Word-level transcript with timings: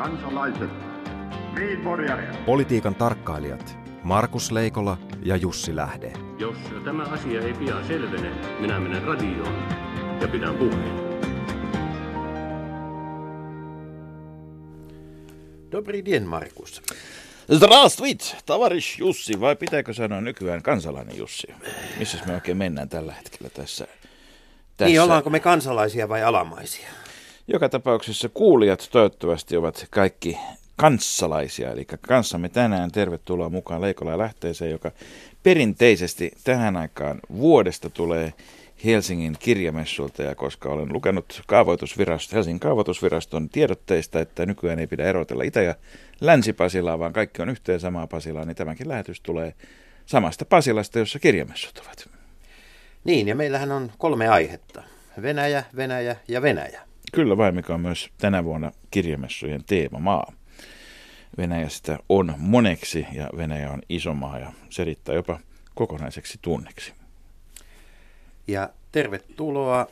kansalaiset, 0.00 0.70
Politiikan 2.46 2.94
tarkkailijat 2.94 3.78
Markus 4.02 4.52
Leikola 4.52 4.98
ja 5.22 5.36
Jussi 5.36 5.76
Lähde. 5.76 6.12
Jos 6.38 6.56
tämä 6.84 7.02
asia 7.02 7.40
ei 7.40 7.52
pian 7.54 7.86
selvene, 7.86 8.30
minä 8.60 8.80
menen 8.80 9.02
radioon 9.02 9.68
ja 10.20 10.28
pidän 10.28 10.54
puheen. 10.54 10.96
Dobri 15.72 16.04
dien, 16.04 16.26
Markus. 16.26 16.82
Zdravstvit, 17.54 18.36
tavarish 18.46 18.98
Jussi, 18.98 19.40
vai 19.40 19.56
pitääkö 19.56 19.94
sanoa 19.94 20.20
nykyään 20.20 20.62
kansalainen 20.62 21.18
Jussi? 21.18 21.46
Missä 21.98 22.18
me 22.26 22.34
oikein 22.34 22.56
mennään 22.56 22.88
tällä 22.88 23.12
hetkellä 23.12 23.50
tässä? 23.50 23.84
tässä? 24.76 24.84
Niin, 24.84 25.00
ollaanko 25.00 25.30
me 25.30 25.40
kansalaisia 25.40 26.08
vai 26.08 26.22
alamaisia? 26.22 26.88
Joka 27.52 27.68
tapauksessa 27.68 28.28
kuulijat 28.28 28.88
toivottavasti 28.92 29.56
ovat 29.56 29.86
kaikki 29.90 30.38
kanssalaisia, 30.76 31.70
eli 31.70 31.84
kanssamme 32.00 32.48
tänään 32.48 32.92
tervetuloa 32.92 33.48
mukaan 33.48 33.80
Leikola 33.80 34.18
lähteeseen, 34.18 34.70
joka 34.70 34.90
perinteisesti 35.42 36.32
tähän 36.44 36.76
aikaan 36.76 37.20
vuodesta 37.32 37.90
tulee 37.90 38.32
Helsingin 38.84 39.36
kirjamessulta, 39.38 40.22
ja 40.22 40.34
koska 40.34 40.68
olen 40.68 40.92
lukenut 40.92 41.42
kaavoitusvirasto, 41.46 42.36
Helsingin 42.36 42.60
kaavoitusviraston 42.60 43.48
tiedotteista, 43.48 44.20
että 44.20 44.46
nykyään 44.46 44.78
ei 44.78 44.86
pidä 44.86 45.04
erotella 45.04 45.42
Itä- 45.42 45.62
ja 45.62 45.74
Länsi-Pasilaa, 46.20 46.98
vaan 46.98 47.12
kaikki 47.12 47.42
on 47.42 47.48
yhteen 47.48 47.80
samaa 47.80 48.06
Pasilaa, 48.06 48.44
niin 48.44 48.56
tämänkin 48.56 48.88
lähetys 48.88 49.20
tulee 49.20 49.54
samasta 50.06 50.44
Pasilasta, 50.44 50.98
jossa 50.98 51.18
kirjamessut 51.18 51.78
ovat. 51.78 52.08
Niin, 53.04 53.28
ja 53.28 53.34
meillähän 53.34 53.72
on 53.72 53.92
kolme 53.98 54.28
aihetta. 54.28 54.82
Venäjä, 55.22 55.64
Venäjä 55.76 56.16
ja 56.28 56.42
Venäjä. 56.42 56.89
Kyllä 57.12 57.36
vain, 57.36 57.54
mikä 57.54 57.74
on 57.74 57.80
myös 57.80 58.10
tänä 58.18 58.44
vuonna 58.44 58.72
kirjamessujen 58.90 59.64
teemamaa. 59.64 60.32
Venäjästä 61.38 61.98
on 62.08 62.34
moneksi 62.36 63.06
ja 63.12 63.30
Venäjä 63.36 63.70
on 63.70 63.82
iso 63.88 64.14
maa 64.14 64.38
ja 64.38 64.52
se 64.70 64.84
riittää 64.84 65.14
jopa 65.14 65.40
kokonaiseksi 65.74 66.38
tunneksi. 66.42 66.92
Ja 68.46 68.70
tervetuloa 68.92 69.86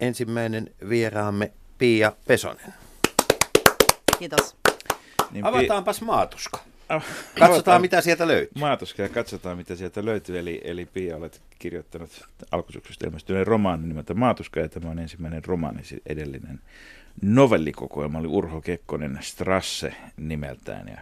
ensimmäinen 0.00 0.74
vieraamme 0.88 1.52
Pia 1.78 2.12
Pesonen. 2.26 2.74
Kiitos. 4.18 4.56
Niin 5.30 5.44
Avataanpas 5.46 6.02
maatuska. 6.02 6.69
Katsotaan, 7.38 7.80
mitä 7.80 8.00
sieltä 8.00 8.28
löytyy. 8.28 8.60
Maatuska 8.60 9.02
ja 9.02 9.08
katsotaan, 9.08 9.56
mitä 9.56 9.74
sieltä 9.74 10.04
löytyy. 10.04 10.38
Eli, 10.38 10.60
eli 10.64 10.86
Pia, 10.86 11.16
olet 11.16 11.40
kirjoittanut 11.58 12.28
alkusyksystä 12.50 13.06
ilmestyneen 13.06 13.46
romaanin 13.46 13.88
nimeltä 13.88 14.14
Maatuska, 14.14 14.60
ja 14.60 14.68
tämä 14.68 14.90
on 14.90 14.98
ensimmäinen 14.98 15.44
romaani, 15.44 15.82
edellinen 16.06 16.60
novellikokoelma 17.22 18.18
oli 18.18 18.28
Urho 18.28 18.60
Kekkonen 18.60 19.18
Strasse 19.20 19.94
nimeltään. 20.16 20.88
Ja, 20.88 21.00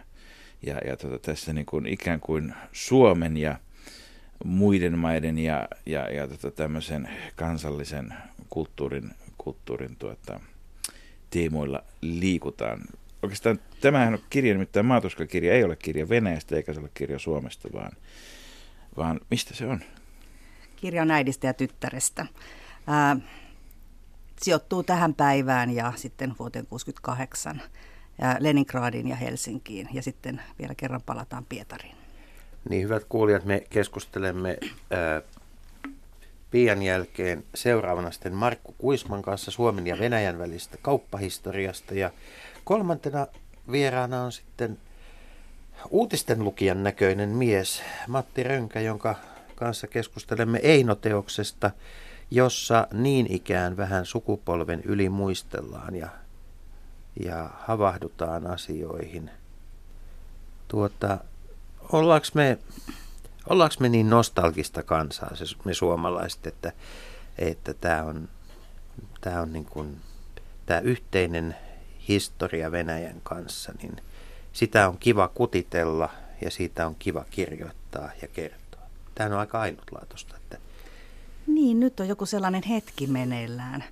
ja, 0.65 0.77
ja 0.87 0.97
tota, 0.97 1.19
tässä 1.19 1.53
niin 1.53 1.65
kuin 1.65 1.85
ikään 1.85 2.19
kuin 2.19 2.53
Suomen 2.71 3.37
ja 3.37 3.59
muiden 4.45 4.99
maiden 4.99 5.39
ja, 5.39 5.67
ja, 5.85 6.13
ja 6.13 6.27
tota, 6.27 6.51
tämmöisen 6.51 7.09
kansallisen 7.35 8.13
kulttuurin, 8.49 9.11
kulttuurin 9.37 9.95
tuota, 9.95 10.39
tiimoilla 11.29 11.83
liikutaan. 12.01 12.81
Oikeastaan 13.23 13.59
tämähän 13.81 14.13
on 14.13 14.19
kirja, 14.29 14.53
nimittäin 14.53 14.85
Maatuska-kirja 14.85 15.53
ei 15.53 15.63
ole 15.63 15.75
kirja 15.75 16.09
Venäjästä 16.09 16.55
eikä 16.55 16.73
se 16.73 16.79
ole 16.79 16.89
kirja 16.93 17.19
Suomesta, 17.19 17.69
vaan, 17.73 17.91
vaan 18.97 19.19
mistä 19.31 19.55
se 19.55 19.67
on? 19.67 19.79
Kirja 20.75 21.01
on 21.01 21.11
äidistä 21.11 21.47
ja 21.47 21.53
tyttärestä. 21.53 22.25
Ää, 22.87 23.17
sijoittuu 24.41 24.83
tähän 24.83 25.13
päivään 25.13 25.71
ja 25.71 25.93
sitten 25.95 26.35
vuoteen 26.39 26.65
68 26.65 27.61
ja 28.21 28.35
Leningradiin 28.39 29.07
ja 29.07 29.15
Helsinkiin 29.15 29.89
ja 29.93 30.01
sitten 30.01 30.41
vielä 30.59 30.75
kerran 30.75 31.01
palataan 31.05 31.45
Pietariin. 31.45 31.95
Niin 32.69 32.83
hyvät 32.83 33.03
kuulijat, 33.09 33.45
me 33.45 33.63
keskustelemme 33.69 34.57
ää, 34.91 35.21
Pian 36.51 36.83
jälkeen 36.83 37.43
seuraavana 37.55 38.11
sitten 38.11 38.33
Markku 38.33 38.75
Kuisman 38.77 39.21
kanssa 39.21 39.51
Suomen 39.51 39.87
ja 39.87 39.99
Venäjän 39.99 40.39
välistä 40.39 40.77
kauppahistoriasta 40.81 41.93
ja 41.93 42.11
kolmantena 42.69 43.27
vieraana 43.71 44.23
on 44.23 44.31
sitten 44.31 44.77
uutisten 45.89 46.43
lukijan 46.43 46.83
näköinen 46.83 47.29
mies 47.29 47.83
Matti 48.07 48.43
Rönkä, 48.43 48.79
jonka 48.79 49.15
kanssa 49.55 49.87
keskustelemme 49.87 50.59
Eino-teoksesta, 50.63 51.71
jossa 52.31 52.87
niin 52.93 53.31
ikään 53.31 53.77
vähän 53.77 54.05
sukupolven 54.05 54.81
yli 54.85 55.09
muistellaan 55.09 55.95
ja, 55.95 56.07
ja 57.25 57.49
havahdutaan 57.59 58.47
asioihin. 58.47 59.31
Tuota, 60.67 61.17
ollaanko 61.91 62.27
me, 62.33 62.57
ollaanko 63.49 63.75
me 63.79 63.89
niin 63.89 64.09
nostalgista 64.09 64.83
kansaa, 64.83 65.35
se, 65.35 65.45
me 65.63 65.73
suomalaiset, 65.73 66.47
että, 66.47 66.71
että 67.37 67.73
tämä 67.73 68.03
on, 68.03 68.29
tää 69.21 69.41
on 69.41 69.53
niin 69.53 69.65
kuin, 69.65 69.97
tämä 70.65 70.79
yhteinen 70.79 71.55
historia 72.09 72.71
Venäjän 72.71 73.21
kanssa, 73.23 73.73
niin 73.81 73.97
sitä 74.53 74.89
on 74.89 74.97
kiva 74.97 75.27
kutitella 75.27 76.09
ja 76.41 76.51
siitä 76.51 76.87
on 76.87 76.95
kiva 76.95 77.25
kirjoittaa 77.29 78.09
ja 78.21 78.27
kertoa. 78.27 78.81
Tämä 79.15 79.29
on 79.29 79.39
aika 79.39 79.61
ainutlaatuista. 79.61 80.35
Että... 80.35 80.57
Niin, 81.47 81.79
nyt 81.79 81.99
on 81.99 82.07
joku 82.07 82.25
sellainen 82.25 82.63
hetki 82.63 83.07
meneillään, 83.07 83.83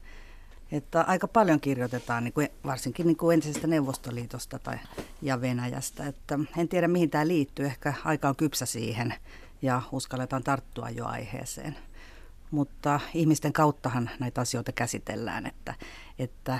että 0.72 1.02
aika 1.02 1.28
paljon 1.28 1.60
kirjoitetaan, 1.60 2.24
niin 2.24 2.34
kuin, 2.34 2.50
varsinkin 2.66 3.08
niin 3.08 3.18
kuin 3.18 3.34
entisestä 3.34 3.68
Neuvostoliitosta 3.68 4.60
tai, 4.60 4.78
ja 5.22 5.42
Venäjästä. 5.42 6.08
Että 6.08 6.40
en 6.58 6.68
tiedä, 6.68 6.88
mihin 6.88 7.10
tämä 7.10 7.28
liittyy. 7.28 7.66
Ehkä 7.66 7.94
aika 8.06 8.30
on 8.30 8.36
kypsä 8.36 8.66
siihen 8.66 9.14
ja 9.62 9.82
uskalletaan 9.92 10.44
tarttua 10.44 10.90
jo 10.90 11.06
aiheeseen. 11.06 11.78
Mutta 12.52 13.00
ihmisten 13.14 13.54
kauttahan 13.54 14.10
näitä 14.20 14.42
asioita 14.42 14.72
käsitellään, 14.72 15.46
että, 15.46 15.74
että, 16.20 16.60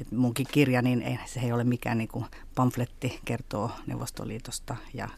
että 0.00 0.16
munkin 0.16 0.46
kirja, 0.52 0.82
niin 0.82 1.02
ei, 1.02 1.18
se 1.26 1.40
ei 1.40 1.52
ole 1.52 1.64
mikään 1.64 1.98
niin 1.98 2.08
kuin 2.08 2.24
pamfletti 2.54 3.20
kertoo 3.24 3.70
Neuvostoliitosta 3.86 4.76
ja 4.94 5.08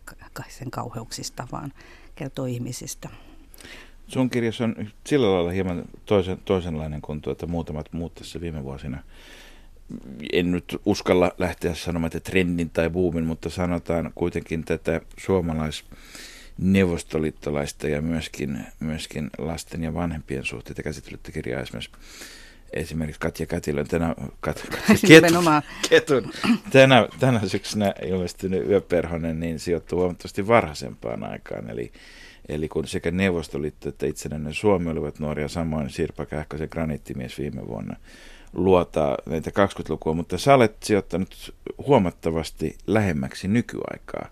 sen 0.48 0.70
kauheuksista, 0.70 1.48
vaan 1.52 1.72
kertoo 2.14 2.46
ihmisistä. 2.46 3.08
Sun 4.08 4.30
kirjassa 4.30 4.64
on 4.64 4.76
sillä 5.06 5.32
lailla 5.32 5.50
hieman 5.50 5.84
toisen, 6.06 6.38
toisenlainen 6.44 7.02
kuin 7.02 7.20
tuota 7.20 7.46
muutamat 7.46 7.92
muut 7.92 8.14
tässä 8.14 8.40
viime 8.40 8.64
vuosina. 8.64 8.98
En 10.32 10.50
nyt 10.50 10.76
uskalla 10.84 11.32
lähteä 11.38 11.74
sanomaan, 11.74 12.06
että 12.06 12.30
trendin 12.30 12.70
tai 12.70 12.90
boomin, 12.90 13.24
mutta 13.24 13.50
sanotaan 13.50 14.12
kuitenkin 14.14 14.64
tätä 14.64 15.00
suomalais 15.16 15.84
neuvostoliittolaista 16.58 17.88
ja 17.88 18.02
myöskin, 18.02 18.66
myöskin 18.80 19.30
lasten 19.38 19.82
ja 19.82 19.94
vanhempien 19.94 20.44
suhteita 20.44 20.82
käsittelyttä 20.82 21.32
kirjaa 21.32 21.60
esimerkiksi 21.60 21.90
esimerkiksi 22.72 23.20
Katja 23.20 23.46
Kätilön 23.46 23.88
tänä, 23.88 24.14
kat, 24.40 24.66
ketun, 25.06 25.62
ketun, 25.88 26.32
tänä, 26.70 27.08
tänä 27.20 27.40
syksynä 27.46 27.94
ilmestynyt 28.06 28.68
Yöperhonen 28.68 29.40
niin 29.40 29.58
sijoittuu 29.58 29.98
huomattavasti 29.98 30.46
varhaisempaan 30.46 31.24
aikaan. 31.24 31.70
Eli 31.70 31.92
Eli 32.48 32.68
kun 32.68 32.86
sekä 32.86 33.10
Neuvostoliitto 33.10 33.88
että 33.88 34.06
itsenäinen 34.06 34.54
Suomi 34.54 34.90
olivat 34.90 35.18
nuoria, 35.18 35.48
samoin 35.48 35.90
Sirpa 35.90 36.26
Kähkösen 36.26 36.68
graniittimies 36.70 37.38
viime 37.38 37.66
vuonna 37.66 37.96
luotaa 38.52 39.18
näitä 39.26 39.50
20-lukua, 39.50 40.14
mutta 40.14 40.38
sä 40.38 40.54
olet 40.54 40.82
sijoittanut 40.82 41.54
huomattavasti 41.86 42.76
lähemmäksi 42.86 43.48
nykyaikaa 43.48 44.28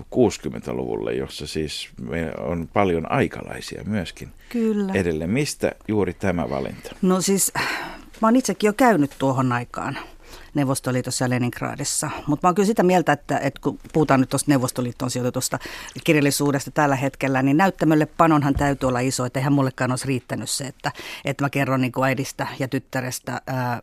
60-luvulle, 0.00 1.14
jossa 1.14 1.46
siis 1.46 1.88
on 2.38 2.68
paljon 2.72 3.12
aikalaisia 3.12 3.84
myöskin 3.86 4.28
Kyllä. 4.48 4.92
edelleen. 4.94 5.30
Mistä 5.30 5.72
juuri 5.88 6.14
tämä 6.14 6.50
valinta? 6.50 6.96
No 7.02 7.20
siis 7.20 7.52
mä 8.20 8.26
oon 8.28 8.36
itsekin 8.36 8.68
jo 8.68 8.72
käynyt 8.72 9.10
tuohon 9.18 9.52
aikaan 9.52 9.98
Neuvostoliitossa 10.56 11.24
ja 11.24 11.30
Leningradissa. 11.30 12.10
Mutta 12.26 12.46
mä 12.46 12.48
oon 12.48 12.54
kyllä 12.54 12.66
sitä 12.66 12.82
mieltä, 12.82 13.12
että, 13.12 13.38
että 13.38 13.60
kun 13.62 13.78
puhutaan 13.92 14.20
nyt 14.20 14.28
tuosta 14.28 14.50
Neuvostoliittoon 14.50 15.10
sijoitetusta 15.10 15.58
kirjallisuudesta 16.04 16.70
tällä 16.70 16.96
hetkellä, 16.96 17.42
niin 17.42 17.56
näyttämölle 17.56 18.06
panonhan 18.06 18.54
täytyy 18.54 18.86
olla 18.88 19.00
iso, 19.00 19.24
että 19.24 19.38
eihän 19.38 19.52
mullekaan 19.52 19.90
olisi 19.90 20.06
riittänyt 20.06 20.50
se, 20.50 20.64
että, 20.64 20.92
että 21.24 21.44
mä 21.44 21.50
kerron 21.50 21.80
niin 21.80 21.92
kuin 21.92 22.04
äidistä 22.04 22.46
ja 22.58 22.68
tyttärestä 22.68 23.40
ää, 23.46 23.80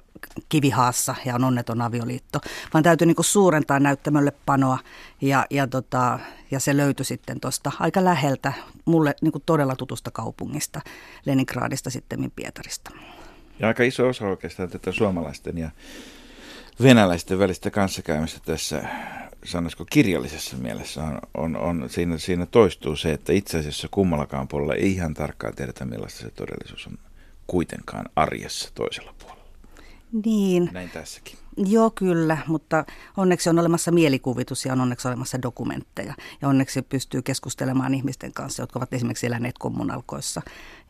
kivihaassa 0.50 1.16
ja 1.26 1.36
on 1.36 1.44
onneton 1.44 1.82
avioliitto, 1.82 2.40
vaan 2.74 2.84
täytyy 2.84 3.08
niin 3.08 3.16
kuin 3.16 3.26
suurentaa 3.26 3.80
näyttämölle 3.80 4.34
panoa 4.46 4.80
ja, 5.22 5.46
ja, 5.50 5.68
tota, 5.68 6.20
ja 6.52 6.60
se 6.60 6.78
löytyi 6.78 7.06
sitten 7.06 7.40
tuosta 7.40 7.72
aika 7.80 8.04
läheltä 8.04 8.54
mulle 8.86 9.16
niin 9.22 9.32
kuin 9.32 9.44
todella 9.46 9.76
tutusta 9.76 10.12
kaupungista, 10.12 10.82
Leningradista 11.26 11.90
sitten 11.90 12.32
Pietarista. 12.36 12.92
Ja 13.60 13.68
aika 13.68 13.84
iso 13.84 14.08
osa 14.08 14.26
oikeastaan 14.26 14.70
tätä 14.70 14.92
suomalaisten 14.92 15.58
ja 15.58 15.70
venäläisten 16.82 17.40
välistä 17.40 17.72
kanssakäymistä 17.72 18.40
tässä, 18.46 18.84
sanoisiko 19.46 19.86
kirjallisessa 19.90 20.58
mielessä, 20.58 21.04
on, 21.04 21.20
on, 21.34 21.56
on 21.56 21.90
siinä, 21.90 22.18
siinä 22.18 22.46
toistuu 22.46 22.96
se, 22.96 23.12
että 23.12 23.34
itse 23.34 23.60
asiassa 23.60 23.88
kummallakaan 23.92 24.48
puolella 24.48 24.76
ei 24.76 24.92
ihan 24.92 25.14
tarkkaan 25.14 25.56
tiedetä, 25.56 25.86
millaista 25.86 26.20
se 26.20 26.30
todellisuus 26.30 26.88
on 26.88 26.98
kuitenkaan 27.48 28.06
arjessa 28.16 28.70
toisella 28.74 29.16
puolella. 29.20 29.44
Niin. 30.26 30.70
Näin 30.72 30.90
tässäkin. 30.90 31.43
Joo, 31.58 31.92
kyllä, 31.92 32.38
mutta 32.48 32.86
onneksi 33.18 33.50
on 33.50 33.60
olemassa 33.60 33.92
mielikuvitus 33.92 34.66
ja 34.66 34.74
on 34.74 34.82
onneksi 34.82 35.08
olemassa 35.08 35.42
dokumentteja. 35.42 36.14
Ja 36.42 36.48
onneksi 36.48 36.82
pystyy 36.82 37.22
keskustelemaan 37.22 37.94
ihmisten 37.94 38.34
kanssa, 38.34 38.64
jotka 38.64 38.80
ovat 38.80 38.94
esimerkiksi 38.94 39.28
eläneet 39.28 39.58
kommunalkoissa 39.58 40.42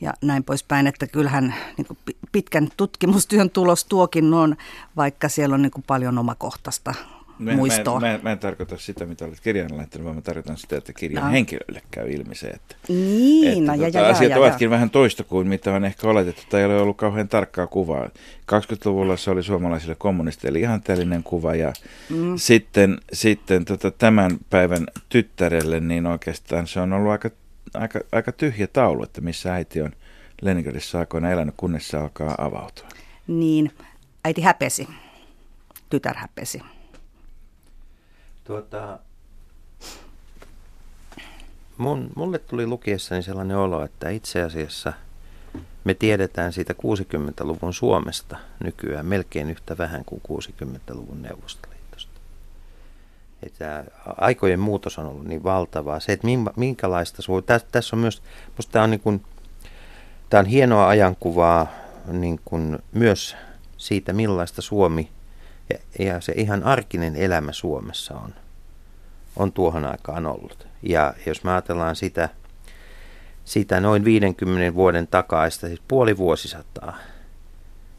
ja 0.01 0.13
näin 0.21 0.44
poispäin. 0.44 0.88
Että 0.88 1.07
kyllähän 1.07 1.56
niin 1.77 1.88
kuin 1.88 1.98
pitkän 2.31 2.69
tutkimustyön 2.77 3.50
tulos 3.50 3.86
tuokin 3.86 4.33
on, 4.33 4.56
vaikka 4.95 5.30
siellä 5.30 5.56
on 5.56 5.62
niin 5.62 5.71
kuin 5.71 5.83
paljon 5.88 6.18
omakohtaista 6.18 6.94
Mä, 7.39 7.56
muistoa. 7.56 8.00
Mä, 8.00 8.07
mä, 8.07 8.19
mä 8.24 8.31
en 8.31 8.39
tarkoita 8.39 8.77
sitä, 8.77 9.06
mitä 9.06 9.25
olet 9.25 9.39
kirjan 9.39 9.77
laittanut, 9.77 10.06
vaan 10.06 10.15
mä 10.15 10.21
tarkoitan 10.21 10.57
sitä, 10.57 10.77
että 10.77 10.94
kirjan 10.94 11.25
No. 11.25 11.31
henkilölle 11.31 11.81
käy 11.91 12.12
ilmi 12.12 12.35
se, 12.35 12.47
että, 12.47 12.75
Niin, 12.88 13.47
että 13.47 13.77
no, 13.77 13.83
ja, 13.83 13.88
tota, 13.88 13.97
ja, 13.97 14.03
ja, 14.03 14.09
asiat 14.09 14.31
ja, 14.31 14.38
ovatkin 14.38 14.69
vähän 14.69 14.89
toista 14.89 15.24
kuin 15.24 15.47
mitä 15.47 15.74
on 15.74 15.85
ehkä 15.85 16.07
oletettu, 16.07 16.41
tai 16.50 16.59
ei 16.59 16.65
ole 16.65 16.81
ollut 16.81 16.97
kauhean 16.97 17.27
tarkkaa 17.27 17.68
kuvaa. 17.68 18.09
20-luvulla 18.51 19.18
se 19.18 19.31
oli 19.31 19.44
suomalaisille 19.44 19.95
kommunisteille 19.95 20.59
ihanteellinen 20.59 21.24
kuva, 21.24 21.56
ja 21.56 21.74
mm. 22.09 22.33
sitten, 22.38 22.97
sitten 23.13 23.65
tota, 23.65 23.91
tämän 23.91 24.38
päivän 24.50 24.88
tyttärelle, 25.09 25.80
niin 25.80 26.06
oikeastaan 26.06 26.68
se 26.68 26.80
on 26.80 26.94
ollut 26.94 27.12
aika, 27.12 27.30
aika, 27.74 28.00
aika 28.12 28.31
tyhjä 28.31 28.68
taulu, 28.68 29.03
että 29.03 29.21
missä 29.21 29.53
äiti 29.53 29.81
on 29.81 29.91
Leningradissa 30.41 31.00
aikoina 31.00 31.31
elänyt, 31.31 31.53
kunnes 31.57 31.88
se 31.88 31.97
alkaa 31.97 32.35
avautua. 32.38 32.88
Niin, 33.27 33.71
äiti 34.25 34.41
häpesi, 34.41 34.88
tytär 35.89 36.18
häpesi. 36.18 36.62
Tuota, 38.44 39.00
mun, 41.78 42.10
mulle 42.16 42.40
tuli 42.40 42.68
lukiessani 42.68 43.24
sellainen 43.24 43.57
olo, 43.57 43.84
että 43.84 44.10
itse 44.10 44.42
asiassa 44.42 44.94
me 45.84 45.94
tiedetään 45.94 46.54
siitä 46.54 46.74
60-luvun 46.74 47.74
Suomesta 47.74 48.38
nykyään 48.63 49.06
melkein 49.06 49.50
yhtä 49.50 49.78
vähän 49.78 50.06
kuin 50.06 50.22
60-luvun 50.28 51.22
Neuvostoliitosta. 51.22 52.19
Että 53.44 53.84
aikojen 54.18 54.60
muutos 54.60 55.00
on 55.00 55.06
ollut 55.06 55.25
niin 55.25 55.44
valtavaa. 55.44 56.00
Se, 56.00 56.13
että 56.13 56.28
min- 56.28 56.54
minkälaista 56.56 57.24
tässä, 57.45 57.68
tässä 57.72 57.95
on 57.95 58.00
myös, 58.00 58.24
musta 58.57 58.72
tämä 58.72 58.84
on, 58.84 58.92
niin 58.92 59.01
kuin, 59.01 59.25
tämä 60.30 60.40
on 60.40 60.45
hienoa 60.45 60.88
ajankuvaa 60.88 61.68
niin 62.07 62.40
kuin 62.45 62.80
myös 62.92 63.36
siitä, 63.78 64.13
millaista 64.13 64.62
Suomi 64.62 65.10
ja, 65.69 66.06
ja 66.06 66.21
se 66.21 66.33
ihan 66.36 66.63
arkinen 66.63 67.15
elämä 67.15 67.51
Suomessa 67.51 68.15
on, 68.15 68.33
on 69.36 69.51
tuohon 69.51 69.86
aikaan 69.86 70.25
ollut. 70.25 70.68
Ja 70.83 71.13
jos 71.25 71.44
me 71.44 71.51
ajatellaan 71.51 71.95
sitä, 71.95 72.30
sitä 73.45 73.80
noin 73.80 74.06
50 74.06 74.75
vuoden 74.75 75.07
takaista, 75.07 75.68
siis 75.68 75.81
puoli 75.88 76.18
vuosisataa, 76.18 76.98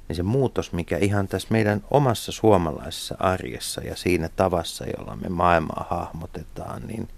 niin 0.08 0.16
se 0.16 0.22
muutos, 0.22 0.72
mikä 0.72 0.99
ihan 0.99 1.28
tässä 1.28 1.49
meidän 1.50 1.84
omassa 1.90 2.32
suomalaisessa 2.32 3.16
arjessa 3.19 3.81
ja 3.81 3.96
siinä 3.96 4.28
tavassa, 4.37 4.84
jolla 4.99 5.17
me 5.17 5.28
maailmaa 5.28 5.87
hahmotetaan, 5.90 6.82
niin, 6.87 7.08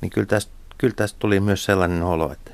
niin 0.00 0.10
kyllä, 0.10 0.26
tästä, 0.26 0.52
kyllä 0.78 0.94
tästä 0.94 1.18
tuli 1.18 1.40
myös 1.40 1.64
sellainen 1.64 2.02
olo, 2.02 2.32
että, 2.32 2.50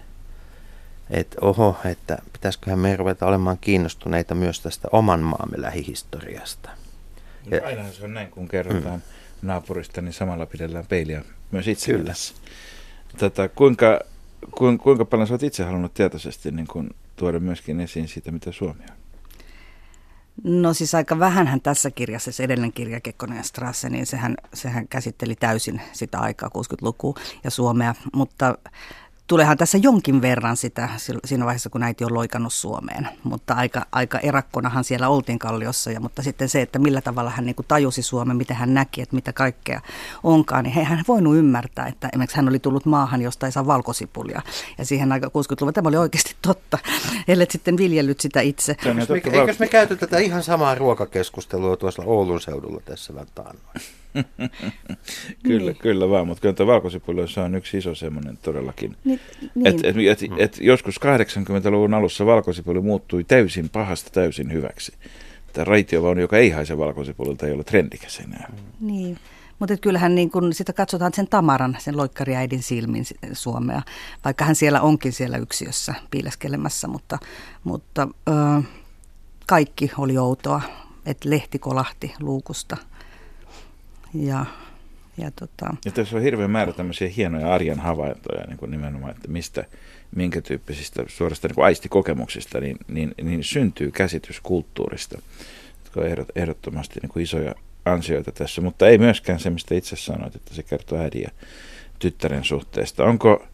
että 1.11 1.37
oho, 1.41 1.77
että 1.85 2.19
pitäisiköhän 2.33 2.79
me 2.79 2.97
ruveta 2.97 3.27
olemaan 3.27 3.59
kiinnostuneita 3.61 4.35
myös 4.35 4.61
tästä 4.61 4.89
oman 4.93 5.21
maamme 5.21 5.63
lähihistoriasta. 5.63 6.71
Ja, 7.51 7.67
Ainahan 7.67 7.93
se 7.93 8.05
on 8.05 8.15
näin, 8.15 8.31
kun 8.31 8.49
kerrotaan 8.49 8.95
mm. 8.99 9.49
naapurista, 9.49 10.03
niin 10.03 10.13
samalla 10.13 10.47
pidellään 10.47 10.87
peiliä 10.87 11.25
myös 11.51 11.69
itse 11.69 11.93
Kyllä. 11.93 12.13
Tätä, 13.19 13.49
kuinka, 13.49 14.01
kuinka, 14.51 14.83
kuinka 14.83 15.05
paljon 15.05 15.29
sä 15.29 15.35
oot 15.35 15.43
itse 15.43 15.65
halunnut 15.65 15.95
tietoisesti 15.95 16.51
niin 16.51 16.67
kun, 16.67 16.91
tuoda 17.17 17.41
myöskin 17.41 17.81
esiin 17.81 18.09
siitä, 18.09 18.33
mitä 18.33 18.53
Suomi 18.53 18.83
on? 18.91 19.03
No 20.45 20.75
siis 20.75 20.95
aika 20.95 21.19
vähänhän 21.19 21.61
tässä 21.61 21.91
kirjassa, 21.91 22.33
se 22.33 22.45
edellinen 22.45 22.73
kirja 22.73 23.01
Kekkonen 23.01 23.37
ja 23.37 23.43
Strasse, 23.43 23.89
niin 23.89 24.07
sehän, 24.07 24.37
sehän 24.55 24.89
käsitteli 24.89 25.35
täysin 25.35 25.83
sitä 25.93 26.19
aikaa, 26.19 26.49
60-lukua 26.49 27.15
ja 27.45 27.51
Suomea, 27.51 27.95
mutta 28.13 28.59
tulehan 29.27 29.57
tässä 29.57 29.79
jonkin 29.79 30.23
verran 30.23 30.57
sitä 30.57 30.89
siinä 31.25 31.45
vaiheessa, 31.45 31.71
kun 31.71 31.83
äiti 31.83 32.05
on 32.05 32.15
loikannut 32.15 32.53
Suomeen. 32.53 33.09
Mutta 33.25 33.55
aika, 33.55 33.87
aika 33.93 34.19
erakkonahan 34.19 34.85
siellä 34.85 35.09
oltiin 35.09 35.39
Kalliossa. 35.39 35.91
Ja, 35.91 36.01
mutta 36.01 36.23
sitten 36.23 36.49
se, 36.49 36.63
että 36.63 36.79
millä 36.79 37.01
tavalla 37.01 37.31
hän 37.31 37.47
niin 37.47 37.55
kuin 37.55 37.67
tajusi 37.69 38.03
Suomen, 38.03 38.37
miten 38.37 38.57
hän 38.57 38.75
näki, 38.75 39.03
että 39.03 39.15
mitä 39.15 39.33
kaikkea 39.33 39.81
onkaan, 40.23 40.65
niin 40.65 40.87
hän 40.87 41.05
voinut 41.09 41.37
ymmärtää, 41.37 41.87
että 41.87 42.09
esimerkiksi 42.09 42.37
hän 42.37 42.49
oli 42.49 42.59
tullut 42.59 42.87
maahan, 42.87 43.23
josta 43.23 43.47
ei 43.47 43.53
saa 43.53 43.67
valkosipulia. 43.67 44.43
Ja 44.79 44.85
siihen 44.85 45.13
aika 45.13 45.27
60-luvulla 45.27 45.73
tämä 45.73 45.89
oli 45.89 45.97
oikeasti 45.97 46.37
totta, 46.43 46.79
ellei 47.29 47.47
sitten 47.51 47.77
viljellyt 47.77 48.21
sitä 48.21 48.41
itse. 48.41 48.77
Se 48.83 48.91
on 48.91 48.99
Eikös 48.99 49.25
me, 49.33 49.41
eikös 49.41 49.59
me 49.59 49.69
käyty 49.69 49.97
tätä 49.97 50.19
ihan 50.19 50.43
samaa 50.43 50.75
ruokakeskustelua 50.75 51.77
tuossa 51.77 52.03
Oulun 52.07 52.41
seudulla 52.41 52.81
tässä 52.85 53.15
vähän 53.15 53.29
taannoin? 53.35 54.02
Kyllä, 55.43 55.71
Niin. 55.71 55.77
kyllä 55.77 56.09
vaan, 56.09 56.27
mutta 56.27 56.41
kyllä 56.41 56.55
tuo 56.55 57.45
on 57.45 57.55
yksi 57.55 57.79
iso 57.79 57.95
semmoinen 57.95 58.39
todellakin. 58.43 58.97
Niin, 59.05 59.21
Niin. 59.55 59.67
Et, 59.67 59.85
et, 59.85 59.97
et, 60.23 60.31
et 60.39 60.59
joskus 60.61 61.01
80-luvun 61.05 61.95
alussa 61.95 62.27
valkosipuli 62.27 62.81
muuttui 62.81 63.25
täysin 63.25 63.69
pahasta 63.69 64.11
täysin 64.11 64.53
hyväksi. 64.53 64.93
Tämä 65.53 65.65
raitiovaunu, 65.65 66.21
joka 66.21 66.39
ei 66.39 66.51
haise 66.51 66.79
valkosipulilta, 66.79 67.47
ei 67.47 67.53
ole 67.53 67.65
trendikäs 67.65 68.19
enää. 68.19 68.53
Niin, 68.81 69.19
mutta 69.59 69.77
kyllähän 69.77 70.15
niin 70.15 70.31
kun 70.31 70.55
sitä 70.55 70.73
katsotaan 70.73 71.15
sen 71.15 71.29
Tamaran, 71.29 71.77
sen 71.81 71.97
loikkariäidin 71.97 72.63
silmin 72.63 73.05
si- 73.05 73.15
Suomea, 73.33 73.83
vaikka 74.25 74.45
hän 74.45 74.55
siellä 74.55 74.81
onkin 74.81 75.13
siellä 75.13 75.37
yksiössä 75.39 75.95
piileskelemässä, 76.11 76.89
mutta, 76.89 77.19
mutta 77.65 78.09
ö, 78.29 78.33
kaikki 79.47 79.91
oli 79.99 80.19
outoa, 80.19 80.63
että 81.07 81.31
lehti 81.31 81.59
kolahti 81.59 82.15
luukusta. 82.21 82.77
Ja, 84.15 84.47
ja 85.17 85.31
tota, 85.31 85.75
Ja 85.85 85.91
tässä 85.91 86.17
on 86.17 86.23
hirveän 86.23 86.51
määrä 86.51 86.73
tämmöisiä 86.73 87.09
hienoja 87.09 87.55
arjen 87.55 87.81
havaintoja 87.81 88.47
niin 88.47 88.59
kuin 88.59 88.71
nimenomaan, 88.71 89.11
että 89.17 89.29
mistä, 89.29 89.65
minkä 90.17 90.41
tyyppisistä 90.41 91.05
suorastaan 91.09 91.49
niin 91.49 91.55
kuin 91.55 91.65
aistikokemuksista 91.65 92.61
niin, 92.61 92.77
niin, 92.89 93.15
niin 93.23 93.45
syntyy 93.45 93.91
käsitys 93.91 94.41
kulttuurista, 94.41 95.19
jotka 95.85 96.01
on 96.01 96.07
ehdot, 96.07 96.29
ehdottomasti 96.37 97.01
niin 97.03 97.11
kuin 97.11 97.23
isoja 97.23 97.55
ansioita 97.85 98.33
tässä, 98.33 98.61
mutta 98.61 98.89
ei 98.89 98.99
myöskään 98.99 99.41
se, 99.41 99.51
mistä 99.51 99.75
itse 99.75 99.97
sanoit, 99.97 100.37
että 100.37 100.55
se 100.55 100.63
kertoo 100.63 100.99
äidin 100.99 101.23
ja 101.23 101.31
tyttären 101.99 102.45
suhteesta. 102.45 103.05
Onko, 103.05 103.47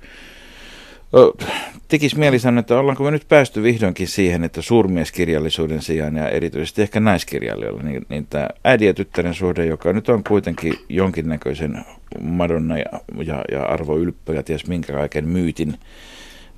tekisi 1.88 2.18
mieli 2.18 2.38
sanoa, 2.38 2.60
että 2.60 2.78
ollaanko 2.78 3.04
me 3.04 3.10
nyt 3.10 3.28
päästy 3.28 3.62
vihdoinkin 3.62 4.08
siihen, 4.08 4.44
että 4.44 4.62
suurmieskirjallisuuden 4.62 5.82
sijaan 5.82 6.16
ja 6.16 6.28
erityisesti 6.28 6.82
ehkä 6.82 7.00
naiskirjailijoilla, 7.00 7.82
niin, 7.82 8.06
niin 8.08 8.26
tämä 8.26 8.48
äidin 8.64 8.86
ja 8.86 8.94
tyttären 8.94 9.34
suhde, 9.34 9.66
joka 9.66 9.92
nyt 9.92 10.08
on 10.08 10.24
kuitenkin 10.24 10.74
jonkinnäköisen 10.88 11.84
Madonna 12.20 12.78
ja, 12.78 13.00
ja, 13.24 13.44
ja 13.52 13.64
Arvo 13.64 13.98
Ylppö 13.98 14.34
ja 14.34 14.42
ties 14.42 14.66
minkä 14.66 14.92
kaiken 14.92 15.28
myytin 15.28 15.74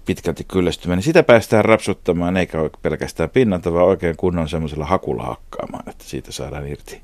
pitkälti 0.07 0.45
kyllästymä, 0.45 0.97
niin 0.97 1.03
sitä 1.03 1.23
päästään 1.23 1.65
rapsuttamaan, 1.65 2.37
eikä 2.37 2.59
pelkästään 2.83 3.31
pinnalta, 3.31 3.73
vaan 3.73 3.87
oikein 3.87 4.17
kunnon 4.17 4.49
semmoisella 4.49 4.87
hakulla 4.87 5.23
hakkaamaan, 5.23 5.89
että 5.89 6.05
siitä 6.05 6.33
saadaan 6.33 6.69
irti 6.69 7.01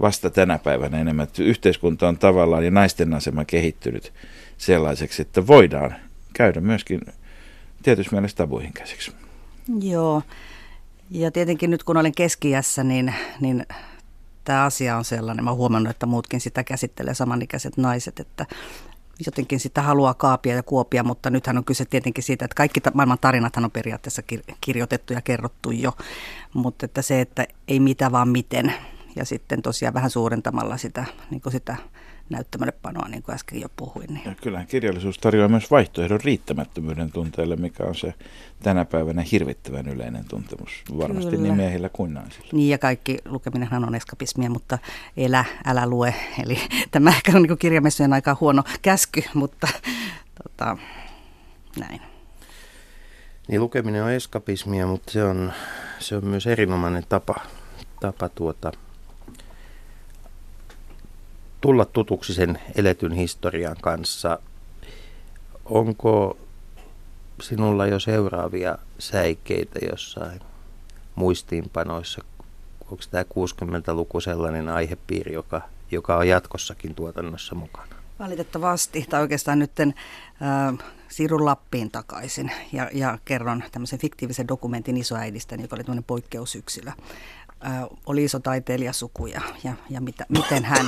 vasta 0.00 0.30
tänä 0.30 0.58
päivänä 0.58 1.00
enemmän. 1.00 1.26
Yhteiskunta 1.38 2.08
on 2.08 2.18
tavallaan 2.18 2.64
ja 2.64 2.70
naisten 2.70 3.14
asema 3.14 3.44
kehittynyt 3.44 4.12
sellaiseksi, 4.56 5.22
että 5.22 5.46
voidaan 5.46 5.94
käydä 6.34 6.60
myöskin 6.60 7.00
tietysti 7.82 8.14
mielessä 8.14 8.36
tabuihin 8.36 8.72
käsiksi. 8.72 9.12
joo, 9.80 10.22
ja 11.10 11.30
tietenkin 11.30 11.70
nyt 11.70 11.84
kun 11.84 11.96
olen 11.96 12.14
keskiässä, 12.14 12.84
niin, 12.84 13.14
niin 13.40 13.66
tämä 14.44 14.64
asia 14.64 14.96
on 14.96 15.04
sellainen, 15.04 15.44
mä 15.44 15.50
oon 15.50 15.58
huomannut, 15.58 15.90
että 15.90 16.06
muutkin 16.06 16.40
sitä 16.40 16.64
käsittelee 16.64 17.14
samanikäiset 17.14 17.76
naiset, 17.76 18.20
että 18.20 18.46
jotenkin 19.26 19.60
sitä 19.60 19.82
haluaa 19.82 20.14
kaapia 20.14 20.54
ja 20.54 20.62
kuopia, 20.62 21.04
mutta 21.04 21.30
nythän 21.30 21.58
on 21.58 21.64
kyse 21.64 21.84
tietenkin 21.84 22.24
siitä, 22.24 22.44
että 22.44 22.54
kaikki 22.54 22.80
maailman 22.94 23.18
tarinathan 23.20 23.64
on 23.64 23.70
periaatteessa 23.70 24.22
kir- 24.32 24.54
kirjoitettu 24.60 25.12
ja 25.12 25.20
kerrottu 25.20 25.70
jo, 25.70 25.92
mutta 26.54 26.86
että 26.86 27.02
se, 27.02 27.20
että 27.20 27.46
ei 27.68 27.80
mitä 27.80 28.12
vaan 28.12 28.28
miten, 28.28 28.74
ja 29.16 29.24
sitten 29.24 29.62
tosiaan 29.62 29.94
vähän 29.94 30.10
suurentamalla 30.10 30.76
sitä, 30.76 31.04
niin 31.30 31.42
sitä 31.50 31.76
näyttämölle 32.30 32.72
panoa, 32.72 33.08
niin 33.08 33.22
kuin 33.22 33.34
äsken 33.34 33.60
jo 33.60 33.68
puhuin. 33.76 34.14
Niin. 34.14 34.24
Ja 34.24 34.34
kyllähän 34.34 34.66
kirjallisuus 34.66 35.18
tarjoaa 35.18 35.48
myös 35.48 35.70
vaihtoehdon 35.70 36.20
riittämättömyyden 36.20 37.12
tunteelle, 37.12 37.56
mikä 37.56 37.84
on 37.84 37.94
se 37.94 38.14
tänä 38.62 38.84
päivänä 38.84 39.24
hirvittävän 39.32 39.88
yleinen 39.88 40.24
tuntemus 40.28 40.70
varmasti 40.98 41.30
Kyllä. 41.30 41.42
niin 41.42 41.56
miehillä 41.56 41.88
kuin 41.88 42.14
naisilla. 42.14 42.48
Niin 42.52 42.70
ja 42.70 42.78
kaikki 42.78 43.18
lukeminenhan 43.24 43.84
on 43.84 43.94
eskapismia, 43.94 44.50
mutta 44.50 44.78
elä, 45.16 45.44
älä 45.66 45.86
lue. 45.86 46.14
Eli 46.42 46.58
tämä 46.90 47.10
ehkä 47.10 47.32
on 47.34 47.42
niin 47.42 47.58
kirjamessujen 47.58 48.12
aika 48.12 48.36
huono 48.40 48.62
käsky, 48.82 49.22
mutta 49.34 49.68
tota, 50.42 50.76
näin. 51.80 52.00
Niin 53.48 53.60
lukeminen 53.60 54.04
on 54.04 54.12
eskapismia, 54.12 54.86
mutta 54.86 55.12
se 55.12 55.24
on, 55.24 55.52
se 55.98 56.16
on 56.16 56.24
myös 56.24 56.46
erinomainen 56.46 57.04
tapa, 57.08 57.34
tapa 58.00 58.28
tuota, 58.28 58.72
tulla 61.64 61.84
tutuksi 61.84 62.34
sen 62.34 62.58
eletyn 62.74 63.12
historian 63.12 63.76
kanssa. 63.80 64.38
Onko 65.64 66.36
sinulla 67.42 67.86
jo 67.86 68.00
seuraavia 68.00 68.78
säikeitä 68.98 69.78
jossain 69.90 70.40
muistiinpanoissa 71.14 72.24
onko 72.80 73.04
tämä 73.10 73.22
60-luku 73.22 74.20
sellainen 74.20 74.68
aihepiiri, 74.68 75.32
joka, 75.32 75.62
joka 75.90 76.16
on 76.16 76.28
jatkossakin 76.28 76.94
tuotannossa 76.94 77.54
mukana? 77.54 77.94
Valitettavasti, 78.18 79.06
tai 79.10 79.20
oikeastaan 79.20 79.58
nyt 79.58 79.80
äh, 79.80 79.88
siirryn 81.08 81.44
Lappiin 81.44 81.90
takaisin 81.90 82.50
ja, 82.72 82.90
ja 82.92 83.18
kerron 83.24 83.62
tämmöisen 83.72 83.98
fiktiivisen 83.98 84.48
dokumentin 84.48 84.96
isoäidistä, 84.96 85.54
joka 85.54 85.76
oli 85.76 85.84
tämmöinen 85.84 86.04
poikkeusyksilö. 86.04 86.90
Äh, 87.66 87.82
oli 88.06 88.24
iso 88.24 88.40
taiteilijasuku 88.40 89.26
ja, 89.26 89.40
ja, 89.64 89.74
ja 89.90 90.00
mitä, 90.00 90.26
miten 90.28 90.64
hän 90.64 90.86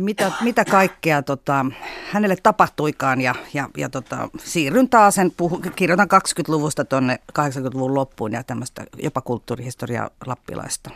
mitä, 0.00 0.32
mitä 0.40 0.64
kaikkea 0.64 1.22
tota, 1.22 1.66
hänelle 2.10 2.36
tapahtuikaan 2.42 3.20
ja, 3.20 3.34
ja, 3.54 3.68
ja 3.76 3.88
tota, 3.88 4.28
siirryn 4.44 4.88
taas, 4.88 5.14
sen 5.14 5.30
puhu, 5.30 5.62
kirjoitan 5.76 6.08
20-luvusta 6.14 6.84
tuonne 6.84 7.18
80-luvun 7.38 7.94
loppuun 7.94 8.32
ja 8.32 8.44
tämmöistä 8.44 8.84
jopa 9.02 9.20
kulttuurihistoria 9.20 10.10
lappilaista. 10.26 10.90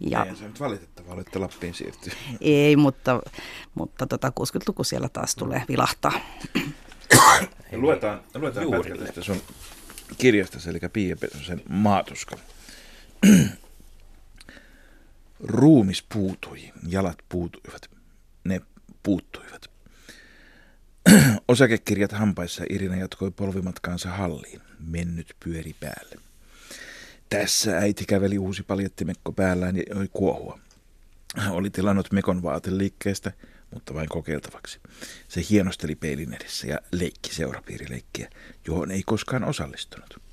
Ja, 0.00 0.24
Ei 0.24 0.36
se 0.36 0.44
nyt 0.44 0.60
valitettavaa 0.60 1.12
ole, 1.12 1.20
että 1.20 1.40
Lappiin 1.40 1.74
siirtyy. 1.74 2.12
Ei, 2.40 2.76
mutta, 2.76 3.20
mutta 3.74 4.06
tota 4.06 4.32
60-luku 4.40 4.84
siellä 4.84 5.08
taas 5.08 5.34
tulee 5.34 5.62
vilahtaa. 5.68 6.12
luetaan 7.72 8.20
luetaan 8.34 8.70
pätkä 8.70 8.96
tästä 8.96 9.22
sun 9.22 9.42
kirjasta, 10.18 10.58
eli 10.70 10.78
Pia 10.92 11.16
Pesosen 11.16 11.62
maatuska. 11.68 12.36
Ruumis 15.40 16.04
puutui, 16.12 16.72
jalat 16.88 17.18
puutuivat, 17.28 17.90
ne 18.44 18.60
puuttuivat. 19.02 19.70
Osakekirjat 21.48 22.12
hampaissa 22.12 22.64
Irina 22.70 22.96
jatkoi 22.96 23.30
polvimatkaansa 23.30 24.08
halliin, 24.10 24.60
mennyt 24.78 25.36
pyöri 25.44 25.74
päälle. 25.80 26.16
Tässä 27.28 27.78
äiti 27.78 28.04
käveli 28.04 28.38
uusi 28.38 28.62
paljettimekko 28.62 29.32
päällään 29.32 29.76
ja 29.76 29.82
joi 29.90 30.08
kuohua. 30.12 30.58
Oli 31.50 31.70
tilannut 31.70 32.12
mekon 32.12 32.42
vaateliikkeestä, 32.42 33.32
mutta 33.74 33.94
vain 33.94 34.08
kokeiltavaksi. 34.08 34.80
Se 35.28 35.42
hienosteli 35.50 35.94
peilin 35.94 36.34
edessä 36.34 36.66
ja 36.66 36.78
leikki 36.92 37.34
seurapiirileikkiä, 37.34 38.30
johon 38.66 38.90
ei 38.90 39.02
koskaan 39.06 39.44
osallistunut. 39.44 40.29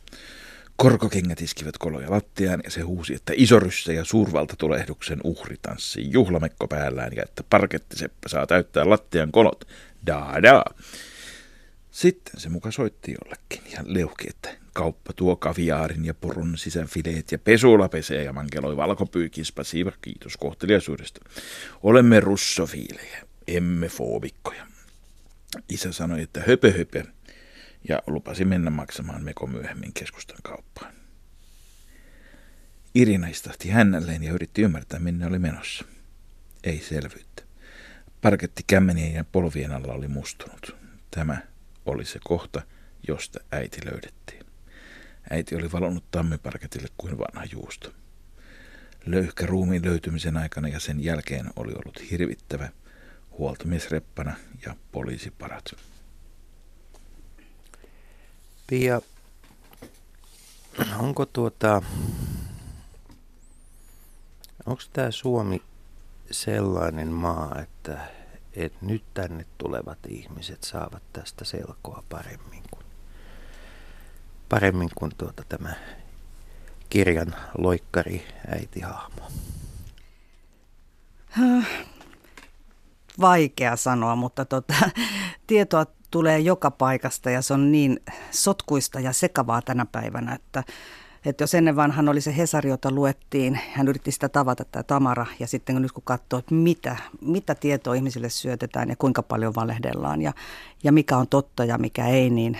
Korkokengät 0.77 1.41
iskivät 1.41 1.77
koloja 1.77 2.11
lattiaan 2.11 2.61
ja 2.63 2.71
se 2.71 2.81
huusi, 2.81 3.13
että 3.13 3.33
isoryssä 3.35 3.93
ja 3.93 4.03
suurvaltatulehduksen 4.03 5.19
uhri 5.23 5.55
tanssii 5.61 6.11
juhlamekko 6.11 6.67
päällään 6.67 7.11
ja 7.15 7.23
että 7.23 7.43
parkettiseppä 7.49 8.29
saa 8.29 8.47
täyttää 8.47 8.89
lattian 8.89 9.31
kolot. 9.31 9.67
Da 10.07 10.33
da. 10.43 10.63
Sitten 11.91 12.39
se 12.39 12.49
muka 12.49 12.71
soitti 12.71 13.15
jollekin 13.21 13.61
ja 13.73 13.79
leuhki, 13.85 14.27
että 14.29 14.49
kauppa 14.73 15.13
tuo 15.13 15.35
kaviaarin 15.35 16.05
ja 16.05 16.13
purun 16.13 16.57
sisänfileet 16.57 17.31
ja 17.31 17.39
pesula 17.39 17.89
pesee 17.89 18.23
ja 18.23 18.33
mankeloi 18.33 18.77
valkopyykin 18.77 19.45
siiva 19.61 19.91
kiitos 20.01 20.37
kohteliaisuudesta. 20.37 21.21
Olemme 21.83 22.19
russofiilejä, 22.19 23.21
emme 23.47 23.87
foobikkoja. 23.87 24.67
Isä 25.69 25.91
sanoi, 25.91 26.21
että 26.21 26.43
höpö 26.47 26.73
höpö, 26.77 27.03
ja 27.89 28.03
lupasi 28.07 28.45
mennä 28.45 28.69
maksamaan 28.69 29.23
meko 29.23 29.47
myöhemmin 29.47 29.93
keskustan 29.93 30.37
kauppaan. 30.43 30.93
Irina 32.95 33.27
istahti 33.27 33.69
hännälleen 33.69 34.23
ja 34.23 34.33
yritti 34.33 34.61
ymmärtää, 34.61 34.99
minne 34.99 35.25
oli 35.25 35.39
menossa. 35.39 35.85
Ei 36.63 36.79
selvyyttä. 36.79 37.43
Parketti 38.21 38.63
kämmenien 38.67 39.13
ja 39.13 39.23
polvien 39.23 39.71
alla 39.71 39.93
oli 39.93 40.07
mustunut. 40.07 40.75
Tämä 41.11 41.37
oli 41.85 42.05
se 42.05 42.19
kohta, 42.23 42.61
josta 43.07 43.39
äiti 43.51 43.85
löydettiin. 43.85 44.45
Äiti 45.29 45.55
oli 45.55 45.71
valonnut 45.71 46.11
tammiparketille 46.11 46.87
kuin 46.97 47.17
vanha 47.17 47.45
juusto. 47.51 47.93
Löyhkä 49.05 49.45
ruumiin 49.45 49.85
löytymisen 49.85 50.37
aikana 50.37 50.67
ja 50.67 50.79
sen 50.79 51.03
jälkeen 51.03 51.49
oli 51.55 51.71
ollut 51.71 52.11
hirvittävä 52.11 52.69
huoltomiesreppana 53.37 54.35
ja 54.65 54.75
poliisiparat. 54.91 55.75
Pia, 58.67 59.01
onko 60.99 61.25
tuota, 61.25 61.81
onko 64.65 64.81
tämä 64.93 65.11
Suomi 65.11 65.61
sellainen 66.31 67.07
maa, 67.07 67.59
että, 67.61 67.99
että 68.53 68.77
nyt 68.81 69.03
tänne 69.13 69.45
tulevat 69.57 69.99
ihmiset 70.07 70.63
saavat 70.63 71.03
tästä 71.13 71.45
selkoa 71.45 72.03
paremmin 72.09 72.63
kuin, 72.71 72.85
paremmin 74.49 74.89
kuin 74.95 75.11
tuota 75.17 75.43
tämä 75.49 75.73
kirjan 76.89 77.35
loikkari 77.57 78.27
äitihahmo? 78.47 79.31
Vaikea 83.21 83.75
sanoa, 83.75 84.15
mutta 84.15 84.45
tota, 84.45 84.73
tietoa 85.47 85.85
tulee 86.11 86.39
joka 86.39 86.71
paikasta 86.71 87.29
ja 87.29 87.41
se 87.41 87.53
on 87.53 87.71
niin 87.71 87.99
sotkuista 88.31 88.99
ja 88.99 89.13
sekavaa 89.13 89.61
tänä 89.61 89.85
päivänä, 89.85 90.33
että, 90.33 90.63
että 91.25 91.43
jos 91.43 91.53
ennen 91.53 91.75
vanhan 91.75 92.09
oli 92.09 92.21
se 92.21 92.37
Hesari, 92.37 92.69
jota 92.69 92.91
luettiin, 92.91 93.59
hän 93.73 93.87
yritti 93.87 94.11
sitä 94.11 94.29
tavata, 94.29 94.65
tämä 94.65 94.83
Tamara, 94.83 95.25
ja 95.39 95.47
sitten 95.47 95.81
nyt 95.81 95.91
kun 95.91 96.03
katsoo, 96.03 96.39
että 96.39 96.55
mitä, 96.55 96.95
mitä 97.21 97.55
tietoa 97.55 97.93
ihmisille 97.93 98.29
syötetään 98.29 98.89
ja 98.89 98.95
kuinka 98.95 99.23
paljon 99.23 99.55
valehdellaan 99.55 100.21
ja, 100.21 100.33
ja 100.83 100.91
mikä 100.91 101.17
on 101.17 101.27
totta 101.27 101.65
ja 101.65 101.77
mikä 101.77 102.07
ei, 102.07 102.29
niin 102.29 102.57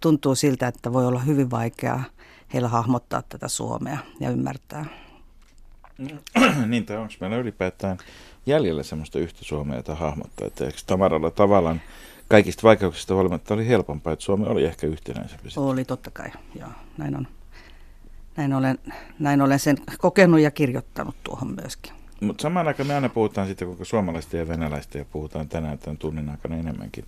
tuntuu 0.00 0.34
siltä, 0.34 0.66
että 0.66 0.92
voi 0.92 1.06
olla 1.06 1.20
hyvin 1.20 1.50
vaikeaa 1.50 2.04
heillä 2.52 2.68
hahmottaa 2.68 3.22
tätä 3.22 3.48
Suomea 3.48 3.98
ja 4.20 4.30
ymmärtää. 4.30 4.86
niin, 6.66 6.86
tai 6.86 6.96
onko 6.96 7.14
meillä 7.20 7.36
ylipäätään 7.36 7.98
jäljellä 8.46 8.82
semmoista 8.82 9.18
yhtä 9.18 9.44
Suomea, 9.44 9.76
jota 9.76 9.94
hahmottaa, 9.94 10.46
että 10.46 10.64
eikö 10.64 10.78
Tamaralla 10.86 11.30
tavallaan 11.30 11.80
kaikista 12.28 12.62
vaikeuksista 12.62 13.14
huolimatta 13.14 13.54
oli 13.54 13.68
helpompaa, 13.68 14.12
että 14.12 14.24
Suomi 14.24 14.46
oli 14.46 14.64
ehkä 14.64 14.86
yhtenäisempi. 14.86 15.48
Oli 15.56 15.84
totta 15.84 16.10
kai, 16.10 16.30
joo, 16.60 16.68
näin 16.98 17.16
on. 17.16 17.26
Näin 18.36 18.54
olen, 18.54 18.78
näin 19.18 19.42
olen 19.42 19.58
sen 19.58 19.76
kokenut 19.98 20.40
ja 20.40 20.50
kirjoittanut 20.50 21.14
tuohon 21.24 21.56
myöskin. 21.62 21.92
Mutta 22.20 22.42
samaan 22.42 22.68
aikaan 22.68 22.86
me 22.86 22.94
aina 22.94 23.08
puhutaan 23.08 23.46
sitten 23.46 23.68
koko 23.68 23.84
suomalaista 23.84 24.36
ja 24.36 24.48
venäläistä 24.48 24.98
ja 24.98 25.04
puhutaan 25.04 25.48
tänään 25.48 25.78
tämän 25.78 25.98
tunnin 25.98 26.28
aikana 26.28 26.56
enemmänkin. 26.56 27.04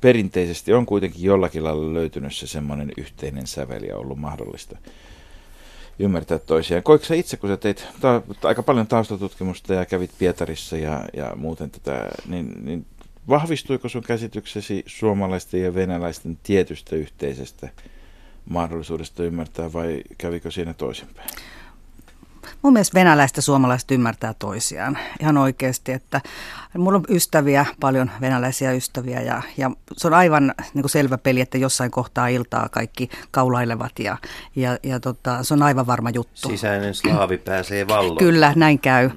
Perinteisesti 0.00 0.72
on 0.72 0.86
kuitenkin 0.86 1.22
jollakin 1.22 1.64
lailla 1.64 1.94
löytynyt 1.94 2.34
se 2.34 2.46
semmoinen 2.46 2.92
yhteinen 2.96 3.46
sävel 3.46 3.82
ja 3.82 3.96
ollut 3.96 4.18
mahdollista 4.18 4.78
ymmärtää 6.00 6.38
toisiaan. 6.38 6.82
Koiko 6.82 7.04
sä 7.04 7.14
itse, 7.14 7.36
kun 7.36 7.50
sä 7.50 7.56
teit 7.56 7.86
ta- 8.00 8.22
aika 8.44 8.62
paljon 8.62 8.86
taustatutkimusta 8.86 9.74
ja 9.74 9.86
kävit 9.86 10.10
Pietarissa 10.18 10.76
ja, 10.76 11.04
ja 11.16 11.32
muuten 11.36 11.70
tätä, 11.70 12.08
niin, 12.26 12.64
niin 12.64 12.86
Vahvistuiko 13.28 13.88
sun 13.88 14.02
käsityksesi 14.02 14.84
suomalaisten 14.86 15.62
ja 15.62 15.74
venäläisten 15.74 16.38
tietystä 16.42 16.96
yhteisestä 16.96 17.68
mahdollisuudesta 18.48 19.24
ymmärtää 19.24 19.72
vai 19.72 20.02
kävikö 20.18 20.50
siinä 20.50 20.74
toisinpäin? 20.74 21.30
Mun 22.62 22.72
mielestä 22.72 22.94
venäläiset 22.98 23.36
ja 23.36 23.42
suomalaiset 23.42 23.90
ymmärtää 23.90 24.34
toisiaan 24.38 24.98
ihan 25.20 25.38
oikeasti, 25.38 25.92
että 25.92 26.20
mulla 26.78 26.98
on 26.98 27.04
ystäviä, 27.08 27.66
paljon 27.80 28.10
venäläisiä 28.20 28.72
ystäviä 28.72 29.20
ja, 29.20 29.42
ja 29.56 29.70
se 29.96 30.06
on 30.06 30.14
aivan 30.14 30.54
niin 30.74 30.82
kuin 30.82 30.90
selvä 30.90 31.18
peli, 31.18 31.40
että 31.40 31.58
jossain 31.58 31.90
kohtaa 31.90 32.28
iltaa 32.28 32.68
kaikki 32.68 33.10
kaulailevat 33.30 33.98
ja, 33.98 34.16
ja, 34.56 34.78
ja 34.82 35.00
tota, 35.00 35.42
se 35.42 35.54
on 35.54 35.62
aivan 35.62 35.86
varma 35.86 36.10
juttu. 36.10 36.48
Sisäinen 36.48 36.94
slaavi 36.94 37.38
pääsee 37.38 37.88
valloon. 37.88 38.18
Kyllä, 38.18 38.52
näin 38.56 38.78
käy. 38.78 39.10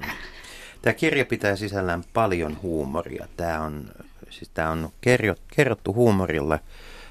Tämä 0.82 0.94
kirja 0.94 1.24
pitää 1.24 1.56
sisällään 1.56 2.04
paljon 2.12 2.58
huumoria. 2.62 3.28
Tämä 3.36 3.60
on, 3.60 3.84
siis 4.30 4.50
tämä 4.54 4.70
on 4.70 4.90
kerrottu 5.56 5.94
huumorilla, 5.94 6.58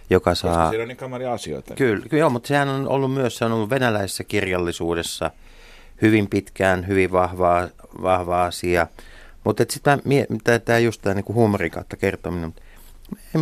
joka 0.09 0.35
saa... 0.35 0.53
Koska 0.53 0.69
siellä 0.69 0.83
on 0.83 0.87
niin 0.87 0.97
kamaria 0.97 1.33
asioita. 1.33 1.75
Kyllä, 1.75 2.05
kyllä, 2.09 2.29
mutta 2.29 2.47
sehän 2.47 2.69
on 2.69 2.87
ollut 2.87 3.13
myös, 3.13 3.37
se 3.37 3.45
on 3.45 3.51
ollut 3.51 3.69
venäläisessä 3.69 4.23
kirjallisuudessa 4.23 5.31
hyvin 6.01 6.29
pitkään, 6.29 6.87
hyvin 6.87 7.11
vahva, 7.11 7.67
vahva 8.01 8.45
asia. 8.45 8.87
Mutta 9.43 9.65
sitten 9.69 10.01
tämä 10.65 10.79
just 10.79 11.01
tämä 11.01 11.13
niinku 11.13 11.33
huumorin 11.33 11.71
kautta 11.71 11.97
kertominen, 11.97 12.53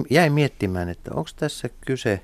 jäin 0.09 0.33
miettimään, 0.33 0.89
että 0.89 1.11
onko 1.13 1.29
tässä 1.35 1.69
kyse 1.85 2.21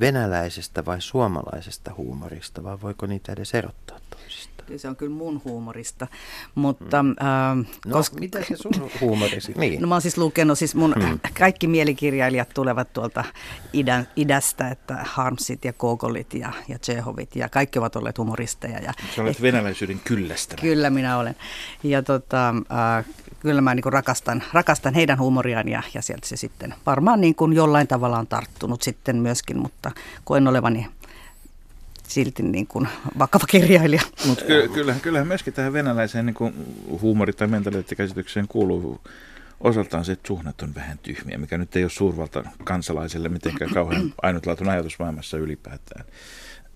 venäläisestä 0.00 0.84
vai 0.84 1.00
suomalaisesta 1.00 1.94
huumorista, 1.96 2.64
vai 2.64 2.78
voiko 2.82 3.06
niitä 3.06 3.32
edes 3.32 3.54
erottaa 3.54 4.00
toisistaan? 4.10 4.57
Se 4.76 4.88
on 4.88 4.96
kyllä 4.96 5.12
mun 5.12 5.40
huumorista. 5.44 6.06
Mutta, 6.54 7.02
mm. 7.02 7.10
äh, 7.10 7.56
no, 7.86 7.92
koska, 7.92 8.20
mitä 8.20 8.38
se 8.38 8.56
sun 8.56 8.90
huumorisi? 9.00 9.54
Niin. 9.58 9.80
No 9.80 9.88
mä 9.88 9.94
oon 9.94 10.02
siis 10.02 10.18
lukenut, 10.18 10.58
siis 10.58 10.74
mun 10.74 10.94
hmm. 10.94 11.20
kaikki 11.38 11.66
mielikirjailijat 11.66 12.48
tulevat 12.54 12.92
tuolta 12.92 13.24
idän, 13.72 14.08
idästä, 14.16 14.68
että 14.68 14.98
Harmsit 15.02 15.64
ja 15.64 15.72
Kogolit 15.72 16.34
ja, 16.34 16.52
ja 16.68 16.78
Tsehovit 16.78 17.36
ja 17.36 17.48
kaikki 17.48 17.78
ovat 17.78 17.96
olleet 17.96 18.18
humoristeja. 18.18 18.78
Ja, 18.78 18.92
Sä 19.16 19.22
olet 19.22 19.42
venäläisyyden 19.42 20.00
kyllästävä. 20.04 20.60
Kyllä 20.60 20.90
minä 20.90 21.18
olen. 21.18 21.36
Ja 21.82 22.02
tota, 22.02 22.48
äh, 22.48 23.04
kyllä 23.40 23.60
mä 23.60 23.74
niin 23.74 23.92
rakastan, 23.92 24.42
rakastan 24.52 24.94
heidän 24.94 25.18
huumoriaan 25.18 25.68
ja, 25.68 25.82
ja 25.94 26.02
sieltä 26.02 26.28
se 26.28 26.36
sitten 26.36 26.74
varmaan 26.86 27.20
niin 27.20 27.34
kuin 27.34 27.52
jollain 27.52 27.86
tavalla 27.86 28.18
on 28.18 28.26
tarttunut 28.26 28.82
sitten 28.82 29.16
myöskin, 29.16 29.58
mutta 29.58 29.90
koen 30.24 30.48
olevani 30.48 30.86
silti 32.08 32.42
niin 32.42 32.66
kuin 32.66 32.88
vakava 33.18 33.46
kirjailija. 33.46 34.02
Mutta 34.26 34.44
ky- 34.44 34.68
kyllähän, 34.68 35.00
kyllähän 35.00 35.28
myöskin 35.28 35.52
tähän 35.52 35.72
venäläiseen 35.72 36.26
niin 36.26 36.34
kuin 36.34 36.54
huumori- 37.02 37.32
tai 37.32 37.48
mentaliteettikäsitykseen 37.48 38.48
kuuluu 38.48 39.00
osaltaan 39.60 40.04
se, 40.04 40.12
että 40.12 40.26
suhnat 40.26 40.62
on 40.62 40.74
vähän 40.74 40.98
tyhmiä, 40.98 41.38
mikä 41.38 41.58
nyt 41.58 41.76
ei 41.76 41.84
ole 41.84 41.90
suurvalta 41.90 42.44
kansalaiselle 42.64 43.28
mitenkään 43.28 43.70
kauhean 43.74 44.14
ainutlaatuinen 44.22 44.74
ajatus 44.74 44.98
maailmassa 44.98 45.36
ylipäätään. 45.36 46.04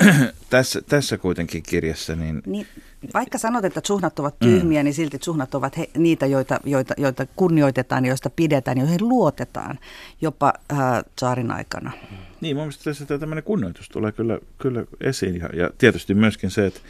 tässä, 0.50 0.82
tässä 0.82 1.18
kuitenkin 1.18 1.62
kirjassa 1.62 2.16
niin... 2.16 2.42
niin... 2.46 2.66
Vaikka 3.14 3.38
sanot, 3.38 3.64
että 3.64 3.80
suhnat 3.84 4.18
ovat 4.18 4.38
tyhmiä, 4.38 4.82
mm. 4.82 4.84
niin 4.84 4.94
silti 4.94 5.18
suhnat 5.22 5.54
ovat 5.54 5.76
he, 5.78 5.90
niitä, 5.96 6.26
joita, 6.26 6.60
joita, 6.64 6.94
joita 6.96 7.26
kunnioitetaan, 7.36 8.04
joista 8.04 8.30
pidetään, 8.30 8.78
joihin 8.78 9.08
luotetaan 9.08 9.78
jopa 10.20 10.52
äh, 10.72 10.78
saarin 11.18 11.50
aikana. 11.50 11.92
Niin, 12.40 12.56
mun 12.56 12.64
mielestä 12.64 12.84
tässä 12.84 13.18
tämmöinen 13.18 13.44
kunnioitus 13.44 13.88
tulee 13.88 14.12
kyllä, 14.12 14.38
kyllä 14.58 14.84
esiin. 15.00 15.36
Ja, 15.36 15.48
ja 15.52 15.70
tietysti 15.78 16.14
myöskin 16.14 16.50
se, 16.50 16.66
että, 16.66 16.80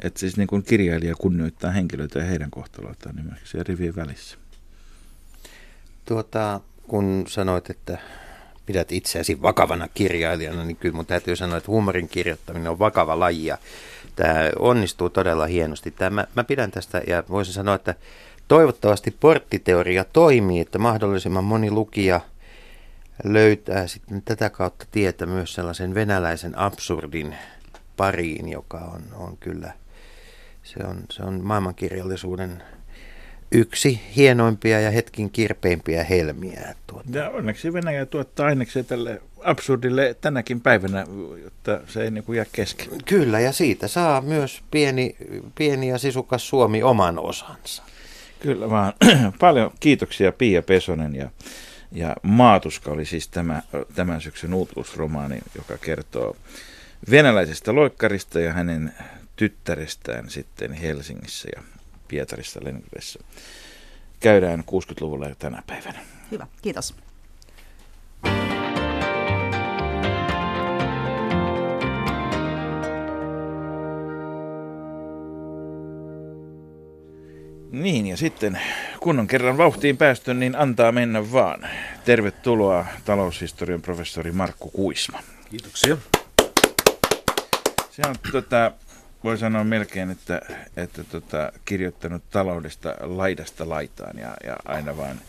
että 0.00 0.20
siis 0.20 0.36
niin 0.36 0.46
kuin 0.46 0.62
kirjailija 0.62 1.14
kunnioittaa 1.14 1.70
henkilöitä 1.70 2.18
ja 2.18 2.24
heidän 2.24 2.50
kohtaloitaan, 2.50 3.16
niin 3.16 3.26
myöskin 3.26 3.48
se 3.48 3.62
rivien 3.62 3.96
välissä. 3.96 4.36
Tuota, 6.04 6.60
kun 6.88 7.24
sanoit, 7.28 7.70
että 7.70 7.98
pidät 8.70 8.92
itseäsi 8.92 9.42
vakavana 9.42 9.88
kirjailijana, 9.94 10.64
niin 10.64 10.76
kyllä 10.76 10.94
mun 10.94 11.06
täytyy 11.06 11.36
sanoa, 11.36 11.56
että 11.56 11.70
huumorin 11.70 12.08
kirjoittaminen 12.08 12.70
on 12.70 12.78
vakava 12.78 13.20
laji 13.20 13.46
ja 13.46 13.58
tämä 14.16 14.50
onnistuu 14.58 15.10
todella 15.10 15.46
hienosti. 15.46 15.90
Tämä, 15.90 16.10
mä, 16.10 16.26
mä 16.36 16.44
pidän 16.44 16.70
tästä 16.70 17.02
ja 17.06 17.24
voisin 17.28 17.54
sanoa, 17.54 17.74
että 17.74 17.94
toivottavasti 18.48 19.10
porttiteoria 19.20 20.04
toimii, 20.04 20.60
että 20.60 20.78
mahdollisimman 20.78 21.44
moni 21.44 21.70
lukija 21.70 22.20
löytää 23.24 23.86
sitten 23.86 24.22
tätä 24.22 24.50
kautta 24.50 24.86
tietä 24.90 25.26
myös 25.26 25.54
sellaisen 25.54 25.94
venäläisen 25.94 26.58
absurdin 26.58 27.34
pariin, 27.96 28.48
joka 28.48 28.78
on, 28.78 29.02
on 29.14 29.36
kyllä, 29.36 29.72
se 30.62 30.84
on, 30.84 31.04
se 31.10 31.22
on 31.22 31.40
maailmankirjallisuuden 31.44 32.62
yksi 33.52 34.00
hienoimpia 34.16 34.80
ja 34.80 34.90
hetkin 34.90 35.30
kirpeimpiä 35.30 36.04
helmiä. 36.04 36.74
Tuota. 36.86 37.18
Ja 37.18 37.30
onneksi 37.30 37.72
Venäjä 37.72 38.06
tuottaa 38.06 38.46
aineksi 38.46 38.84
tälle 38.84 39.22
absurdille 39.44 40.16
tänäkin 40.20 40.60
päivänä, 40.60 41.06
jotta 41.42 41.80
se 41.88 42.02
ei 42.02 42.10
niin 42.10 42.24
kuin 42.24 42.36
jää 42.36 42.46
kesken. 42.52 42.88
Kyllä, 43.04 43.40
ja 43.40 43.52
siitä 43.52 43.88
saa 43.88 44.20
myös 44.20 44.62
pieni, 44.70 45.16
pieni 45.54 45.88
ja 45.88 45.98
sisukas 45.98 46.48
Suomi 46.48 46.82
oman 46.82 47.18
osansa. 47.18 47.82
Kyllä 48.40 48.70
vaan. 48.70 48.92
Paljon 49.40 49.70
kiitoksia 49.80 50.32
Pia 50.32 50.62
Pesonen 50.62 51.14
ja, 51.14 51.30
ja 51.92 52.16
Maatuska 52.22 52.90
oli 52.90 53.04
siis 53.04 53.28
tämä, 53.28 53.62
tämän 53.94 54.20
syksyn 54.20 54.54
uutuusromaani, 54.54 55.38
joka 55.56 55.78
kertoo 55.78 56.36
venäläisestä 57.10 57.74
loikkarista 57.74 58.40
ja 58.40 58.52
hänen 58.52 58.94
tyttärestään 59.36 60.30
sitten 60.30 60.72
Helsingissä 60.72 61.48
ja 61.56 61.62
Pietarissa 62.10 62.60
Leningradissa. 62.64 63.24
Käydään 64.20 64.60
60-luvulla 64.60 65.26
ja 65.26 65.34
tänä 65.34 65.62
päivänä. 65.66 66.00
Hyvä, 66.30 66.46
kiitos. 66.62 66.94
Niin, 77.72 78.06
ja 78.06 78.16
sitten 78.16 78.60
kun 79.00 79.18
on 79.18 79.26
kerran 79.26 79.58
vauhtiin 79.58 79.96
päästy, 79.96 80.34
niin 80.34 80.56
antaa 80.56 80.92
mennä 80.92 81.32
vaan. 81.32 81.68
Tervetuloa 82.04 82.86
taloushistorian 83.04 83.82
professori 83.82 84.32
Markku 84.32 84.70
Kuisma. 84.70 85.22
Kiitoksia. 85.50 85.96
Se 87.90 88.02
on 88.08 88.14
tota, 88.32 88.72
voi 89.24 89.38
sanoa 89.38 89.64
melkein, 89.64 90.10
että, 90.10 90.40
että 90.76 91.04
tota, 91.04 91.52
kirjoittanut 91.64 92.22
taloudesta 92.30 92.94
laidasta 93.00 93.68
laitaan 93.68 94.18
ja, 94.18 94.36
ja 94.44 94.56
aina, 94.64 94.96
vain, 94.96 95.20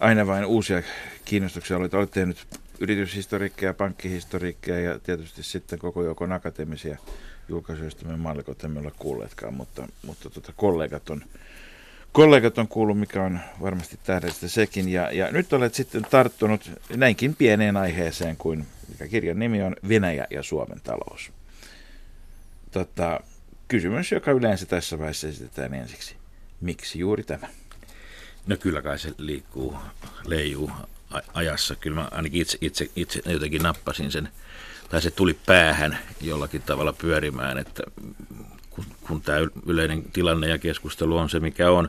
aina 0.00 0.26
vain 0.26 0.44
uusia 0.44 0.82
kiinnostuksia 1.24 1.76
olet. 1.76 1.94
Olet 1.94 2.10
tehnyt 2.10 2.46
yrityshistoriikkeja, 2.80 3.74
pankkihistoriikkeja 3.74 4.80
ja 4.80 4.98
tietysti 4.98 5.42
sitten 5.42 5.78
koko 5.78 6.02
joukon 6.02 6.32
akateemisia 6.32 6.96
julkaisuja, 7.48 7.84
joista 7.84 8.06
me 8.06 8.16
mallikot 8.16 8.64
emme 8.64 8.80
ole 8.80 8.92
kuulleetkaan, 8.98 9.54
mutta, 9.54 9.88
mutta 10.06 10.30
tota, 10.30 10.52
kollegat 10.56 11.10
on 11.10 11.22
kollegat 12.12 12.58
on 12.58 12.68
kuullut, 12.68 12.98
mikä 12.98 13.22
on 13.22 13.40
varmasti 13.62 13.98
tähdellistä 14.04 14.48
sekin. 14.48 14.88
Ja, 14.88 15.12
ja 15.12 15.32
nyt 15.32 15.52
olet 15.52 15.74
sitten 15.74 16.02
tarttunut 16.10 16.70
näinkin 16.96 17.36
pieneen 17.36 17.76
aiheeseen 17.76 18.36
kuin, 18.36 18.66
mikä 18.88 19.08
kirjan 19.08 19.38
nimi 19.38 19.62
on, 19.62 19.76
Venäjä 19.88 20.26
ja 20.30 20.42
Suomen 20.42 20.80
talous 20.84 21.32
tota, 22.74 23.20
kysymys, 23.68 24.12
joka 24.12 24.30
yleensä 24.30 24.66
tässä 24.66 24.98
vaiheessa 24.98 25.28
esitetään 25.28 25.74
ensiksi. 25.74 26.16
Miksi 26.60 26.98
juuri 26.98 27.22
tämä? 27.22 27.48
No 28.46 28.56
kyllä 28.56 28.82
kai 28.82 28.98
se 28.98 29.12
liikkuu, 29.18 29.76
leijuu 30.26 30.70
ajassa. 31.34 31.76
Kyllä 31.76 32.00
mä 32.00 32.08
ainakin 32.10 32.40
itse, 32.40 32.58
itse, 32.60 32.90
itse 32.96 33.22
jotenkin 33.26 33.62
nappasin 33.62 34.12
sen, 34.12 34.28
tai 34.88 35.02
se 35.02 35.10
tuli 35.10 35.34
päähän 35.46 35.98
jollakin 36.20 36.62
tavalla 36.62 36.92
pyörimään, 36.92 37.58
että 37.58 37.82
kun, 38.70 38.84
kun 39.06 39.22
tämä 39.22 39.38
yleinen 39.66 40.02
tilanne 40.12 40.48
ja 40.48 40.58
keskustelu 40.58 41.16
on 41.16 41.30
se, 41.30 41.40
mikä 41.40 41.70
on, 41.70 41.88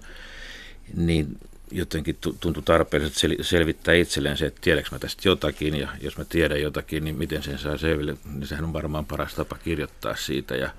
niin 0.93 1.39
jotenkin 1.71 2.17
tuntui 2.39 2.63
tarpeelliselta 2.63 3.43
selvittää 3.43 3.93
itselleen 3.93 4.37
se, 4.37 4.45
että 4.45 4.61
tiedänkö 4.61 4.89
mä 4.91 4.99
tästä 4.99 5.29
jotakin, 5.29 5.75
ja 5.75 5.89
jos 6.01 6.17
mä 6.17 6.25
tiedän 6.25 6.61
jotakin, 6.61 7.03
niin 7.03 7.15
miten 7.15 7.43
sen 7.43 7.59
saa 7.59 7.77
selville, 7.77 8.17
niin 8.33 8.47
sehän 8.47 8.65
on 8.65 8.73
varmaan 8.73 9.05
paras 9.05 9.33
tapa 9.33 9.57
kirjoittaa 9.63 10.15
siitä. 10.15 10.55
Ja, 10.55 10.69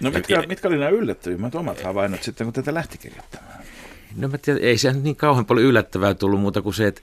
no 0.00 0.10
mitkä, 0.10 0.34
ja, 0.34 0.48
mitkä 0.48 0.68
oli 0.68 0.78
nämä 0.78 0.90
yllättävimmät 0.90 1.54
omat 1.54 1.82
havainnot 1.82 2.22
sitten, 2.22 2.44
kun 2.44 2.54
tätä 2.54 2.74
lähti 2.74 2.98
kirjoittamaan? 2.98 3.58
No 4.16 4.28
mä 4.28 4.38
tiedän, 4.38 4.62
ei 4.62 4.78
se 4.78 4.92
niin 4.92 5.16
kauhean 5.16 5.46
paljon 5.46 5.66
yllättävää 5.66 6.14
tullut 6.14 6.40
muuta 6.40 6.62
kuin 6.62 6.74
se, 6.74 6.86
että 6.86 7.00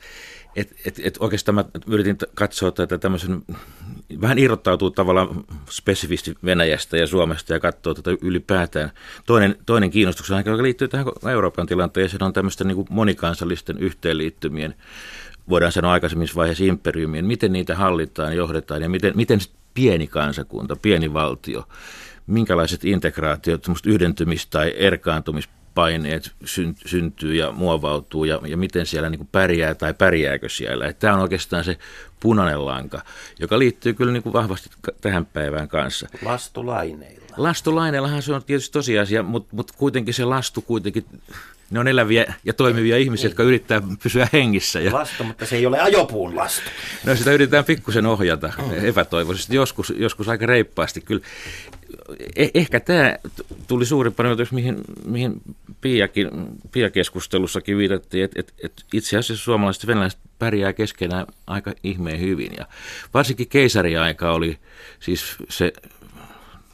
et, 0.55 0.73
et, 0.85 1.01
et 1.03 1.17
oikeastaan 1.19 1.55
mä 1.55 1.65
yritin 1.87 2.17
katsoa 2.35 2.71
tätä 2.71 2.97
tämmöisen, 2.97 3.43
vähän 4.21 4.39
irrottautuu 4.39 4.91
tavallaan 4.91 5.43
spesifisti 5.69 6.35
Venäjästä 6.45 6.97
ja 6.97 7.07
Suomesta 7.07 7.53
ja 7.53 7.59
katsoa 7.59 7.93
tätä 7.93 8.11
ylipäätään. 8.21 8.91
Toinen, 9.25 9.55
toinen 9.65 9.91
kiinnostuksen 9.91 10.37
aika, 10.37 10.49
joka 10.49 10.63
liittyy 10.63 10.87
tähän 10.87 11.05
Euroopan 11.31 11.67
tilanteeseen, 11.67 12.23
on 12.23 12.33
tämmöisten 12.33 12.67
niin 12.67 12.85
monikansallisten 12.89 13.77
yhteenliittymien, 13.77 14.75
voidaan 15.49 15.71
sanoa 15.71 15.91
aikaisemmissa 15.91 16.35
vaiheissa 16.35 16.63
imperiumien, 16.63 17.25
miten 17.25 17.53
niitä 17.53 17.75
hallitaan, 17.75 18.35
johdetaan 18.35 18.81
ja 18.81 18.89
miten, 18.89 19.13
miten 19.15 19.39
pieni 19.73 20.07
kansakunta, 20.07 20.75
pieni 20.75 21.13
valtio, 21.13 21.67
minkälaiset 22.27 22.85
integraatiot, 22.85 23.65
yhdentymistä 23.85 24.51
tai 24.51 24.73
erkaantumista 24.77 25.53
paineet 25.75 26.31
syntyy 26.85 27.35
ja 27.35 27.51
muovautuu 27.51 28.25
ja, 28.25 28.39
ja 28.45 28.57
miten 28.57 28.85
siellä 28.85 29.09
niin 29.09 29.19
kuin 29.19 29.29
pärjää 29.31 29.75
tai 29.75 29.93
pärjääkö 29.93 30.49
siellä. 30.49 30.87
Että 30.87 30.99
tämä 30.99 31.13
on 31.13 31.19
oikeastaan 31.19 31.63
se 31.63 31.77
punainen 32.19 32.65
lanka, 32.65 33.01
joka 33.39 33.59
liittyy 33.59 33.93
kyllä 33.93 34.11
niin 34.11 34.23
kuin 34.23 34.33
vahvasti 34.33 34.69
tähän 35.01 35.25
päivään 35.25 35.67
kanssa. 35.67 36.07
Lastulaineilla. 36.21 37.23
Lastulaineilla 37.37 38.21
se 38.21 38.33
on 38.33 38.43
tietysti 38.43 38.73
tosiasia, 38.73 39.23
mutta, 39.23 39.55
mutta 39.55 39.73
kuitenkin 39.77 40.13
se 40.13 40.25
lastu 40.25 40.61
kuitenkin 40.61 41.05
ne 41.73 41.79
on 41.79 41.87
eläviä 41.87 42.33
ja 42.43 42.53
toimivia 42.53 42.97
ihmisiä, 42.97 43.23
niin. 43.23 43.31
jotka 43.31 43.43
yrittää 43.43 43.81
pysyä 44.03 44.27
hengissä. 44.33 44.79
Ja... 44.79 44.93
Lastu, 44.93 45.23
mutta 45.23 45.45
se 45.45 45.55
ei 45.55 45.65
ole 45.65 45.79
ajopuun 45.79 46.35
lastu. 46.35 46.69
No 47.05 47.15
sitä 47.15 47.31
yritetään 47.31 47.65
pikkusen 47.65 48.05
ohjata 48.05 48.53
mm. 48.57 48.85
epätoivoisesti, 48.85 49.55
joskus, 49.55 49.93
joskus 49.97 50.29
aika 50.29 50.45
reippaasti. 50.45 51.01
Kyllä 51.01 51.21
eh, 52.35 52.51
ehkä 52.53 52.79
tämä 52.79 53.17
tuli 53.67 53.85
suurimpana 53.85 54.29
yllätys, 54.29 54.51
mihin, 54.51 54.77
mihin 55.05 55.41
Piakin, 55.81 56.29
Pia-keskustelussakin 56.71 57.77
viitattiin, 57.77 58.23
että, 58.23 58.39
että, 58.39 58.53
että 58.63 58.83
itse 58.93 59.17
asiassa 59.17 59.43
suomalaiset 59.43 59.83
ja 59.83 59.87
venäläiset 59.87 60.19
pärjää 60.39 60.73
keskenään 60.73 61.25
aika 61.47 61.73
ihmeen 61.83 62.19
hyvin. 62.19 62.51
Ja 62.57 62.65
varsinkin 63.13 63.47
keisariaika 63.47 64.31
oli 64.31 64.57
siis 64.99 65.35
se 65.49 65.73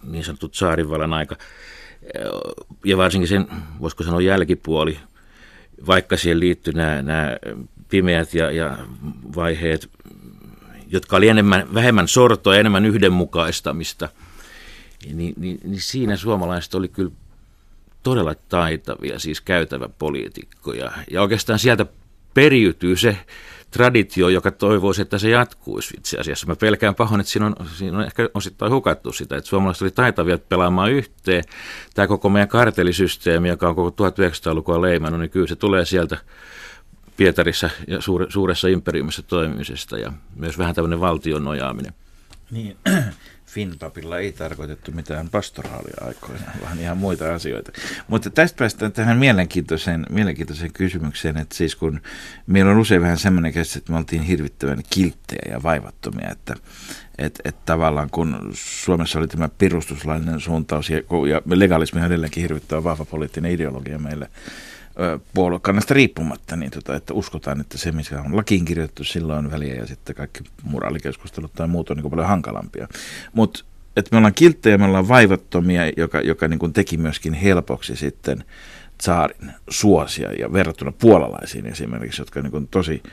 niin 0.03 0.23
sanottu 0.23 0.49
tsaarinvallan 0.49 1.13
aika, 1.13 1.35
ja 2.85 2.97
varsinkin 2.97 3.27
sen, 3.27 3.47
voisiko 3.81 4.03
sanoa 4.03 4.21
jälkipuoli, 4.21 4.99
vaikka 5.87 6.17
siihen 6.17 6.39
liittyy 6.39 6.73
nämä, 6.73 7.01
nämä 7.01 7.37
pimeät 7.89 8.33
ja, 8.33 8.51
ja 8.51 8.77
vaiheet, 9.35 9.89
jotka 10.87 11.17
oli 11.17 11.27
enemmän, 11.27 11.73
vähemmän 11.73 12.07
sortoa 12.07 12.53
ja 12.53 12.59
enemmän 12.59 12.85
yhdenmukaistamista, 12.85 14.09
niin, 15.05 15.33
niin, 15.38 15.59
niin 15.63 15.81
siinä 15.81 16.15
suomalaiset 16.15 16.73
oli 16.73 16.88
kyllä 16.88 17.12
todella 18.03 18.35
taitavia, 18.35 19.19
siis 19.19 19.41
käytävä 19.41 19.89
poliitikkoja. 19.89 20.91
Ja 21.12 21.21
oikeastaan 21.21 21.59
sieltä 21.59 21.85
periytyy 22.33 22.95
se 22.95 23.17
traditio, 23.71 24.29
joka 24.29 24.51
toivoisi, 24.51 25.01
että 25.01 25.17
se 25.17 25.29
jatkuisi 25.29 25.93
itse 25.97 26.17
asiassa. 26.17 26.47
Mä 26.47 26.55
pelkään 26.55 26.95
pahoin, 26.95 27.21
että 27.21 27.31
siinä 27.31 27.45
on, 27.45 27.55
siinä 27.73 27.97
on 27.97 28.03
ehkä 28.03 28.29
osittain 28.33 28.71
hukattu 28.71 29.12
sitä, 29.12 29.38
että 29.38 29.49
suomalaiset 29.49 29.81
oli 29.81 29.91
taitavia 29.91 30.38
pelaamaan 30.38 30.91
yhteen. 30.91 31.43
Tämä 31.93 32.07
koko 32.07 32.29
meidän 32.29 32.47
kartelisysteemi, 32.47 33.49
joka 33.49 33.69
on 33.69 33.75
koko 33.75 34.09
1900-lukua 34.09 34.81
leimannut, 34.81 35.21
niin 35.21 35.29
kyllä 35.29 35.47
se 35.47 35.55
tulee 35.55 35.85
sieltä 35.85 36.17
Pietarissa 37.17 37.69
ja 37.88 37.99
suuressa 38.29 38.67
imperiumissa 38.67 39.23
toimimisesta 39.23 39.97
ja 39.97 40.13
myös 40.35 40.57
vähän 40.57 40.75
tämmöinen 40.75 40.99
valtion 40.99 41.43
nojaaminen. 41.43 41.93
Niin, 42.51 42.77
Finpapilla 43.49 44.19
ei 44.19 44.31
tarkoitettu 44.31 44.91
mitään 44.91 45.29
pastoraalia 45.29 45.97
aikoina, 46.01 46.51
vaan 46.65 46.79
ihan 46.79 46.97
muita 46.97 47.35
asioita. 47.35 47.71
Mutta 48.07 48.29
tästä 48.29 48.57
päästään 48.57 48.91
tähän 48.91 49.17
mielenkiintoiseen, 49.17 50.05
mielenkiintoiseen 50.09 50.73
kysymykseen, 50.73 51.38
että 51.38 51.55
siis 51.55 51.75
kun 51.75 52.01
meillä 52.47 52.71
on 52.71 52.77
usein 52.77 53.01
vähän 53.01 53.17
semmoinen 53.17 53.53
käsitys, 53.53 53.77
että 53.77 53.91
me 53.91 53.97
oltiin 53.97 54.21
hirvittävän 54.21 54.83
kilttejä 54.89 55.51
ja 55.51 55.63
vaivattomia, 55.63 56.29
että 56.31 56.55
että 57.17 57.41
et 57.45 57.65
tavallaan 57.65 58.09
kun 58.09 58.51
Suomessa 58.53 59.19
oli 59.19 59.27
tämä 59.27 59.49
perustuslainen 59.57 60.39
suuntaus 60.39 60.89
ja, 60.89 60.97
ja 61.29 61.41
legalismi 61.45 61.99
on 61.99 62.07
edelleenkin 62.07 62.41
hirvittävän 62.41 62.83
vahva 62.83 63.05
poliittinen 63.05 63.51
ideologia 63.51 63.99
meille, 63.99 64.29
puoluekannasta 65.33 65.93
riippumatta, 65.93 66.55
niin 66.55 66.71
tota, 66.71 66.95
että 66.95 67.13
uskotaan, 67.13 67.62
että 67.62 67.77
se, 67.77 67.91
mikä 67.91 68.21
on 68.21 68.38
lakiin 68.38 68.65
kirjoitettu, 68.65 69.03
silloin 69.03 69.45
on 69.45 69.51
väliä 69.51 69.75
ja 69.75 69.88
sitten 69.88 70.15
kaikki 70.15 70.43
moraalikeskustelut 70.63 71.53
tai 71.53 71.67
muut 71.67 71.89
on 71.89 71.97
niin 71.97 72.09
paljon 72.09 72.27
hankalampia. 72.27 72.88
Mutta 73.33 73.63
että 73.95 74.09
me 74.12 74.17
ollaan 74.17 74.33
kilttejä, 74.33 74.77
me 74.77 74.85
ollaan 74.85 75.07
vaivattomia, 75.07 75.81
joka, 75.97 76.21
joka 76.21 76.47
niin 76.47 76.59
kuin 76.59 76.73
teki 76.73 76.97
myöskin 76.97 77.33
helpoksi 77.33 77.95
sitten 77.95 78.43
saarin 79.01 79.51
suosia 79.69 80.31
ja 80.33 80.53
verrattuna 80.53 80.91
puolalaisiin 80.91 81.65
esimerkiksi, 81.65 82.21
jotka 82.21 82.41
niin 82.41 82.51
kuin 82.51 82.67
tosi 82.67 83.03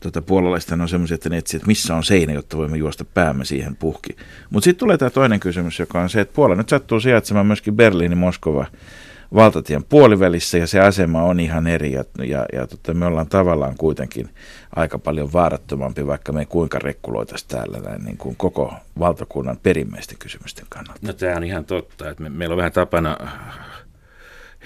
tota, 0.00 0.22
puolalaisten 0.22 0.80
on 0.80 0.88
semmoisia, 0.88 1.14
että 1.14 1.28
ne 1.28 1.36
etsii, 1.36 1.58
että 1.58 1.66
missä 1.66 1.96
on 1.96 2.04
seinä, 2.04 2.32
jotta 2.32 2.56
voimme 2.56 2.76
juosta 2.76 3.04
päämme 3.04 3.44
siihen 3.44 3.76
puhki. 3.76 4.16
Mutta 4.50 4.64
sitten 4.64 4.80
tulee 4.80 4.98
tämä 4.98 5.10
toinen 5.10 5.40
kysymys, 5.40 5.78
joka 5.78 6.00
on 6.00 6.10
se, 6.10 6.20
että 6.20 6.34
Puola 6.34 6.54
nyt 6.54 6.68
sattuu 6.68 7.00
sijaitsemaan 7.00 7.46
myöskin 7.46 7.76
Berliini, 7.76 8.14
Moskova, 8.14 8.66
valtatien 9.34 9.84
puolivälissä 9.84 10.58
ja 10.58 10.66
se 10.66 10.80
asema 10.80 11.22
on 11.22 11.40
ihan 11.40 11.66
eri 11.66 11.92
ja, 11.92 12.04
ja, 12.18 12.46
ja 12.52 12.66
tota, 12.66 12.94
me 12.94 13.06
ollaan 13.06 13.26
tavallaan 13.26 13.74
kuitenkin 13.78 14.28
aika 14.76 14.98
paljon 14.98 15.32
vaarattomampi, 15.32 16.06
vaikka 16.06 16.32
me 16.32 16.44
kuinka 16.44 16.78
rekkuloitaisiin 16.78 17.48
täällä 17.48 17.78
näin 17.78 18.04
niin 18.04 18.16
kuin 18.16 18.36
koko 18.36 18.74
valtakunnan 18.98 19.58
perimmäisten 19.62 20.18
kysymysten 20.18 20.66
kannalta. 20.68 21.00
No 21.06 21.12
tämä 21.12 21.36
on 21.36 21.44
ihan 21.44 21.64
totta, 21.64 22.10
että 22.10 22.22
me, 22.22 22.28
meillä 22.28 22.52
on 22.52 22.58
vähän 22.58 22.72
tapana 22.72 23.16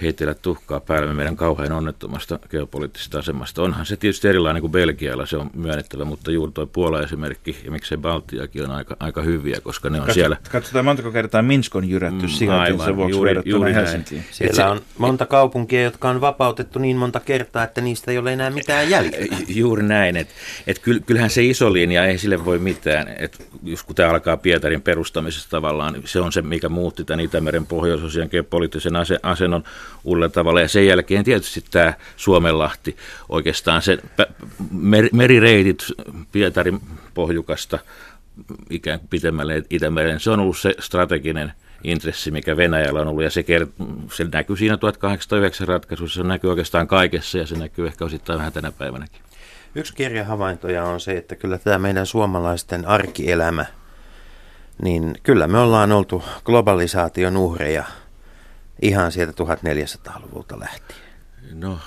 heitellä 0.01 0.33
tuhkaa 0.33 0.79
päälle 0.79 1.13
meidän 1.13 1.35
kauhean 1.35 1.71
onnettomasta 1.71 2.39
geopoliittisesta 2.49 3.19
asemasta. 3.19 3.63
Onhan 3.63 3.85
se 3.85 3.97
tietysti 3.97 4.27
erilainen 4.27 4.61
kuin 4.61 4.71
Belgialla, 4.71 5.25
se 5.25 5.37
on 5.37 5.49
myönnettävä, 5.53 6.05
mutta 6.05 6.31
juuri 6.31 6.51
tuo 6.51 6.65
Puola-esimerkki 6.65 7.57
ja 7.65 7.71
miksei 7.71 7.97
Baltiakin 7.97 8.63
on 8.63 8.71
aika, 8.71 8.97
aika 8.99 9.21
hyviä, 9.21 9.59
koska 9.63 9.89
ne 9.89 9.97
on 9.97 10.05
Katso, 10.05 10.13
siellä. 10.13 10.37
Katsotaan 10.51 10.85
montako 10.85 11.11
kertaa 11.11 11.41
Minsk 11.41 11.75
on 11.75 11.89
jyrätty 11.89 12.25
mm, 12.25 12.29
sijaintinsa 12.29 12.95
vuoksi 12.95 13.15
juuri, 13.15 13.41
juuri 13.45 13.73
Helsinkiin. 13.73 14.23
Siellä 14.31 14.55
se, 14.55 14.63
on 14.63 14.81
monta 14.97 15.25
kaupunkia, 15.25 15.83
jotka 15.83 16.09
on 16.09 16.21
vapautettu 16.21 16.79
niin 16.79 16.97
monta 16.97 17.19
kertaa, 17.19 17.63
että 17.63 17.81
niistä 17.81 18.11
ei 18.11 18.17
ole 18.17 18.33
enää 18.33 18.49
mitään 18.49 18.89
jäljellä. 18.89 19.37
Juuri 19.47 19.83
näin, 19.83 20.17
että 20.17 20.33
et 20.67 20.81
kyllähän 21.05 21.29
se 21.29 21.43
iso 21.43 21.73
linja 21.73 22.05
ei 22.05 22.17
sille 22.17 22.45
voi 22.45 22.59
mitään, 22.59 23.07
että 23.17 23.43
just 23.63 23.85
kun 23.85 23.95
tämä 23.95 24.09
alkaa 24.09 24.37
Pietarin 24.37 24.81
perustamisesta 24.81 25.49
tavallaan, 25.49 26.01
se 26.05 26.19
on 26.19 26.31
se, 26.31 26.41
mikä 26.41 26.69
muutti 26.69 27.03
tämän 27.03 27.25
Itämeren 27.25 27.65
pohjoisosian 27.65 28.27
geopoliittisen 28.31 28.93
asennon 29.23 29.63
uudella 30.03 30.29
tavalla. 30.29 30.61
Ja 30.61 30.67
sen 30.67 30.87
jälkeen 30.87 31.23
tietysti 31.23 31.63
tämä 31.71 31.93
Suomenlahti, 32.17 32.97
oikeastaan 33.29 33.81
se 33.81 33.97
merireitit 35.11 35.83
Pietarin 36.31 36.81
pohjukasta 37.13 37.79
ikään 38.69 38.99
kuin 38.99 39.09
pitemmälle 39.09 39.63
Itämeren, 39.69 40.19
se 40.19 40.31
on 40.31 40.39
ollut 40.39 40.57
se 40.57 40.73
strateginen 40.79 41.53
intressi, 41.83 42.31
mikä 42.31 42.57
Venäjällä 42.57 43.01
on 43.01 43.07
ollut, 43.07 43.23
ja 43.23 43.29
se, 43.29 43.41
kert- 43.41 43.85
se 44.13 44.23
näkyy 44.31 44.57
siinä 44.57 44.77
1809 44.77 45.67
ratkaisussa, 45.67 46.21
se 46.21 46.27
näkyy 46.27 46.49
oikeastaan 46.49 46.87
kaikessa, 46.87 47.37
ja 47.37 47.47
se 47.47 47.55
näkyy 47.55 47.87
ehkä 47.87 48.05
osittain 48.05 48.39
vähän 48.39 48.53
tänä 48.53 48.71
päivänäkin. 48.71 49.21
Yksi 49.75 49.95
kirjahavaintoja 49.95 50.83
on 50.83 50.99
se, 50.99 51.17
että 51.17 51.35
kyllä 51.35 51.57
tämä 51.57 51.79
meidän 51.79 52.05
suomalaisten 52.05 52.87
arkielämä, 52.87 53.65
niin 54.81 55.15
kyllä 55.23 55.47
me 55.47 55.57
ollaan 55.57 55.91
oltu 55.91 56.23
globalisaation 56.45 57.37
uhreja– 57.37 57.83
ihan 58.81 59.11
sieltä 59.11 59.33
1400-luvulta 59.43 60.59
lähtien? 60.59 60.99
No, 61.53 61.79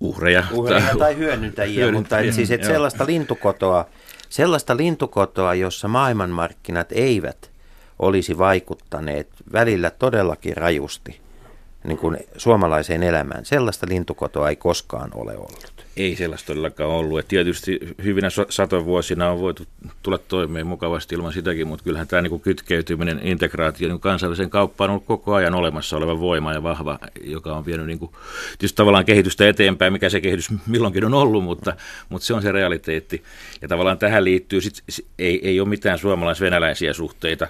uhreja. 0.00 0.44
Uhreja 0.52 0.96
tai 0.98 1.16
hyödyntäjiä, 1.16 1.92
mutta 1.92 2.18
et 2.18 2.34
siis 2.34 2.50
et 2.50 2.64
sellaista 2.64 3.06
lintukotoa, 3.06 3.86
sellaista 4.28 4.76
lintukotoa, 4.76 5.54
jossa 5.54 5.88
maailmanmarkkinat 5.88 6.92
eivät 6.92 7.50
olisi 7.98 8.38
vaikuttaneet 8.38 9.28
välillä 9.52 9.90
todellakin 9.90 10.56
rajusti 10.56 11.21
niin 11.84 11.98
kuin 11.98 12.18
suomalaiseen 12.36 13.02
elämään. 13.02 13.44
Sellaista 13.44 13.86
lintukotoa 13.88 14.48
ei 14.48 14.56
koskaan 14.56 15.10
ole 15.14 15.36
ollut. 15.36 15.72
Ei 15.96 16.16
sellaista 16.16 16.46
todellakaan 16.46 16.90
ollut. 16.90 17.18
Et 17.18 17.28
tietysti 17.28 17.80
hyvinä 18.04 18.28
satovuosina 18.48 19.30
on 19.30 19.40
voitu 19.40 19.62
tulla 20.02 20.18
toimeen 20.18 20.66
mukavasti 20.66 21.14
ilman 21.14 21.32
sitäkin, 21.32 21.68
mutta 21.68 21.84
kyllähän 21.84 22.08
tämä 22.08 22.22
niin 22.22 22.40
kytkeytyminen, 22.40 23.20
integraatio 23.22 23.88
niin 23.88 24.00
kansainväliseen 24.00 24.50
kauppaan 24.50 24.90
on 24.90 24.94
ollut 24.94 25.06
koko 25.06 25.34
ajan 25.34 25.54
olemassa 25.54 25.96
oleva 25.96 26.20
voima 26.20 26.52
ja 26.52 26.62
vahva, 26.62 26.98
joka 27.24 27.56
on 27.56 27.66
vienyt 27.66 27.98
kuin, 27.98 28.10
tietysti 28.58 28.76
tavallaan 28.76 29.04
kehitystä 29.04 29.48
eteenpäin, 29.48 29.92
mikä 29.92 30.08
se 30.08 30.20
kehitys 30.20 30.48
milloinkin 30.66 31.04
on 31.04 31.14
ollut, 31.14 31.44
mutta, 31.44 31.76
mutta 32.08 32.26
se 32.26 32.34
on 32.34 32.42
se 32.42 32.52
realiteetti. 32.52 33.22
Ja 33.62 33.68
tavallaan 33.68 33.98
tähän 33.98 34.24
liittyy, 34.24 34.60
sit, 34.60 34.82
ei, 35.18 35.48
ei 35.48 35.60
ole 35.60 35.68
mitään 35.68 35.98
suomalais-venäläisiä 35.98 36.92
suhteita, 36.92 37.48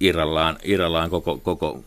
irrallaan, 0.00 0.56
irrallaan 0.62 1.10
koko, 1.10 1.38
koko 1.38 1.84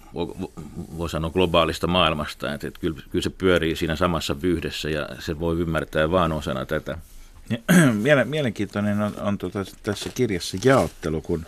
voi 0.98 1.10
sanoa 1.10 1.30
globaalista 1.30 1.88
maailmasta. 1.88 2.54
Että, 2.54 2.68
että 2.68 2.80
kyllä, 2.80 2.98
kyllä 3.10 3.24
se 3.24 3.30
pyörii 3.30 3.76
siinä 3.76 3.96
samassa 3.96 4.42
vyhdessä 4.42 4.90
ja 4.90 5.10
se 5.20 5.40
voi 5.40 5.60
ymmärtää 5.60 6.12
vaan 6.12 6.32
osana 6.32 6.66
tätä. 6.66 6.98
Mielenkiintoinen 8.26 9.02
on, 9.02 9.14
on 9.20 9.38
tuota, 9.38 9.66
tässä 9.84 10.10
kirjassa 10.10 10.58
jaottelu, 10.64 11.22
kun 11.22 11.46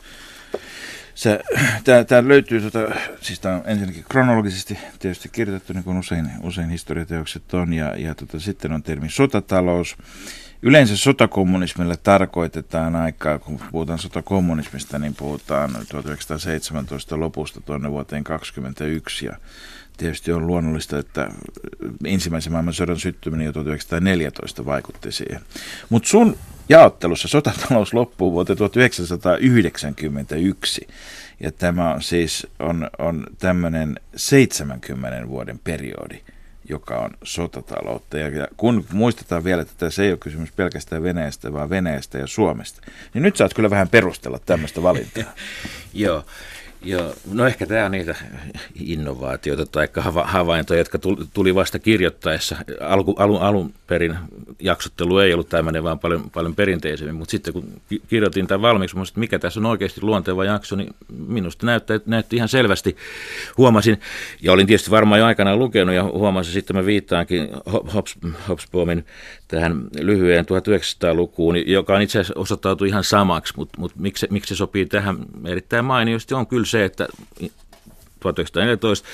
tämä 2.07 2.27
löytyy, 2.27 2.61
tuota, 2.61 2.95
siis 3.21 3.39
tämä 3.39 3.55
on 3.55 3.63
ensinnäkin 3.65 4.05
kronologisesti 4.09 4.77
tietysti 4.99 5.29
kirjoitettu, 5.29 5.73
niin 5.73 5.83
kuin 5.83 5.97
usein, 5.97 6.29
usein 6.41 6.69
historiateokset 6.69 7.53
on, 7.53 7.73
ja, 7.73 7.95
ja 7.97 8.15
tuota, 8.15 8.39
sitten 8.39 8.71
on 8.71 8.83
termi 8.83 9.09
sotatalous, 9.09 9.97
Yleensä 10.61 10.97
sotakommunismilla 10.97 11.97
tarkoitetaan 11.97 12.95
aikaa, 12.95 13.39
kun 13.39 13.59
puhutaan 13.71 13.99
sotakommunismista, 13.99 14.99
niin 14.99 15.15
puhutaan 15.15 15.71
1917 15.89 17.19
lopusta 17.19 17.61
tuonne 17.61 17.91
vuoteen 17.91 18.23
2021 18.23 19.25
ja 19.25 19.33
tietysti 19.97 20.31
on 20.31 20.47
luonnollista, 20.47 20.99
että 20.99 21.29
ensimmäisen 22.05 22.51
maailmansodan 22.51 22.99
syttyminen 22.99 23.45
jo 23.45 23.53
1914 23.53 24.65
vaikutti 24.65 25.11
siihen. 25.11 25.41
Mutta 25.89 26.09
sun 26.09 26.37
jaottelussa 26.69 27.27
sotatalous 27.27 27.93
loppuu 27.93 28.31
vuoteen 28.31 28.57
1991 28.57 30.87
ja 31.39 31.51
tämä 31.51 31.93
on 31.93 32.01
siis 32.01 32.47
on, 32.59 32.89
on 32.97 33.25
tämmöinen 33.37 33.99
70 34.15 35.27
vuoden 35.27 35.59
periodi 35.59 36.19
joka 36.69 36.97
on 36.97 37.11
sotataloutta. 37.23 38.17
Ja 38.17 38.47
kun 38.57 38.85
muistetaan 38.91 39.43
vielä, 39.43 39.61
että 39.61 39.73
tässä 39.77 40.03
ei 40.03 40.09
ole 40.09 40.17
kysymys 40.17 40.51
pelkästään 40.51 41.03
Venäjästä, 41.03 41.53
vaan 41.53 41.69
Venäjästä 41.69 42.17
ja 42.17 42.27
Suomesta, 42.27 42.81
niin 43.13 43.21
nyt 43.21 43.35
saat 43.35 43.53
kyllä 43.53 43.69
vähän 43.69 43.89
perustella 43.89 44.39
tämmöistä 44.45 44.83
valintaa. 44.83 45.23
Joo. 45.93 46.25
Joo, 46.81 47.13
no 47.33 47.45
ehkä 47.45 47.65
tämä 47.65 47.85
on 47.85 47.91
niitä 47.91 48.15
innovaatioita 48.75 49.65
tai 49.65 49.87
havaintoja, 50.23 50.79
jotka 50.79 50.99
tuli 51.33 51.55
vasta 51.55 51.79
kirjoittaessa. 51.79 52.55
Alku, 52.81 53.15
alun, 53.17 53.41
alun 53.41 53.73
perin 53.87 54.15
jaksottelu 54.59 55.19
ei 55.19 55.33
ollut 55.33 55.49
tämmöinen, 55.49 55.83
vaan 55.83 55.99
paljon, 55.99 56.29
paljon 56.29 56.55
perinteisemmin, 56.55 57.15
mutta 57.15 57.31
sitten 57.31 57.53
kun 57.53 57.81
kirjoitin 58.07 58.47
tämän 58.47 58.61
valmiiksi, 58.61 58.99
että 58.99 59.19
mikä 59.19 59.39
tässä 59.39 59.59
on 59.59 59.65
oikeasti 59.65 60.01
luonteva 60.03 60.45
jakso, 60.45 60.75
niin 60.75 60.95
minusta 61.27 61.65
näytti, 61.65 61.93
näytti 62.05 62.35
ihan 62.35 62.49
selvästi. 62.49 62.97
Huomasin, 63.57 63.99
ja 64.41 64.51
olin 64.51 64.67
tietysti 64.67 64.91
varmaan 64.91 65.19
jo 65.19 65.25
aikanaan 65.25 65.59
lukenut, 65.59 65.95
ja 65.95 66.03
huomasin 66.03 66.53
sitten 66.53 66.75
mä 66.75 66.85
viittaankin 66.85 67.49
Hobsbawmin 68.47 69.05
tähän 69.47 69.83
lyhyen 69.99 70.45
1900-lukuun, 70.45 71.71
joka 71.71 71.95
on 71.95 72.01
itse 72.01 72.19
asiassa 72.19 72.39
osoittautui 72.39 72.87
ihan 72.87 73.03
samaksi, 73.03 73.53
mutta, 73.57 73.79
mutta 73.79 73.97
miksi, 73.99 74.27
miksi 74.29 74.55
se 74.55 74.57
sopii 74.57 74.85
tähän 74.85 75.17
erittäin 75.45 75.85
mainiosti, 75.85 76.33
on 76.33 76.47
kyllä 76.47 76.65
se, 76.69 76.85
että 76.85 77.07
1914 78.19 79.07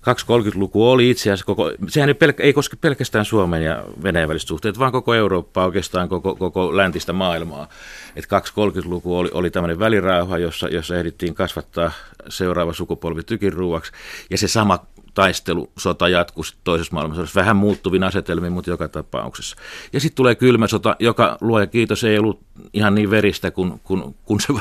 230-luku 0.00 0.90
oli 0.90 1.10
itse 1.10 1.22
asiassa 1.22 1.46
koko, 1.46 1.72
sehän 1.88 2.08
ei, 2.08 2.14
pelk, 2.14 2.40
ei 2.40 2.52
koske 2.52 2.76
pelkästään 2.80 3.24
Suomen 3.24 3.62
ja 3.62 3.84
Venäjän 4.02 4.28
väliset 4.28 4.48
suhteet, 4.48 4.78
vaan 4.78 4.92
koko 4.92 5.14
Eurooppaa, 5.14 5.64
oikeastaan 5.64 6.08
koko, 6.08 6.36
koko 6.36 6.76
läntistä 6.76 7.12
maailmaa. 7.12 7.68
Et 8.16 8.24
230-luku 8.24 9.18
oli, 9.18 9.30
oli 9.32 9.50
tämmöinen 9.50 9.78
välirauha, 9.78 10.38
jossa, 10.38 10.68
jossa 10.68 10.96
ehdittiin 10.96 11.34
kasvattaa 11.34 11.92
seuraava 12.28 12.72
sukupolvi 12.72 13.22
tykin 13.22 13.52
ruuaksi, 13.52 13.92
ja 14.30 14.38
se 14.38 14.48
sama 14.48 14.86
taistelu, 15.14 15.70
sota 15.78 16.08
jatkuu 16.08 16.44
toisessa 16.64 16.94
maailmansodassa. 16.94 17.40
Vähän 17.40 17.56
muuttuvin 17.56 18.04
asetelmiin, 18.04 18.52
mutta 18.52 18.70
joka 18.70 18.88
tapauksessa. 18.88 19.56
Ja 19.92 20.00
sitten 20.00 20.16
tulee 20.16 20.34
kylmä 20.34 20.66
sota, 20.66 20.96
joka 20.98 21.38
luoja 21.40 21.66
kiitos 21.66 22.04
ei 22.04 22.18
ollut 22.18 22.40
ihan 22.72 22.94
niin 22.94 23.10
veristä 23.10 23.50
kuin, 23.50 23.80
kuin, 23.84 24.14
kuin 24.24 24.40
se 24.40 24.52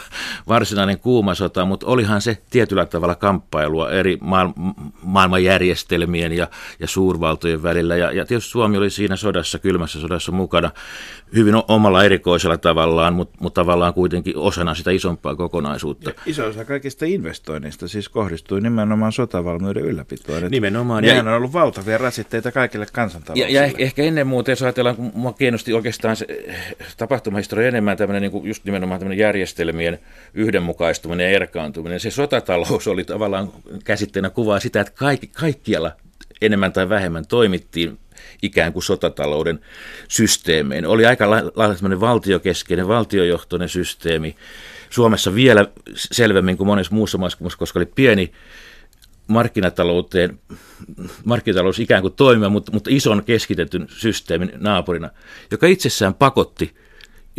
varsinainen 0.47 0.99
kuuma 0.99 1.33
sota, 1.33 1.65
mutta 1.65 1.87
olihan 1.87 2.21
se 2.21 2.37
tietyllä 2.49 2.85
tavalla 2.85 3.15
kamppailua 3.15 3.91
eri 3.91 4.17
maailmanjärjestelmien 5.01 6.31
ja, 6.31 6.47
ja 6.79 6.87
suurvaltojen 6.87 7.63
välillä. 7.63 7.97
Ja, 7.97 8.11
ja 8.11 8.25
tietysti 8.25 8.51
Suomi 8.51 8.77
oli 8.77 8.89
siinä 8.89 9.15
sodassa, 9.15 9.59
kylmässä 9.59 9.99
sodassa 9.99 10.31
mukana 10.31 10.71
hyvin 11.35 11.55
omalla 11.67 12.03
erikoisella 12.03 12.57
tavallaan, 12.57 13.13
mutta, 13.13 13.37
mutta 13.39 13.61
tavallaan 13.61 13.93
kuitenkin 13.93 14.37
osana 14.37 14.75
sitä 14.75 14.91
isompaa 14.91 15.35
kokonaisuutta. 15.35 16.09
Ja 16.09 16.15
iso 16.25 16.45
osa 16.45 16.65
kaikista 16.65 17.05
investoinnista 17.05 17.87
siis 17.87 18.09
kohdistui 18.09 18.61
nimenomaan 18.61 19.11
sotavalmiuden 19.11 19.83
ylläpitoon. 19.85 20.51
Nimenomaan. 20.51 21.03
Ja, 21.03 21.19
on 21.19 21.27
ollut 21.27 21.53
valtavia 21.53 21.97
rasitteita 21.97 22.51
kaikille 22.51 22.85
kansantalouksille. 22.93 23.59
Ja, 23.59 23.67
ja 23.67 23.73
ehkä 23.77 24.03
ennen 24.03 24.27
muuta, 24.27 24.51
jos 24.51 24.63
ajatellaan, 24.63 24.95
kun 24.95 25.11
minua 25.15 25.33
kiinnosti 25.33 25.73
oikeastaan 25.73 26.15
se 26.15 26.27
tapahtumahistoria 26.97 27.67
enemmän 27.67 27.88
tämmöinen 27.97 28.21
niin 28.21 28.31
kuin 28.31 28.47
just 28.47 28.65
nimenomaan 28.65 28.99
tämmöinen 28.99 29.23
järjestelmien 29.23 29.99
yhdenmukaistuminen 30.33 31.23
ja 31.29 31.35
erkaantuminen. 31.35 31.99
Se 31.99 32.11
sotatalous 32.11 32.87
oli 32.87 33.03
tavallaan 33.03 33.51
käsitteenä 33.83 34.29
kuvaa 34.29 34.59
sitä, 34.59 34.81
että 34.81 34.93
kaikki, 34.95 35.27
kaikkialla 35.27 35.91
enemmän 36.41 36.73
tai 36.73 36.89
vähemmän 36.89 37.27
toimittiin 37.27 37.99
ikään 38.41 38.73
kuin 38.73 38.83
sotatalouden 38.83 39.59
systeemeen. 40.07 40.85
Oli 40.85 41.05
aika 41.05 41.29
lailla 41.29 41.99
valtiokeskeinen, 41.99 42.87
valtiojohtoinen 42.87 43.69
systeemi. 43.69 44.35
Suomessa 44.89 45.35
vielä 45.35 45.65
selvemmin 45.95 46.57
kuin 46.57 46.67
monessa 46.67 46.95
muussa 46.95 47.17
maassa, 47.17 47.37
koska 47.57 47.79
oli 47.79 47.85
pieni 47.85 48.31
markkinatalouteen, 49.27 50.39
markkinatalous 51.23 51.79
ikään 51.79 52.01
kuin 52.01 52.13
toimiva, 52.13 52.49
mutta, 52.49 52.71
mutta 52.71 52.89
ison 52.93 53.23
keskitetyn 53.23 53.87
systeemin 53.89 54.51
naapurina, 54.57 55.09
joka 55.51 55.67
itsessään 55.67 56.13
pakotti 56.13 56.75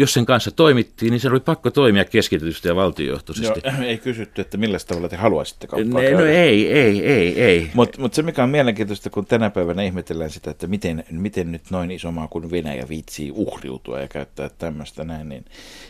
jos 0.01 0.13
sen 0.13 0.27
kanssa 0.27 0.51
toimittiin, 0.51 1.11
niin 1.11 1.21
se 1.21 1.29
oli 1.29 1.41
pakko 1.41 1.71
toimia 1.71 2.05
keskitetysti 2.05 2.69
ja 2.69 2.77
valtiojohtoisesti. 2.77 3.61
Joo, 3.65 3.83
ei 3.91 3.99
kysytty, 3.99 4.41
että 4.41 4.57
millä 4.57 4.79
tavalla 4.87 5.09
te 5.09 5.17
haluaisitte 5.17 5.67
kauppaa 5.67 6.01
ne, 6.01 6.11
No 6.11 6.25
ei, 6.25 6.73
ei, 6.73 7.07
ei, 7.07 7.43
ei. 7.43 7.71
Mutta 7.75 8.01
mut 8.01 8.15
se, 8.15 8.23
mikä 8.23 8.43
on 8.43 8.51
mielenkiintoista, 8.51 9.11
kun 9.11 9.27
tänä 9.27 9.51
päivänä 9.51 9.83
ihmetellään 9.83 10.31
sitä, 10.31 10.51
että 10.51 10.67
miten, 10.67 11.05
miten 11.11 11.53
nyt 11.53 11.63
noin 11.71 11.91
iso 11.91 12.13
maa 12.13 12.29
kuin 12.29 12.51
Venäjä 12.51 12.89
viitsii 12.89 13.33
uhriutua 13.35 14.01
ja 14.01 14.09
käyttää 14.09 14.51
tämmöistä 14.59 15.05
näin, 15.05 15.29
niin, 15.29 15.45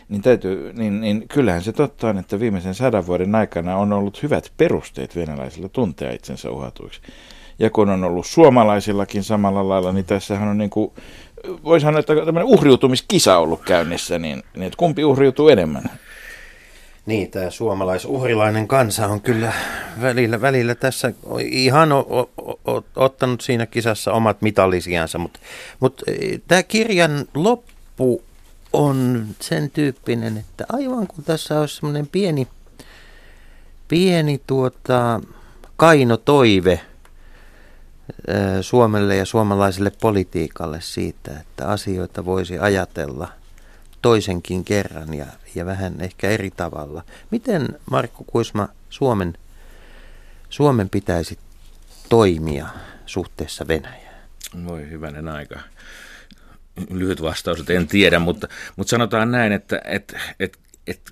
niin, 0.09 0.21
täytyy, 0.21 0.73
niin, 0.73 1.01
niin 1.01 1.27
kyllähän 1.27 1.63
se 1.63 1.73
totta 1.73 2.09
on, 2.09 2.17
että 2.17 2.39
viimeisen 2.39 2.75
sadan 2.75 3.07
vuoden 3.07 3.35
aikana 3.35 3.75
on 3.75 3.93
ollut 3.93 4.23
hyvät 4.23 4.51
perusteet 4.57 5.15
venäläisillä 5.15 5.69
tuntea 5.69 6.11
itsensä 6.11 6.51
uhatuiksi. 6.51 7.01
Ja 7.59 7.69
kun 7.69 7.89
on 7.89 8.03
ollut 8.03 8.25
suomalaisillakin 8.25 9.23
samalla 9.23 9.69
lailla, 9.69 9.91
niin 9.91 10.05
tässähän 10.05 10.47
on 10.47 10.57
niin 10.57 10.69
kuin 10.69 10.91
voi 11.63 11.81
sanoa, 11.81 11.99
että 11.99 12.15
tämmöinen 12.15 12.43
uhriutumiskisa 12.43 13.37
ollut 13.37 13.61
käynnissä, 13.61 14.19
niin, 14.19 14.43
niin 14.53 14.63
että 14.63 14.77
kumpi 14.77 15.03
uhriutuu 15.03 15.49
enemmän? 15.49 15.83
Niin, 17.05 17.31
tämä 17.31 17.49
suomalais-uhrilainen 17.49 18.67
kansa 18.67 19.07
on 19.07 19.21
kyllä 19.21 19.53
välillä, 20.01 20.41
välillä 20.41 20.75
tässä 20.75 21.13
ihan 21.51 21.91
o, 21.91 21.99
o, 21.99 22.29
o, 22.71 22.83
ottanut 22.95 23.41
siinä 23.41 23.65
kisassa 23.65 24.13
omat 24.13 24.41
mitallisiansa, 24.41 25.17
mutta, 25.17 25.39
mutta 25.79 26.03
e, 26.07 26.37
tämä 26.47 26.63
kirjan 26.63 27.25
loppu 27.33 28.23
on 28.73 29.25
sen 29.39 29.71
tyyppinen, 29.71 30.37
että 30.37 30.65
aivan 30.73 31.07
kun 31.07 31.23
tässä 31.23 31.59
olisi 31.59 31.75
semmoinen 31.75 32.07
pieni, 32.07 32.47
pieni 33.87 34.41
tuota, 34.47 35.21
kaino 35.77 36.17
toive– 36.17 36.79
Suomelle 38.61 39.15
ja 39.15 39.25
suomalaiselle 39.25 39.91
politiikalle 40.01 40.81
siitä, 40.81 41.31
että 41.39 41.67
asioita 41.67 42.25
voisi 42.25 42.59
ajatella 42.59 43.27
toisenkin 44.01 44.65
kerran 44.65 45.13
ja, 45.13 45.25
ja 45.55 45.65
vähän 45.65 46.01
ehkä 46.01 46.29
eri 46.29 46.51
tavalla. 46.51 47.03
Miten 47.31 47.67
Markku 47.91 48.23
Kuisma 48.23 48.67
Suomen, 48.89 49.37
Suomen 50.49 50.89
pitäisi 50.89 51.39
toimia 52.09 52.67
suhteessa 53.05 53.67
Venäjään? 53.67 54.21
Voi 54.67 54.89
hyvänen 54.89 55.27
aika. 55.27 55.59
Lyhyt 56.89 57.21
vastaus, 57.21 57.59
että 57.59 57.73
en 57.73 57.87
tiedä, 57.87 58.19
mutta, 58.19 58.47
mutta 58.75 58.91
sanotaan 58.91 59.31
näin, 59.31 59.51
että, 59.51 59.81
että, 59.85 60.19
että, 60.39 60.59
että 60.87 61.11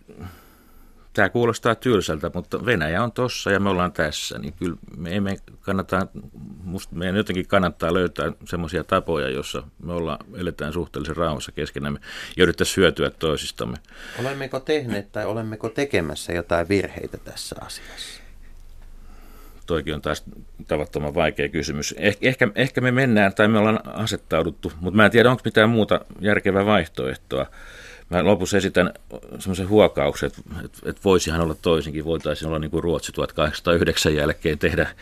tämä 1.13 1.29
kuulostaa 1.29 1.75
tylsältä, 1.75 2.31
mutta 2.33 2.65
Venäjä 2.65 3.03
on 3.03 3.11
tossa 3.11 3.51
ja 3.51 3.59
me 3.59 3.69
ollaan 3.69 3.91
tässä, 3.91 4.39
niin 4.39 4.53
kyllä 4.53 4.75
me 4.97 5.15
emme 5.15 5.37
kannata, 5.59 6.07
musta 6.63 6.95
meidän 6.95 7.15
jotenkin 7.15 7.47
kannattaa 7.47 7.93
löytää 7.93 8.31
semmoisia 8.45 8.83
tapoja, 8.83 9.29
joissa 9.29 9.63
me 9.83 9.93
ollaan, 9.93 10.19
eletään 10.35 10.73
suhteellisen 10.73 11.17
rauhassa 11.17 11.51
keskenämme 11.51 11.99
ja 12.37 12.43
yrittäisiin 12.43 12.77
hyötyä 12.77 13.09
toisistamme. 13.09 13.77
Olemmeko 14.19 14.59
tehneet 14.59 15.11
tai 15.11 15.25
olemmeko 15.25 15.69
tekemässä 15.69 16.33
jotain 16.33 16.69
virheitä 16.69 17.17
tässä 17.17 17.55
asiassa? 17.61 18.21
Toikin 19.65 19.95
on 19.95 20.01
taas 20.01 20.23
tavattoman 20.67 21.15
vaikea 21.15 21.49
kysymys. 21.49 21.95
Eh, 21.97 22.17
ehkä, 22.21 22.47
ehkä 22.55 22.81
me 22.81 22.91
mennään 22.91 23.33
tai 23.33 23.47
me 23.47 23.59
ollaan 23.59 23.79
asettauduttu, 23.85 24.71
mutta 24.79 24.97
mä 24.97 25.05
en 25.05 25.11
tiedä, 25.11 25.31
onko 25.31 25.41
mitään 25.45 25.69
muuta 25.69 26.01
järkevää 26.19 26.65
vaihtoehtoa. 26.65 27.45
Mä 28.09 28.25
lopussa 28.25 28.57
esitän 28.57 28.93
semmoisen 29.39 29.69
huokauksen, 29.69 30.27
että, 30.27 30.41
että, 30.85 31.01
voisihan 31.05 31.41
olla 31.41 31.55
toisinkin, 31.61 32.05
voitaisiin 32.05 32.47
olla 32.47 32.59
niin 32.59 32.71
kuin 32.71 32.83
Ruotsi 32.83 33.11
1809 33.11 34.15
jälkeen 34.15 34.59
tehdä 34.59 34.95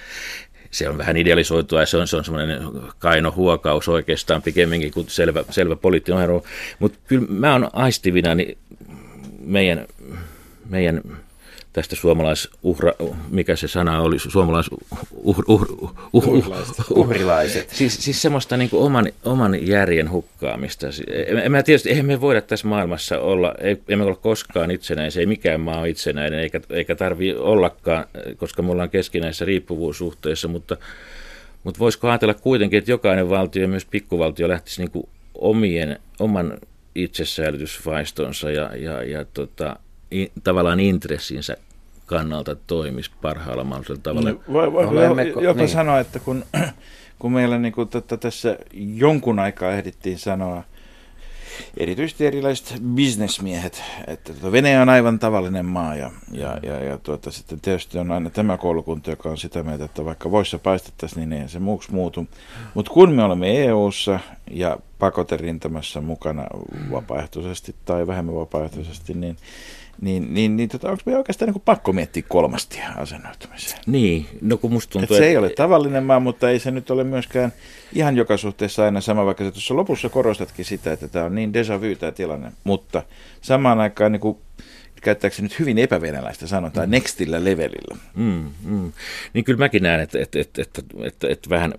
se 0.72 0.90
on 0.90 0.98
vähän 0.98 1.18
idealisoitua 1.18 1.80
ja 1.80 1.86
se 1.86 1.98
on, 1.98 2.08
se 2.08 2.18
on 2.18 2.26
semmoinen 2.26 2.62
kaino 3.00 3.34
huokaus 3.36 3.88
oikeastaan 3.88 4.42
pikemminkin 4.42 4.92
kuin 4.92 5.10
selvä, 5.10 5.44
selvä 5.50 5.76
poliittinen 5.76 6.18
ohjelma. 6.18 6.42
Mutta 6.80 7.00
kyllä 7.08 7.28
mä 7.30 7.52
oon 7.54 7.70
aistivina 7.74 8.36
niin 8.36 8.58
meidän, 9.40 9.88
meidän 10.70 11.02
tästä 11.78 11.96
suomalaisuhra, 11.96 12.94
mikä 13.30 13.56
se 13.56 13.68
sana 13.68 14.02
oli, 14.02 14.20
suomalais 14.20 14.68
uh, 14.72 15.00
uh, 15.14 15.44
uh, 15.48 15.94
uh, 16.14 16.38
uhrilaiset. 16.96 17.70
Siis, 17.70 18.04
siis 18.06 18.22
semmoista 18.22 18.58
niin 18.58 18.70
kuin 18.70 18.84
oman, 18.84 19.12
oman 19.26 19.68
järjen 19.68 20.12
hukkaamista. 20.12 20.88
En 21.44 21.52
mä 21.52 21.64
tietysti, 21.64 21.90
eihän 21.90 22.06
me 22.06 22.22
voida 22.22 22.42
tässä 22.42 22.68
maailmassa 22.68 23.20
olla, 23.20 23.56
ei, 23.62 23.82
emme 23.88 24.06
ole 24.06 24.16
koskaan 24.16 24.72
itsenäisiä, 24.72 25.20
ei 25.20 25.26
mikään 25.26 25.62
maa 25.62 25.80
ole 25.80 25.90
itsenäinen, 25.90 26.40
eikä, 26.40 26.62
eikä 26.70 26.96
tarvi 26.96 27.36
ollakaan, 27.36 28.06
koska 28.38 28.62
me 28.62 28.72
ollaan 28.72 28.90
keskinäisessä 28.90 29.46
riippuvuussuhteessa, 29.46 30.48
mutta, 30.48 30.78
mutta 31.64 31.80
voisiko 31.80 32.10
ajatella 32.10 32.34
kuitenkin, 32.34 32.78
että 32.78 32.92
jokainen 32.92 33.30
valtio, 33.30 33.68
myös 33.68 33.86
pikkuvaltio, 33.86 34.48
lähtisi 34.48 34.82
niin 34.82 34.92
kuin 34.92 35.10
omien, 35.36 36.00
oman 36.20 36.58
itsesäilytysvaistonsa 36.96 38.52
ja, 38.52 38.76
ja, 38.76 39.04
ja 39.04 39.26
tota, 39.26 39.76
in, 40.12 40.32
tavallaan 40.44 40.80
intressinsä 40.80 41.58
kannalta 42.08 42.56
toimisi 42.56 43.12
parhaalla 43.22 43.64
mahdollisella 43.64 44.02
tavalla. 44.04 44.30
No, 44.30 44.40
voi, 44.54 44.74
voi, 44.74 44.86
Olemmeko, 44.86 45.42
jopa 45.42 45.60
niin. 45.60 45.70
sanoa, 45.70 46.00
että 46.00 46.20
kun, 46.20 46.46
kun 47.20 47.32
meillä 47.32 47.58
niin 47.58 47.74
kuin, 47.74 47.90
tota, 47.90 48.18
tässä 48.18 48.58
jonkun 48.74 49.40
aikaa 49.40 49.72
ehdittiin 49.72 50.20
sanoa, 50.20 50.64
erityisesti 51.78 52.26
erilaiset 52.26 52.82
bisnesmiehet, 52.84 53.84
että 54.08 54.34
tuota, 54.34 54.52
Venäjä 54.52 54.82
on 54.82 54.90
aivan 54.90 55.20
tavallinen 55.20 55.66
maa 55.66 55.96
ja, 55.96 56.12
ja, 56.32 56.60
ja, 56.64 56.84
ja 56.84 56.98
tuota, 56.98 57.32
sitten 57.32 57.62
tietysti 57.62 58.00
on 58.00 58.12
aina 58.12 58.30
tämä 58.30 58.58
koulukunta, 58.58 59.10
joka 59.10 59.30
on 59.30 59.38
sitä 59.38 59.64
mieltä, 59.64 59.86
että 59.86 60.06
vaikka 60.06 60.32
voissa 60.32 60.60
paistettaisiin, 60.60 61.30
niin 61.30 61.42
ei 61.42 61.50
se 61.50 61.60
muuksi 61.60 61.92
muutu. 61.92 62.28
Mutta 62.74 62.92
kun 62.92 63.12
me 63.12 63.24
olemme 63.24 63.66
EU-ssa 63.66 64.20
ja 64.52 64.78
pakoterintamassa 65.00 66.02
mukana 66.02 66.46
vapaaehtoisesti 66.92 67.76
tai 67.86 68.08
vähemmän 68.08 68.36
vapaaehtoisesti, 68.36 69.14
niin 69.14 69.38
niin, 70.02 70.34
niin, 70.34 70.58
niin 70.58 70.70
tota, 70.70 70.92
onko 70.92 71.04
me 71.06 71.18
oikeastaan 71.18 71.52
niin 71.52 71.62
pakko 71.66 71.94
miettiä 71.94 72.24
kolmastia 72.28 72.90
asennoitumiseen? 72.96 73.82
Niin, 73.86 74.26
no 74.42 74.58
kun 74.58 74.74
musta 74.74 74.92
tuntuu, 74.92 75.16
että... 75.16 75.26
Se 75.26 75.30
ei 75.30 75.38
ole 75.38 75.50
tavallinen 75.50 76.04
maa, 76.04 76.20
mutta 76.20 76.50
ei 76.50 76.60
se 76.60 76.72
nyt 76.72 76.92
ole 76.92 77.04
myöskään 77.04 77.54
ihan 77.94 78.18
joka 78.18 78.38
suhteessa 78.38 78.86
aina 78.86 79.02
sama, 79.02 79.26
vaikka 79.26 79.44
se 79.44 79.52
tuossa 79.52 79.76
lopussa 79.76 80.10
korostatkin 80.10 80.66
sitä, 80.66 80.92
että 80.92 81.08
tämä 81.08 81.26
on 81.26 81.36
niin 81.36 81.52
déjà 81.52 81.82
vu 81.82 81.96
tämä 81.96 82.12
tilanne. 82.12 82.52
Mutta 82.64 83.04
samaan 83.42 83.80
aikaan 83.80 84.12
niin 84.12 84.20
kuin, 84.20 84.38
käyttääkö 85.02 85.36
nyt 85.42 85.60
hyvin 85.60 85.78
epävenäläistä 85.78 86.48
sanotaan, 86.48 86.90
mm. 86.90 86.92
nextillä 86.92 87.44
levelillä. 87.44 87.98
Mm, 88.16 88.50
mm. 88.64 88.92
Niin 89.34 89.44
kyllä 89.44 89.60
mäkin 89.60 89.84
näen, 89.84 90.00
että, 90.00 90.20
että, 90.20 90.40
että, 90.42 90.62
että, 90.62 90.82
että, 91.04 91.28
että 91.28 91.50
vähän 91.50 91.74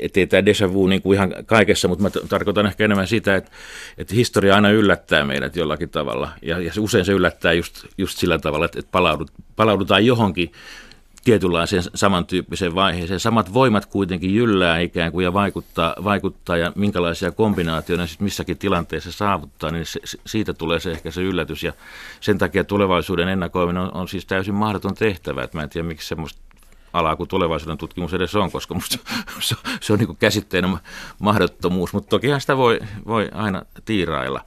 ettei 0.00 0.26
tämä 0.26 0.40
déjà 0.40 0.72
vu 0.72 0.86
niin 0.86 1.02
kuin 1.02 1.16
ihan 1.16 1.34
kaikessa, 1.46 1.88
mutta 1.88 2.02
mä 2.02 2.10
tarkoitan 2.28 2.66
ehkä 2.66 2.84
enemmän 2.84 3.08
sitä, 3.08 3.36
että, 3.36 3.50
että 3.98 4.14
historia 4.14 4.54
aina 4.54 4.70
yllättää 4.70 5.24
meidät 5.24 5.56
jollakin 5.56 5.88
tavalla. 5.88 6.30
Ja, 6.42 6.58
ja 6.58 6.72
se, 6.72 6.80
usein 6.80 7.04
se 7.04 7.12
yllättää 7.12 7.52
just, 7.52 7.84
just 7.98 8.18
sillä 8.18 8.38
tavalla, 8.38 8.64
että, 8.64 8.78
että 8.78 8.92
palaudut, 8.92 9.30
palaudutaan 9.56 10.06
johonkin 10.06 10.52
tietynlaiseen 11.24 11.82
samantyyppiseen 11.94 12.74
vaiheeseen. 12.74 13.20
Samat 13.20 13.54
voimat 13.54 13.86
kuitenkin 13.86 14.34
jyllää 14.34 14.78
ikään 14.78 15.12
kuin 15.12 15.24
ja 15.24 15.32
vaikuttaa, 15.32 15.94
vaikuttaa 16.04 16.56
ja 16.56 16.72
minkälaisia 16.74 17.32
kombinaatioita 17.32 18.06
sitten 18.06 18.24
missäkin 18.24 18.58
tilanteessa 18.58 19.12
saavuttaa, 19.12 19.70
niin 19.70 19.86
se, 19.86 20.00
siitä 20.26 20.54
tulee 20.54 20.80
se 20.80 20.90
ehkä 20.90 21.10
se 21.10 21.22
yllätys. 21.22 21.62
Ja 21.62 21.72
sen 22.20 22.38
takia 22.38 22.64
tulevaisuuden 22.64 23.28
ennakoiminen 23.28 23.82
on, 23.82 23.94
on 23.94 24.08
siis 24.08 24.26
täysin 24.26 24.54
mahdoton 24.54 24.94
tehtävä. 24.94 25.42
Että 25.42 25.58
mä 25.58 25.62
en 25.62 25.68
tiedä, 25.68 25.88
miksi 25.88 26.08
semmoista 26.08 26.40
alaa 26.98 27.16
kuin 27.16 27.28
tulevaisuuden 27.28 27.78
tutkimus 27.78 28.14
edes 28.14 28.34
on, 28.34 28.50
koska 28.50 28.74
musta 28.74 28.98
se, 29.40 29.54
se 29.80 29.92
on 29.92 29.98
niin 29.98 30.06
kuin 30.06 30.18
käsitteenä 30.18 30.78
mahdottomuus, 31.18 31.92
mutta 31.92 32.08
tokihan 32.08 32.40
sitä 32.40 32.56
voi, 32.56 32.78
voi 33.06 33.28
aina 33.34 33.62
tiirailla. 33.84 34.44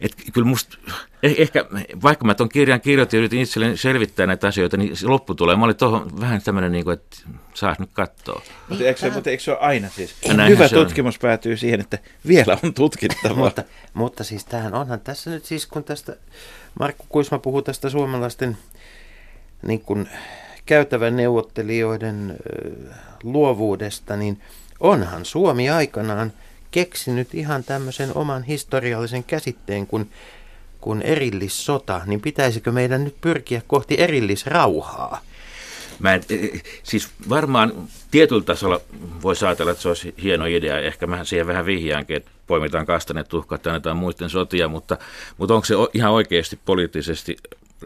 Et 0.00 0.12
kyllä 0.32 0.48
musta, 0.48 0.78
eh, 1.22 1.34
ehkä 1.38 1.64
vaikka 2.02 2.24
mä 2.24 2.34
tuon 2.34 2.48
kirjan 2.48 2.80
kirjoitin 2.80 3.16
ja 3.16 3.20
yritin 3.20 3.40
itselleni 3.40 3.76
selvittää 3.76 4.26
näitä 4.26 4.46
asioita, 4.46 4.76
niin 4.76 4.96
se 4.96 5.06
loppu 5.06 5.34
tulee. 5.34 5.56
Mä 5.56 5.64
olin 5.64 5.76
tuohon 5.76 6.20
vähän 6.20 6.42
tämmöinen, 6.42 6.72
niin 6.72 6.84
kuin, 6.84 6.94
että 6.94 7.16
saas 7.54 7.78
nyt 7.78 7.90
katsoa. 7.92 8.42
Mutta 8.68 8.84
eikö, 8.84 9.00
se, 9.00 9.10
mutta 9.10 9.30
eikö 9.30 9.42
se 9.42 9.50
ole 9.50 9.60
aina 9.60 9.88
siis? 9.88 10.16
Näinhän 10.26 10.48
Hyvä 10.48 10.68
se 10.68 10.78
on. 10.78 10.86
tutkimus 10.86 11.18
päätyy 11.18 11.56
siihen, 11.56 11.80
että 11.80 11.98
vielä 12.26 12.58
on 12.62 12.74
tutkittavaa. 12.74 13.36
mutta, 13.36 13.62
mutta 13.94 14.24
siis 14.24 14.44
tähän 14.44 14.74
onhan 14.74 15.00
tässä 15.00 15.30
nyt 15.30 15.44
siis, 15.44 15.66
kun 15.66 15.84
tästä 15.84 16.16
Markku 16.80 17.04
Kuisma 17.08 17.38
puhuu 17.38 17.62
tästä 17.62 17.90
suomalaisten 17.90 18.58
niin 19.62 19.80
kuin 19.80 20.08
käytävän 20.66 21.16
neuvottelijoiden 21.16 22.36
luovuudesta, 23.22 24.16
niin 24.16 24.40
onhan 24.80 25.24
Suomi 25.24 25.70
aikanaan 25.70 26.32
keksinyt 26.70 27.34
ihan 27.34 27.64
tämmöisen 27.64 28.16
oman 28.16 28.42
historiallisen 28.42 29.24
käsitteen 29.24 29.86
kuin, 29.86 30.10
kuin 30.80 31.02
erillissota, 31.02 32.00
niin 32.06 32.20
pitäisikö 32.20 32.72
meidän 32.72 33.04
nyt 33.04 33.16
pyrkiä 33.20 33.62
kohti 33.66 33.94
erillisrauhaa? 33.98 35.20
Mä 35.98 36.14
en, 36.14 36.22
eh, 36.30 36.62
siis 36.82 37.08
varmaan 37.28 37.72
tietyllä 38.10 38.42
tasolla 38.42 38.80
voisi 39.22 39.46
ajatella, 39.46 39.72
että 39.72 39.82
se 39.82 39.88
olisi 39.88 40.14
hieno 40.22 40.46
idea. 40.46 40.78
Ehkä 40.78 41.06
mä 41.06 41.24
siihen 41.24 41.46
vähän 41.46 41.66
vihjaankin, 41.66 42.16
että 42.16 42.30
poimitaan 42.46 42.86
kastaneet 42.86 43.28
tuhkat 43.28 43.64
ja 43.64 43.72
annetaan 43.72 43.96
muiden 43.96 44.30
sotia, 44.30 44.68
mutta, 44.68 44.98
mutta 45.38 45.54
onko 45.54 45.64
se 45.64 45.74
ihan 45.94 46.12
oikeasti 46.12 46.58
poliittisesti 46.64 47.36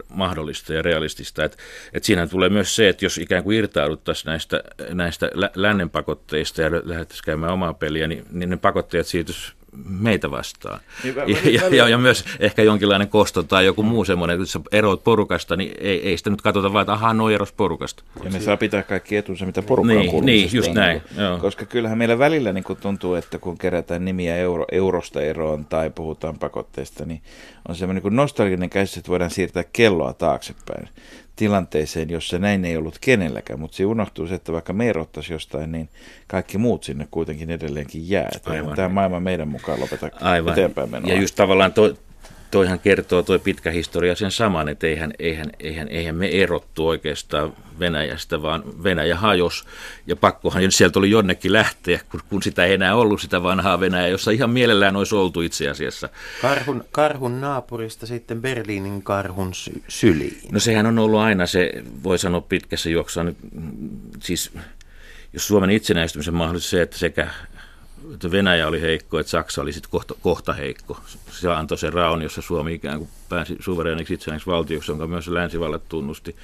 mahdollista 0.09 0.73
ja 0.73 0.81
realistista. 0.81 1.43
Et, 1.43 1.57
et 1.93 2.03
siinä 2.03 2.27
tulee 2.27 2.49
myös 2.49 2.75
se, 2.75 2.89
että 2.89 3.05
jos 3.05 3.17
ikään 3.17 3.43
kuin 3.43 3.57
irtauduttaisiin 3.57 4.29
näistä, 4.29 4.63
näistä 4.89 5.31
lä- 5.33 5.51
lännen 5.55 5.89
pakotteista 5.89 6.61
ja 6.61 6.71
lähdettäisiin 6.71 7.25
käymään 7.25 7.53
omaa 7.53 7.73
peliä, 7.73 8.07
niin, 8.07 8.25
niin 8.31 8.49
ne 8.49 8.57
pakotteet 8.57 9.07
siirtyisi 9.07 9.53
meitä 9.85 10.31
vastaan. 10.31 10.79
Niin 11.03 11.15
ja, 11.15 11.23
ja, 11.51 11.75
ja, 11.75 11.89
ja 11.89 11.97
myös 11.97 12.25
ehkä 12.39 12.63
jonkinlainen 12.63 13.07
kosto 13.07 13.43
tai 13.43 13.65
joku 13.65 13.83
muu 13.83 14.05
semmoinen, 14.05 14.33
että 14.33 14.41
jos 14.41 14.51
sä 14.51 14.59
eroat 14.71 15.03
porukasta, 15.03 15.55
niin 15.55 15.71
ei, 15.79 16.09
ei 16.09 16.17
sitä 16.17 16.29
nyt 16.29 16.41
katsota 16.41 16.73
vaan, 16.73 16.81
että 16.81 16.93
ahaa, 16.93 17.13
no 17.13 17.29
eros 17.29 17.51
porukasta. 17.51 18.03
Ja 18.23 18.29
ne 18.29 18.39
saa 18.39 18.57
pitää 18.57 18.83
kaikki 18.83 19.17
etunsa, 19.17 19.45
mitä 19.45 19.61
porukkaan 19.61 19.97
Niin, 19.99 20.11
kuulumisesta 20.11 20.47
niin, 20.47 20.57
just 20.57 20.69
on. 20.69 20.75
näin, 20.75 21.01
joo. 21.17 21.37
Koska 21.37 21.65
kyllähän 21.65 21.97
meillä 21.97 22.19
välillä 22.19 22.53
niin 22.53 22.63
kun 22.63 22.77
tuntuu, 22.77 23.15
että 23.15 23.37
kun 23.37 23.57
kerätään 23.57 24.05
nimiä 24.05 24.35
euro, 24.37 24.65
eurosta 24.71 25.21
eroon 25.21 25.65
tai 25.65 25.89
puhutaan 25.89 26.39
pakotteista, 26.39 27.05
niin 27.05 27.21
on 27.67 27.75
semmoinen 27.75 28.03
niin 28.03 28.15
nostalginen 28.15 28.69
käsitys, 28.69 28.97
että 28.97 29.09
voidaan 29.11 29.31
siirtää 29.31 29.63
kelloa 29.73 30.13
taaksepäin 30.13 30.89
tilanteeseen, 31.35 32.09
jossa 32.09 32.39
näin 32.39 32.65
ei 32.65 32.77
ollut 32.77 32.97
kenelläkään, 33.01 33.59
mutta 33.59 33.77
se 33.77 33.85
unohtuu 33.85 34.27
se, 34.27 34.35
että 34.35 34.51
vaikka 34.51 34.73
me 34.73 34.89
erottaisiin 34.89 35.35
jostain, 35.35 35.71
niin 35.71 35.89
kaikki 36.27 36.57
muut 36.57 36.83
sinne 36.83 37.07
kuitenkin 37.11 37.51
edelleenkin 37.51 38.09
jää. 38.09 38.29
Aivan. 38.45 38.75
Tämä 38.75 38.89
maailma 38.89 39.19
meidän 39.19 39.47
mukaan 39.47 39.79
lopeta 39.79 40.09
Aivan. 40.21 40.53
eteenpäin 40.53 40.91
menoa. 40.91 41.09
Ja 41.09 41.21
just 41.21 41.35
tavallaan 41.35 41.73
toi, 41.73 41.95
toihan 42.51 42.79
kertoo 42.79 43.23
toi 43.23 43.39
pitkä 43.39 43.71
historia 43.71 44.15
sen 44.15 44.31
saman, 44.31 44.69
että 44.69 44.87
eihän, 44.87 45.13
eihän, 45.19 45.49
eihän, 45.59 45.87
eihän 45.87 46.15
me 46.15 46.27
erottu 46.27 46.87
oikeastaan 46.87 47.53
Venäjästä, 47.79 48.41
vaan 48.41 48.63
Venäjä 48.83 49.15
hajos. 49.15 49.65
Ja 50.07 50.15
pakkohan 50.15 50.71
sieltä 50.71 50.99
oli 50.99 51.09
jonnekin 51.09 51.53
lähteä, 51.53 51.99
kun, 52.11 52.19
kun 52.29 52.43
sitä 52.43 52.65
ei 52.65 52.73
enää 52.73 52.95
ollut 52.95 53.21
sitä 53.21 53.43
vanhaa 53.43 53.79
Venäjää, 53.79 54.07
jossa 54.07 54.31
ihan 54.31 54.49
mielellään 54.49 54.95
olisi 54.95 55.15
oltu 55.15 55.41
itse 55.41 55.69
asiassa. 55.69 56.09
Karhun, 56.41 56.83
karhun 56.91 57.41
naapurista 57.41 58.05
sitten 58.05 58.41
Berliinin 58.41 59.03
karhun 59.03 59.53
sy- 59.53 59.83
syliin. 59.87 60.41
No 60.51 60.59
sehän 60.59 60.85
on 60.85 60.99
ollut 60.99 61.19
aina 61.19 61.45
se, 61.45 61.71
voi 62.03 62.19
sanoa 62.19 62.41
pitkässä 62.41 62.89
juoksussa, 62.89 63.23
nyt, 63.23 63.37
mm, 63.51 63.89
siis 64.19 64.51
jos 65.33 65.47
Suomen 65.47 65.69
itsenäistymisen 65.69 66.33
mahdollisuus 66.33 66.69
se, 66.69 66.81
että 66.81 66.97
sekä 66.97 67.27
että 68.13 68.31
Venäjä 68.31 68.67
oli 68.67 68.81
heikko, 68.81 69.19
että 69.19 69.29
Saksa 69.29 69.61
oli 69.61 69.73
sitten 69.73 69.91
kohta, 69.91 70.13
kohta 70.21 70.53
heikko. 70.53 70.97
Se 71.31 71.51
antoi 71.51 71.77
sen 71.77 71.93
raon, 71.93 72.21
jossa 72.21 72.41
Suomi 72.41 72.73
ikään 72.73 72.97
kuin 72.97 73.09
pääsi 73.29 73.55
suvereeniksi 73.59 74.13
itsenäiseksi 74.13 74.51
valtioksi, 74.51 74.91
jonka 74.91 75.07
myös 75.07 75.27
länsivallat 75.27 75.89
tunnusti. 75.89 76.35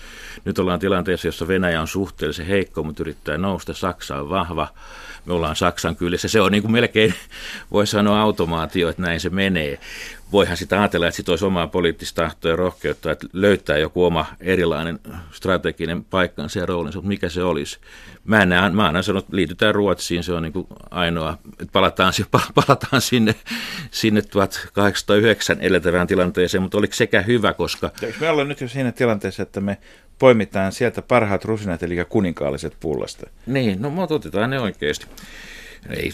Nyt 0.45 0.59
ollaan 0.59 0.79
tilanteessa, 0.79 1.27
jossa 1.27 1.47
Venäjä 1.47 1.81
on 1.81 1.87
suhteellisen 1.87 2.45
heikko, 2.45 2.83
mutta 2.83 3.03
yrittää 3.03 3.37
nousta. 3.37 3.73
Saksa 3.73 4.21
on 4.21 4.29
vahva. 4.29 4.67
Me 5.25 5.33
ollaan 5.33 5.55
Saksan 5.55 5.95
kylissä. 5.95 6.27
Se 6.27 6.41
on 6.41 6.51
niin 6.51 6.61
kuin 6.61 6.71
melkein, 6.71 7.13
voi 7.71 7.87
sanoa 7.87 8.21
automaatio, 8.21 8.89
että 8.89 9.01
näin 9.01 9.19
se 9.19 9.29
menee. 9.29 9.79
Voihan 10.31 10.57
sitä 10.57 10.79
ajatella, 10.79 11.07
että 11.07 11.15
sit 11.15 11.29
olisi 11.29 11.45
omaa 11.45 11.67
poliittista 11.67 12.21
tahtoa 12.21 12.51
ja 12.51 12.55
rohkeutta, 12.55 13.11
että 13.11 13.27
löytää 13.33 13.77
joku 13.77 14.03
oma 14.03 14.25
erilainen 14.39 14.99
strateginen 15.31 16.03
paikkansa 16.03 16.59
ja 16.59 16.65
roolinsa, 16.65 16.97
mutta 16.97 17.07
mikä 17.07 17.29
se 17.29 17.43
olisi? 17.43 17.79
Mä, 18.25 18.45
näen, 18.45 18.75
mä 18.75 18.85
aina 18.85 19.01
sanon, 19.01 19.19
että 19.19 19.35
liitytään 19.35 19.75
Ruotsiin, 19.75 20.23
se 20.23 20.33
on 20.33 20.43
niin 20.43 20.53
kuin 20.53 20.67
ainoa, 20.91 21.37
että 21.51 21.71
palataan, 21.71 22.13
palataan 22.67 23.01
sinne, 23.01 23.35
sinne 23.91 24.21
1809 24.21 25.57
edeltävään 25.61 26.07
tilanteeseen, 26.07 26.61
mutta 26.61 26.77
oliko 26.77 26.93
sekä 26.93 27.21
hyvä, 27.21 27.53
koska 27.53 27.91
Eikö 28.01 28.17
me 28.19 28.29
olla 28.29 28.43
nyt 28.43 28.61
jo 28.61 28.67
siinä 28.67 28.91
tilanteessa, 28.91 29.43
että 29.43 29.61
me 29.61 29.77
poimitaan 30.19 30.71
sieltä 30.71 31.01
parhaat 31.01 31.45
rusinat, 31.45 31.83
eli 31.83 32.05
kuninkaalliset 32.09 32.73
pullasta? 32.79 33.29
Niin, 33.45 33.81
no 33.81 33.89
mutta 33.89 34.15
otetaan 34.15 34.49
ne 34.49 34.59
oikeasti. 34.59 35.05
Ei, 35.89 36.13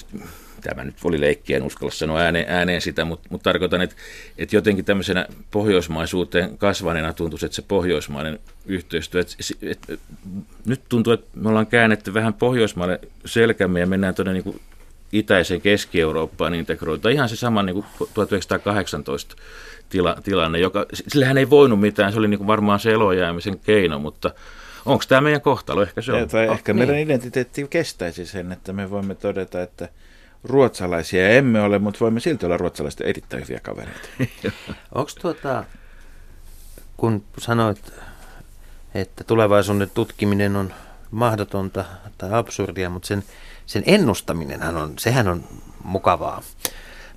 tämä 0.64 0.84
nyt 0.84 0.96
oli 1.04 1.22
leikkiä, 1.22 1.58
en 1.58 1.64
uskalla 1.64 1.92
sanoa 1.92 2.20
ääneen, 2.20 2.46
ääneen 2.50 2.82
sitä, 2.82 3.06
mutta, 3.06 3.28
mutta 3.32 3.44
tarkoitan, 3.44 3.82
että, 3.82 3.96
että 4.38 4.56
jotenkin 4.56 4.86
tämmöisenä 4.86 5.26
pohjoismaisuuteen 5.52 6.58
kasvaneena 6.58 7.14
tuntuisi, 7.14 7.46
että 7.46 7.56
se 7.56 7.62
pohjoismainen 7.68 8.40
yhteistyö, 8.66 9.22
että, 9.22 9.36
että, 9.62 9.94
että 9.94 10.06
nyt 10.66 10.82
tuntuu, 10.90 11.14
että 11.14 11.28
me 11.36 11.50
ollaan 11.50 11.68
käännetty 11.68 12.14
vähän 12.14 12.34
pohjoismaalle 12.34 13.00
selkämme 13.26 13.80
ja 13.80 13.88
mennään 13.88 14.16
tuonne 14.16 14.34
niin 14.34 14.62
itäiseen 15.12 15.62
Keski-Eurooppaan 15.62 16.56
integroitua. 16.56 17.12
Ihan 17.12 17.30
se 17.30 17.36
sama 17.36 17.64
niin 17.64 17.74
kuin 17.74 17.86
1918 18.14 19.36
tila, 19.90 20.18
tilanne, 20.24 20.60
joka, 20.60 20.86
sillähän 21.08 21.38
ei 21.38 21.50
voinut 21.50 21.80
mitään, 21.80 22.12
se 22.12 22.20
oli 22.20 22.28
niin 22.28 22.38
kuin 22.38 22.48
varmaan 22.48 22.80
se 22.80 22.92
elojäämisen 22.92 23.60
keino, 23.60 24.00
mutta 24.00 24.32
onko 24.86 25.04
tämä 25.08 25.22
meidän 25.22 25.42
kohtalo? 25.42 25.82
Ehkä 25.82 26.02
se 26.02 26.12
on. 26.12 26.20
Ja, 26.20 26.28
tai 26.28 26.48
Oh, 26.48 26.54
ehkä 26.54 26.74
niin. 26.74 26.80
meidän 26.80 27.04
identiteetti 27.04 27.68
kestäisi 27.70 28.26
sen, 28.26 28.52
että 28.52 28.74
me 28.74 28.90
voimme 28.90 29.16
todeta, 29.16 29.62
että 29.62 29.90
ruotsalaisia 30.44 31.30
emme 31.30 31.62
ole, 31.62 31.80
mutta 31.80 32.00
voimme 32.00 32.20
silti 32.20 32.46
olla 32.46 32.58
ruotsalaisten 32.58 33.08
erittäin 33.08 33.44
hyviä 33.44 33.60
kavereita. 33.64 34.10
Onko 34.96 35.12
tuota, 35.22 35.64
kun 36.98 37.24
sanoit, 37.38 37.94
että 38.94 39.24
tulevaisuuden 39.24 39.90
tutkiminen 39.94 40.56
on 40.56 40.74
mahdotonta 41.12 41.86
tai 42.18 42.30
absurdia, 42.34 42.90
mutta 42.90 43.08
sen, 43.08 43.24
sen 43.66 43.84
ennustaminenhan 43.86 44.78
on, 44.78 44.94
sehän 45.00 45.28
on 45.28 45.44
mukavaa. 45.84 46.42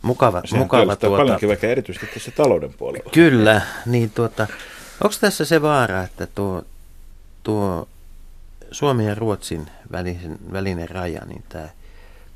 Mukava, 0.02 0.42
Sehän 0.44 0.64
mukava 0.64 0.96
tuota, 0.96 1.16
paljonkin 1.16 1.48
väkeä, 1.48 1.70
erityisesti 1.70 2.06
tässä 2.06 2.30
talouden 2.30 2.72
puolella. 2.72 3.10
Kyllä, 3.12 3.60
niin 3.86 4.10
tuota, 4.10 4.46
onko 5.04 5.16
tässä 5.20 5.44
se 5.44 5.62
vaara, 5.62 6.02
että 6.02 6.26
tuo, 6.26 6.62
tuo 7.42 7.88
Suomen 8.70 9.06
ja 9.06 9.14
Ruotsin 9.14 9.70
välisen, 9.92 10.38
välinen 10.52 10.90
raja, 10.90 11.24
niin 11.24 11.44
tämä 11.48 11.68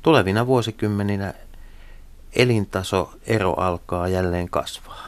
tulevina 0.01 0.47
vuosikymmeninä 0.47 1.33
elintasoero 2.35 3.53
alkaa 3.53 4.07
jälleen 4.07 4.49
kasvaa? 4.49 5.07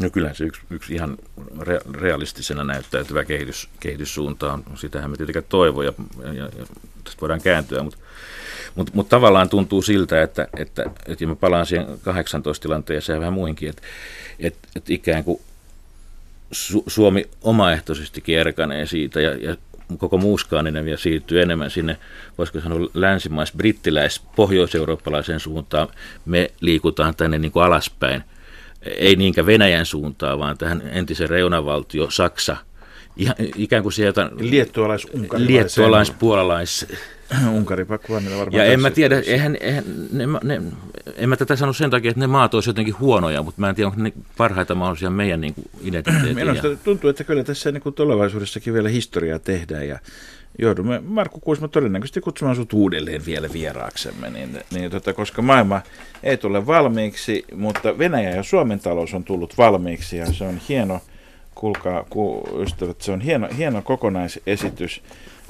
No 0.00 0.10
kyllä 0.10 0.34
se 0.34 0.44
yksi, 0.44 0.60
yksi 0.70 0.94
ihan 0.94 1.18
re- 1.58 2.00
realistisena 2.00 2.64
näyttäytyvä 2.64 3.24
kehitys, 3.24 3.68
kehityssuunta 3.80 4.52
on. 4.52 4.64
Sitähän 4.74 5.10
me 5.10 5.16
tietenkään 5.16 5.44
toivo 5.48 5.82
ja, 5.82 5.92
ja, 6.24 6.32
ja 6.32 6.66
tästä 7.04 7.20
voidaan 7.20 7.40
kääntyä, 7.40 7.82
mutta 7.82 7.98
mut, 8.74 8.94
mut 8.94 9.08
tavallaan 9.08 9.48
tuntuu 9.48 9.82
siltä, 9.82 10.22
että, 10.22 10.48
että, 10.56 10.82
että 11.06 11.24
ja 11.24 11.28
mä 11.28 11.36
palaan 11.36 11.66
siihen 11.66 11.86
18 12.02 12.62
tilanteeseen 12.62 13.16
ja 13.16 13.20
vähän 13.20 13.32
muihinkin, 13.32 13.68
että, 13.68 13.82
että, 14.38 14.68
että 14.76 14.92
ikään 14.92 15.24
kuin 15.24 15.40
Su- 16.54 16.84
Suomi 16.86 17.24
omaehtoisestikin 17.42 18.38
erkanee 18.38 18.86
siitä 18.86 19.20
ja, 19.20 19.34
ja 19.34 19.56
koko 19.98 20.18
muu 20.18 20.38
Skandinavia 20.38 20.96
siirtyy 20.96 21.42
enemmän 21.42 21.70
sinne, 21.70 21.96
voisiko 22.38 22.60
sanoa 22.60 22.88
länsimais, 22.94 23.52
brittiläis, 23.52 24.22
pohjois-eurooppalaiseen 24.36 25.40
suuntaan. 25.40 25.88
Me 26.24 26.50
liikutaan 26.60 27.14
tänne 27.14 27.38
niin 27.38 27.52
kuin 27.52 27.64
alaspäin 27.64 28.24
ei 28.82 29.16
niinkään 29.16 29.46
Venäjän 29.46 29.86
suuntaan, 29.86 30.38
vaan 30.38 30.58
tähän 30.58 30.82
entisen 30.92 31.30
reunavaltio 31.30 32.10
Saksa, 32.10 32.56
ihan, 33.16 33.36
ikään 33.56 33.82
kuin 33.82 33.92
sieltä 33.92 34.30
Liettualais, 34.38 35.06
liettualais, 35.36 36.10
puolalais. 36.10 36.86
Unkari, 37.56 37.88
varmaan. 37.88 38.52
Ja 38.52 38.64
en 38.64 38.80
mä 38.80 38.90
tiedä, 38.90 39.22
eihän, 39.26 39.56
eihän, 39.60 39.84
ne, 40.12 40.24
ne, 40.44 40.62
en 41.16 41.28
mä 41.28 41.36
tätä 41.36 41.56
sano 41.56 41.72
sen 41.72 41.90
takia, 41.90 42.10
että 42.10 42.20
ne 42.20 42.26
maat 42.26 42.54
olisivat 42.54 42.74
jotenkin 42.74 42.98
huonoja, 43.00 43.42
mutta 43.42 43.60
mä 43.60 43.68
en 43.68 43.74
tiedä, 43.74 43.88
onko 43.88 44.02
ne 44.02 44.12
parhaita 44.36 44.74
mahdollisia 44.74 45.10
meidän 45.10 45.40
niin 45.40 45.54
kuin 45.54 45.66
ja- 45.92 46.02
tuntuu, 46.84 47.10
että 47.10 47.24
kyllä 47.24 47.44
tässä 47.44 47.72
niin 47.72 47.82
kuin 47.82 47.94
tulevaisuudessakin 47.94 48.74
vielä 48.74 48.88
historiaa 48.88 49.38
tehdään 49.38 49.88
ja 49.88 49.98
joudumme 50.58 51.02
Markku 51.04 51.40
Kuisma 51.40 51.68
todennäköisesti 51.68 52.20
kutsumaan 52.20 52.56
sinut 52.56 52.72
uudelleen 52.72 53.26
vielä 53.26 53.48
vieraaksemme, 53.52 54.30
niin, 54.30 54.58
niin 54.70 54.90
tota, 54.90 55.12
koska 55.12 55.42
maailma 55.42 55.80
ei 56.22 56.36
tule 56.36 56.66
valmiiksi, 56.66 57.44
mutta 57.54 57.98
Venäjä 57.98 58.30
ja 58.30 58.42
Suomen 58.42 58.80
talous 58.80 59.14
on 59.14 59.24
tullut 59.24 59.58
valmiiksi 59.58 60.16
ja 60.16 60.32
se 60.32 60.44
on 60.44 60.60
hieno, 60.68 61.00
kuulkaa 61.56 62.04
ku, 62.10 62.48
ystävät, 62.62 63.00
se 63.00 63.12
on 63.12 63.20
hieno, 63.20 63.48
hieno 63.56 63.82
kokonaisesitys. 63.82 65.02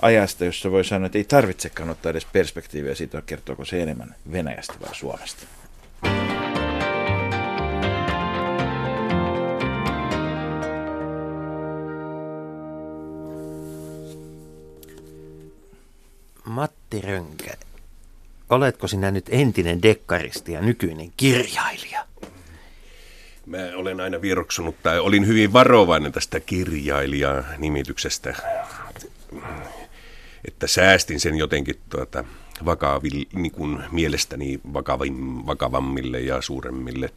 ajasta, 0.03 0.45
jossa 0.45 0.71
voi 0.71 0.85
sanoa, 0.85 1.07
että 1.07 1.19
ei 1.19 1.25
tarvitsekaan 1.25 1.91
ottaa 1.91 2.11
edes 2.11 2.25
perspektiiviä 2.25 2.95
siitä, 2.95 3.23
kertooko 3.27 3.65
se 3.65 3.83
enemmän 3.83 4.15
Venäjästä 4.33 4.75
vai 4.81 4.95
Suomesta. 4.95 5.47
Matti 16.45 17.01
Rönkä, 17.01 17.55
oletko 18.51 18.89
sinä 18.89 19.11
nyt 19.11 19.27
entinen 19.29 19.83
dekkaristi 19.83 20.53
ja 20.53 20.61
nykyinen 20.61 21.13
kirjailija? 21.17 22.06
Mä 23.47 23.59
olen 23.75 24.01
aina 24.01 24.23
viroksunut 24.23 24.83
tai 24.83 24.99
olin 24.99 25.27
hyvin 25.27 25.53
varovainen 25.53 26.13
tästä 26.13 26.41
kirjailija-nimityksestä, 26.41 28.37
että 30.45 30.67
säästin 30.67 31.21
sen 31.21 31.37
jotenkin 31.37 31.77
tuota, 31.91 32.25
vakaville, 32.65 33.27
niin 33.33 33.53
kuin 33.53 33.79
mielestäni 33.93 34.61
vakavim, 34.73 35.47
vakavammille 35.47 36.21
ja 36.21 36.43
suuremmille 36.43 37.11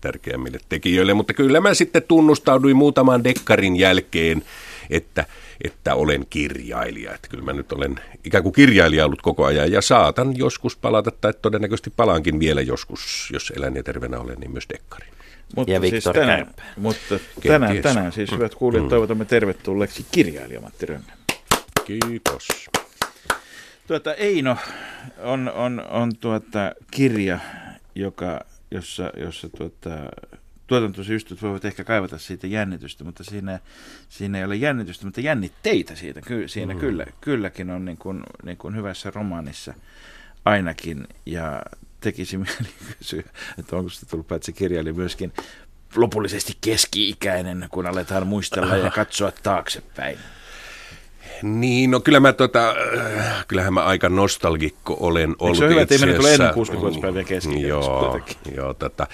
tärkeämmille 0.00 0.58
tekijöille, 0.68 1.14
mutta 1.14 1.34
kyllä 1.34 1.60
mä 1.60 1.74
sitten 1.74 2.02
tunnustauduin 2.02 2.76
muutaman 2.76 3.24
dekkarin 3.24 3.76
jälkeen, 3.76 4.44
että, 4.90 5.26
että 5.64 5.94
olen 5.94 6.26
kirjailija. 6.30 7.14
Että 7.14 7.28
kyllä 7.28 7.44
mä 7.44 7.52
nyt 7.52 7.72
olen 7.72 8.00
ikään 8.24 8.42
kuin 8.42 8.52
kirjailija 8.52 9.04
ollut 9.04 9.22
koko 9.22 9.44
ajan 9.44 9.72
ja 9.72 9.82
saatan 9.82 10.36
joskus 10.36 10.76
palata, 10.76 11.10
tai 11.10 11.32
todennäköisesti 11.42 11.90
palaankin 11.90 12.40
vielä 12.40 12.60
joskus, 12.60 13.30
jos 13.32 13.52
elän 13.56 13.76
ja 13.76 13.82
terveenä 13.82 14.18
olen, 14.18 14.40
niin 14.40 14.50
myös 14.50 14.68
dekkari. 14.68 15.06
Mutta 15.56 15.72
Ja 15.72 15.80
siis 15.80 15.92
Viktor 15.92 16.14
tänään, 16.14 16.44
Kärppä. 16.44 16.62
mutta 16.76 17.18
tänään, 17.46 17.82
tänään 17.82 18.12
siis 18.12 18.32
hyvät 18.32 18.54
kuulijat, 18.54 18.88
toivotamme 18.88 19.24
tervetulleeksi 19.24 20.06
kirjailija 20.12 20.60
Matti 20.60 20.86
Rönkä. 20.86 21.12
Kiitos. 21.84 22.48
Tuota, 23.86 24.14
Eino 24.14 24.56
on, 25.18 25.52
on, 25.54 25.84
on 25.90 26.16
tuota 26.16 26.72
kirja, 26.90 27.38
joka, 27.94 28.40
jossa, 28.70 29.10
jossa 29.16 29.48
tuota, 29.48 29.90
tuotantosyystyt 30.66 31.42
voivat 31.42 31.64
ehkä 31.64 31.84
kaivata 31.84 32.18
siitä 32.18 32.46
jännitystä, 32.46 33.04
mutta 33.04 33.24
siinä, 33.24 33.60
siinä 34.08 34.38
ei 34.38 34.44
ole 34.44 34.56
jännitystä, 34.56 35.04
mutta 35.04 35.20
jännitteitä 35.20 35.94
siitä. 35.94 36.20
Ky, 36.20 36.48
siinä 36.48 36.74
mm. 36.74 36.80
kyllä, 36.80 37.06
kylläkin 37.20 37.70
on 37.70 37.84
niin 37.84 37.98
kuin, 37.98 38.22
niin 38.42 38.56
kuin 38.56 38.76
hyvässä 38.76 39.12
romaanissa 39.14 39.74
ainakin. 40.44 41.06
Ja 41.26 41.62
tekisi 42.00 42.36
mieli 42.36 42.68
kysyä, 42.98 43.22
että 43.58 43.76
onko 43.76 43.90
sitä 43.90 44.06
tullut 44.10 44.28
paitsi 44.28 44.52
kirjailija 44.52 44.94
myöskin 44.94 45.32
lopullisesti 45.96 46.56
keski-ikäinen, 46.60 47.68
kun 47.70 47.86
aletaan 47.86 48.26
muistella 48.26 48.76
ja 48.76 48.90
katsoa 48.90 49.32
taaksepäin. 49.42 50.18
Niin, 51.42 51.90
no 51.90 52.00
kyllä 52.00 52.20
mä 52.20 52.32
tota, 52.32 52.74
äh, 53.18 53.46
kyllähän 53.48 53.74
mä 53.74 53.84
aika 53.84 54.08
nostalgikko 54.08 54.96
olen 55.00 55.36
ollut 55.38 55.58
se 55.58 55.64
ole 55.64 55.70
hyvä, 55.70 55.82
että 55.82 55.94
itse 55.94 56.06
mennyt 56.06 56.26
ennen 56.26 56.48
asiassa. 56.48 56.74
60-vuotispäivää 56.74 57.24
keski 57.24 57.62
Joo, 57.62 58.20
joo 58.56 58.74
tota, 58.74 59.06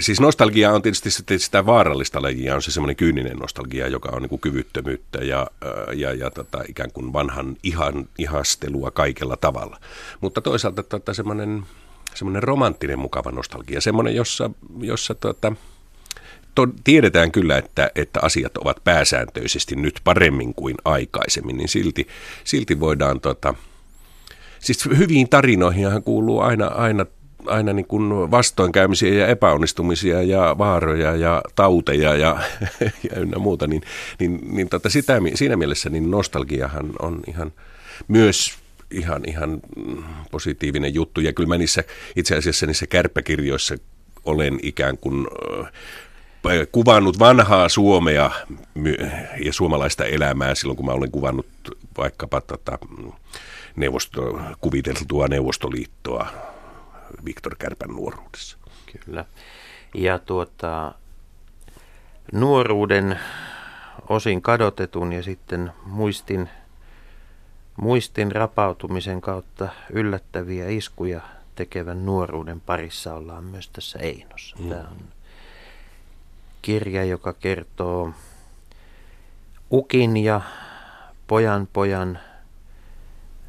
siis 0.00 0.20
nostalgia 0.20 0.72
on 0.72 0.82
tietysti 0.82 1.10
sitä, 1.38 1.66
vaarallista 1.66 2.22
lajia, 2.22 2.54
on 2.54 2.62
se 2.62 2.70
semmoinen 2.70 2.96
kyyninen 2.96 3.36
nostalgia, 3.36 3.88
joka 3.88 4.08
on 4.12 4.22
niin 4.22 4.40
kyvyttömyyttä 4.40 5.18
ja, 5.18 5.46
äh, 5.64 5.98
ja, 5.98 6.14
ja 6.14 6.30
tota, 6.30 6.62
ikään 6.68 6.92
kuin 6.92 7.12
vanhan 7.12 7.56
ihan, 7.62 8.08
ihastelua 8.18 8.90
kaikella 8.90 9.36
tavalla. 9.36 9.80
Mutta 10.20 10.40
toisaalta 10.40 10.82
tota, 10.82 11.14
semmoinen, 11.14 11.62
semmoinen 12.14 12.42
romanttinen 12.42 12.98
mukava 12.98 13.30
nostalgia, 13.30 13.80
semmoinen, 13.80 14.14
jossa, 14.14 14.50
jossa 14.80 15.14
tota, 15.14 15.52
to, 16.54 16.68
tiedetään 16.84 17.32
kyllä, 17.32 17.58
että, 17.58 17.90
että 17.94 18.20
asiat 18.22 18.56
ovat 18.56 18.84
pääsääntöisesti 18.84 19.76
nyt 19.76 20.00
paremmin 20.04 20.54
kuin 20.54 20.74
aikaisemmin, 20.84 21.56
niin 21.56 21.68
silti, 21.68 22.06
silti 22.44 22.80
voidaan, 22.80 23.20
tota, 23.20 23.54
siis 24.58 24.84
hyviin 24.98 25.28
tarinoihinhan 25.28 26.02
kuuluu 26.02 26.40
aina, 26.40 26.66
aina, 26.66 27.06
aina 27.46 27.72
niin 27.72 27.86
kuin 27.86 28.30
vastoinkäymisiä 28.30 29.14
ja 29.14 29.26
epäonnistumisia 29.26 30.22
ja 30.22 30.54
vaaroja 30.58 31.16
ja 31.16 31.42
tauteja 31.54 32.16
ja, 32.16 32.40
ja 33.10 33.20
ynnä 33.20 33.38
muuta, 33.38 33.66
niin, 33.66 33.82
niin, 34.18 34.40
niin 34.50 34.68
tota 34.68 34.90
sitä, 34.90 35.20
siinä 35.34 35.56
mielessä 35.56 35.90
niin 35.90 36.10
nostalgiahan 36.10 36.92
on 37.02 37.20
ihan 37.26 37.52
myös 38.08 38.63
ihan, 38.94 39.22
ihan 39.26 39.60
positiivinen 40.30 40.94
juttu. 40.94 41.20
Ja 41.20 41.32
kyllä 41.32 41.48
mä 41.48 41.58
niissä, 41.58 41.84
itse 42.16 42.36
asiassa 42.36 42.66
niissä 42.66 42.86
kärppäkirjoissa 42.86 43.74
olen 44.24 44.58
ikään 44.62 44.98
kuin 44.98 45.26
äh, 45.62 45.72
kuvannut 46.72 47.18
vanhaa 47.18 47.68
Suomea 47.68 48.30
ja 49.44 49.52
suomalaista 49.52 50.04
elämää 50.04 50.54
silloin, 50.54 50.76
kun 50.76 50.86
mä 50.86 50.92
olen 50.92 51.10
kuvannut 51.10 51.46
vaikkapa 51.98 52.40
tota, 52.40 52.78
neuvosto, 53.76 54.40
kuviteltua 54.60 55.28
Neuvostoliittoa 55.28 56.26
Viktor 57.24 57.56
Kärpän 57.58 57.90
nuoruudessa. 57.90 58.58
Kyllä. 59.04 59.24
Ja 59.94 60.18
tuota, 60.18 60.94
nuoruuden 62.32 63.18
osin 64.08 64.42
kadotetun 64.42 65.12
ja 65.12 65.22
sitten 65.22 65.72
muistin, 65.86 66.48
muistin 67.76 68.32
rapautumisen 68.32 69.20
kautta 69.20 69.68
yllättäviä 69.90 70.68
iskuja 70.68 71.20
tekevän 71.54 72.06
nuoruuden 72.06 72.60
parissa 72.60 73.14
ollaan 73.14 73.44
myös 73.44 73.68
tässä 73.68 73.98
Einossa. 73.98 74.56
Mm. 74.58 74.68
Tämä 74.68 74.80
on 74.80 74.96
kirja, 76.62 77.04
joka 77.04 77.32
kertoo 77.32 78.12
Ukin 79.72 80.16
ja 80.16 80.40
pojan 81.26 81.68
pojan 81.72 82.18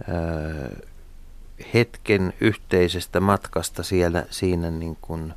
ää, 0.08 0.70
hetken 1.74 2.34
yhteisestä 2.42 3.20
matkasta 3.20 3.84
siellä 3.84 4.26
siinä 4.30 4.72
niin 4.72 4.98
kuin 5.02 5.34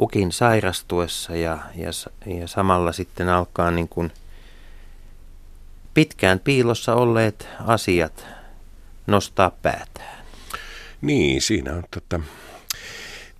Ukin 0.00 0.32
sairastuessa 0.32 1.36
ja, 1.36 1.58
ja, 1.74 1.90
ja 2.26 2.48
samalla 2.48 2.92
sitten 2.92 3.28
alkaa 3.28 3.70
niin 3.70 3.88
kuin 3.88 4.12
pitkään 5.94 6.40
piilossa 6.40 6.94
olleet 6.94 7.48
asiat 7.66 8.26
nostaa 9.06 9.50
päätään. 9.62 10.24
Niin, 11.00 11.42
siinä 11.42 11.74
on 11.74 11.84
tota... 11.90 12.20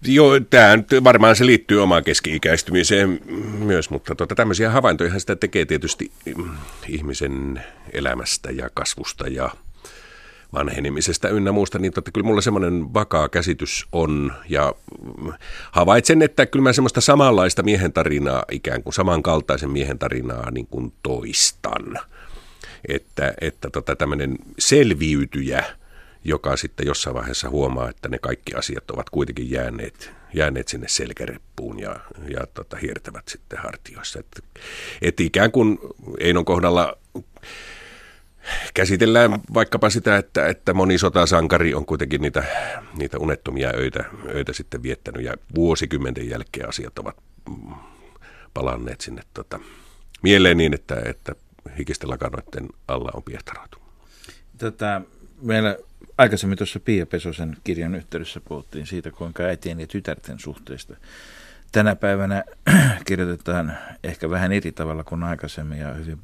Joo, 0.07 0.41
tämä 0.41 1.05
varmaan 1.05 1.37
se 1.37 1.47
liittyy 1.47 1.83
omaan 1.83 2.05
keski-ikäistymiseen 2.05 3.21
myös, 3.59 3.91
mutta 3.91 4.15
tota, 4.15 4.35
tämmöisiä 4.35 4.71
havaintoja 4.71 5.19
sitä 5.19 5.37
tekee 5.37 5.65
tietysti 5.65 6.11
mm, 6.37 6.51
ihmisen 6.89 7.65
elämästä 7.93 8.51
ja 8.51 8.71
kasvusta 8.75 9.29
ja 9.29 9.51
vanhenemisesta 10.53 11.29
ynnä 11.29 11.53
muusta, 11.53 11.79
niin 11.79 11.93
totta, 11.93 12.11
kyllä 12.11 12.27
mulla 12.27 12.41
semmoinen 12.41 12.95
vakaa 12.95 13.29
käsitys 13.29 13.87
on 13.93 14.33
ja 14.49 14.75
mm, 15.23 15.33
havaitsen, 15.73 16.23
että 16.23 16.47
kyllä 16.47 16.63
mä 16.63 16.73
semmoista 16.73 17.01
samanlaista 17.01 17.63
miehen 17.63 17.93
tarinaa, 17.93 18.45
ikään 18.51 18.83
kuin 18.83 18.95
samankaltaisen 18.95 19.71
miehen 19.71 19.99
tarinaa 19.99 20.51
niin 20.51 20.67
kuin 20.67 20.93
toistan. 21.03 21.99
Että, 22.89 23.35
että 23.41 23.71
tota, 23.71 23.97
tämmöinen 23.97 24.39
selviytyjä, 24.59 25.65
joka 26.25 26.57
sitten 26.57 26.87
jossain 26.87 27.15
vaiheessa 27.15 27.51
huomaa, 27.51 27.91
että 27.91 28.09
ne 28.09 28.19
kaikki 28.19 28.55
asiat 28.55 28.91
ovat 28.91 29.11
kuitenkin 29.11 29.51
jääneet, 29.51 30.11
jääneet 30.35 30.69
sinne 30.69 30.89
selkäreppuun 30.89 31.81
ja, 31.81 31.97
ja 32.29 32.47
tota, 32.55 32.77
hiertävät 32.77 33.29
sitten 33.29 33.59
hartioissa. 33.59 34.21
Että 34.21 34.41
et 35.03 35.21
ikään 35.21 35.53
kuin 35.53 35.79
Einon 36.19 36.45
kohdalla 36.45 36.97
käsitellään 38.75 39.41
vaikkapa 39.55 39.91
sitä, 39.91 40.17
että, 40.17 40.47
että 40.47 40.75
moni 40.75 40.99
sotasankari 40.99 41.75
on 41.75 41.87
kuitenkin 41.87 42.23
niitä, 42.23 42.45
niitä 42.99 43.19
unettomia 43.19 43.73
öitä, 43.77 44.05
öitä 44.35 44.53
sitten 44.53 44.83
viettänyt 44.83 45.23
ja 45.23 45.35
vuosikymmenten 45.55 46.29
jälkeen 46.29 46.69
asiat 46.69 46.99
ovat 46.99 47.17
mm, 47.49 47.75
palanneet 48.55 49.01
sinne 49.01 49.23
tota, 49.35 49.61
mieleen 50.23 50.57
niin, 50.57 50.75
että, 50.75 51.03
että 51.05 51.35
hikisten 51.79 52.11
lakanoiden 52.11 52.69
alla 52.89 53.11
on 53.15 53.23
piehtaroitu. 53.23 53.79
Tota, 54.59 55.03
meillä 55.43 55.77
aikaisemmin 56.19 56.59
tuossa 56.59 56.81
Pia 56.81 57.07
Pesosen 57.07 57.57
kirjan 57.65 57.95
yhteydessä 57.95 58.41
puhuttiin 58.41 58.87
siitä, 58.87 59.11
kuinka 59.11 59.43
äitien 59.43 59.81
ja 59.81 59.87
tytärten 59.87 60.39
suhteista 60.39 60.97
tänä 61.73 61.97
päivänä 61.97 62.45
kirjoitetaan 63.07 63.79
ehkä 64.05 64.31
vähän 64.31 64.53
eri 64.53 64.73
tavalla 64.73 65.05
kuin 65.05 65.23
aikaisemmin 65.23 65.79
ja 65.79 65.95
hyvin, 65.95 66.19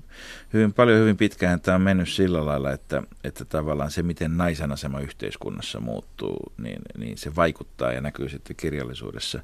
hyvin 0.52 0.72
paljon 0.72 1.00
hyvin 1.00 1.16
pitkään 1.16 1.60
tämä 1.60 1.74
on 1.74 1.80
mennyt 1.80 2.08
sillä 2.08 2.46
lailla, 2.46 2.72
että, 2.72 3.02
että 3.24 3.44
tavallaan 3.44 3.90
se, 3.90 4.02
miten 4.02 4.36
naisen 4.36 4.72
asema 4.72 5.00
yhteiskunnassa 5.00 5.80
muuttuu, 5.80 6.52
niin, 6.58 6.82
niin 6.98 7.18
se 7.18 7.36
vaikuttaa 7.36 7.92
ja 7.92 8.00
näkyy 8.00 8.28
sitten 8.28 8.56
kirjallisuudessa. 8.56 9.40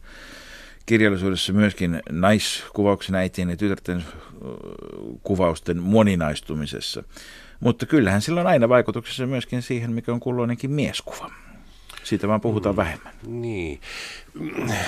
Kirjallisuudessa 0.86 1.52
myöskin 1.52 2.02
naiskuvauksen 2.10 3.14
äitien 3.14 3.50
ja 3.50 3.56
tytärten 3.56 3.96
ö, 3.98 4.48
kuvausten 5.22 5.82
moninaistumisessa. 5.82 7.02
Mutta 7.60 7.86
kyllähän 7.86 8.22
sillä 8.22 8.40
on 8.40 8.46
aina 8.46 8.68
vaikutuksessa 8.68 9.26
myöskin 9.26 9.62
siihen, 9.62 9.92
mikä 9.92 10.12
on 10.12 10.20
kulloinenkin 10.20 10.70
mieskuva. 10.70 11.30
Siitä 12.02 12.28
vaan 12.28 12.40
puhutaan 12.40 12.76
vähemmän. 12.76 13.12
Niin. 13.26 13.80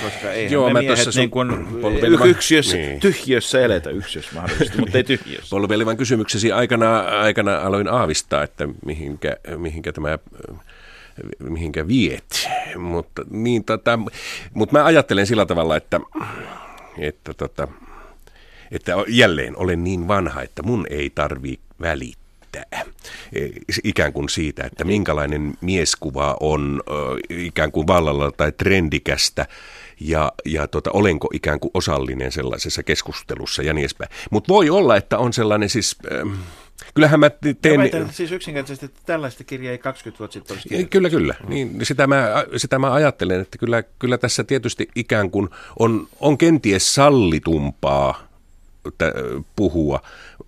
Koska 0.05 0.33
eihän 0.33 0.53
Joo, 0.53 0.71
me 0.71 0.81
miehet 0.81 0.99
sun 0.99 1.13
niin 1.17 1.31
kuin 1.31 1.51
polvelevan- 1.83 2.29
yksiössä, 2.29 2.77
Niin. 2.77 3.01
tyhjössä 3.01 3.61
eletä 3.61 3.91
yksiössä 3.91 4.31
mahdollisesti, 4.35 4.79
mutta 4.79 4.99
ei 4.99 5.05
tyhjössä. 5.05 5.51
Polvelevan 5.57 5.97
kysymyksesi 5.97 6.53
aikana, 6.53 6.99
aikana 7.01 7.57
aloin 7.61 7.89
aavistaa, 7.89 8.43
että 8.43 8.69
mihinkä, 8.87 9.37
mihinkä 9.57 9.93
tämä 9.93 10.13
äh, 10.13 10.19
mihinkä 11.39 11.89
viet. 11.89 12.49
Mutta, 12.79 13.23
niin, 13.31 13.65
tota, 13.65 13.99
mutta 14.55 14.79
mä 14.79 14.85
ajattelen 14.85 15.27
sillä 15.27 15.47
tavalla, 15.47 15.77
että, 15.77 16.01
että, 16.99 17.35
tota, 17.35 17.69
että 18.71 18.93
jälleen 19.09 19.57
olen 19.57 19.85
niin 19.85 20.09
vanha, 20.09 20.43
että 20.43 20.63
mun 20.63 20.87
ei 20.91 21.11
tarvi 21.11 21.59
välittää 21.81 22.25
E, 23.33 23.49
ikään 23.85 24.13
kuin 24.13 24.29
siitä, 24.29 24.65
että 24.65 24.85
minkälainen 24.85 25.55
mieskuva 25.61 26.37
on 26.41 26.83
ikään 27.29 27.73
kuin 27.73 27.87
vallalla 27.87 28.33
tai 28.33 28.53
trendikästä 28.53 29.47
ja, 30.01 30.33
ja 30.45 30.69
tota, 30.69 30.91
olenko 30.93 31.29
ikään 31.33 31.61
kuin 31.61 31.71
osallinen 31.75 32.33
sellaisessa 32.33 32.83
keskustelussa 32.83 33.63
ja 33.63 33.73
niin 33.73 33.83
edespäin. 33.83 34.11
Mutta 34.31 34.53
voi 34.53 34.71
olla, 34.71 34.97
että 34.97 35.19
on 35.19 35.33
sellainen 35.33 35.69
siis, 35.69 35.97
ähm, 36.13 36.33
kyllähän 36.95 37.21
mä 37.21 37.31
Teen... 37.31 37.57
teen... 37.63 37.81
Väitän 37.81 38.13
siis 38.13 38.33
yksinkertaisesti, 38.33 38.87
että 38.87 39.01
tällaista 39.07 39.45
kirjaa 39.45 39.73
ei 39.73 39.79
20 39.79 40.19
vuotta 40.19 40.33
sitten 40.33 40.55
olisi 40.55 40.69
kirjoitettu. 40.69 40.93
Kyllä, 40.93 41.11
kyllä. 41.11 41.35
Niin, 41.49 41.79
sitä, 41.83 42.07
mä, 42.07 42.45
sitä 42.57 42.79
mä 42.79 42.93
ajattelen, 42.93 43.41
että 43.41 43.59
kyllä, 43.59 43.83
kyllä 43.83 44.19
tässä 44.19 44.45
tietysti 44.45 44.89
ikään 44.95 45.31
kuin 45.31 45.49
on, 45.79 46.09
on 46.21 46.39
kenties 46.39 46.95
sallitumpaa 46.95 48.34
puhua 49.57 50.01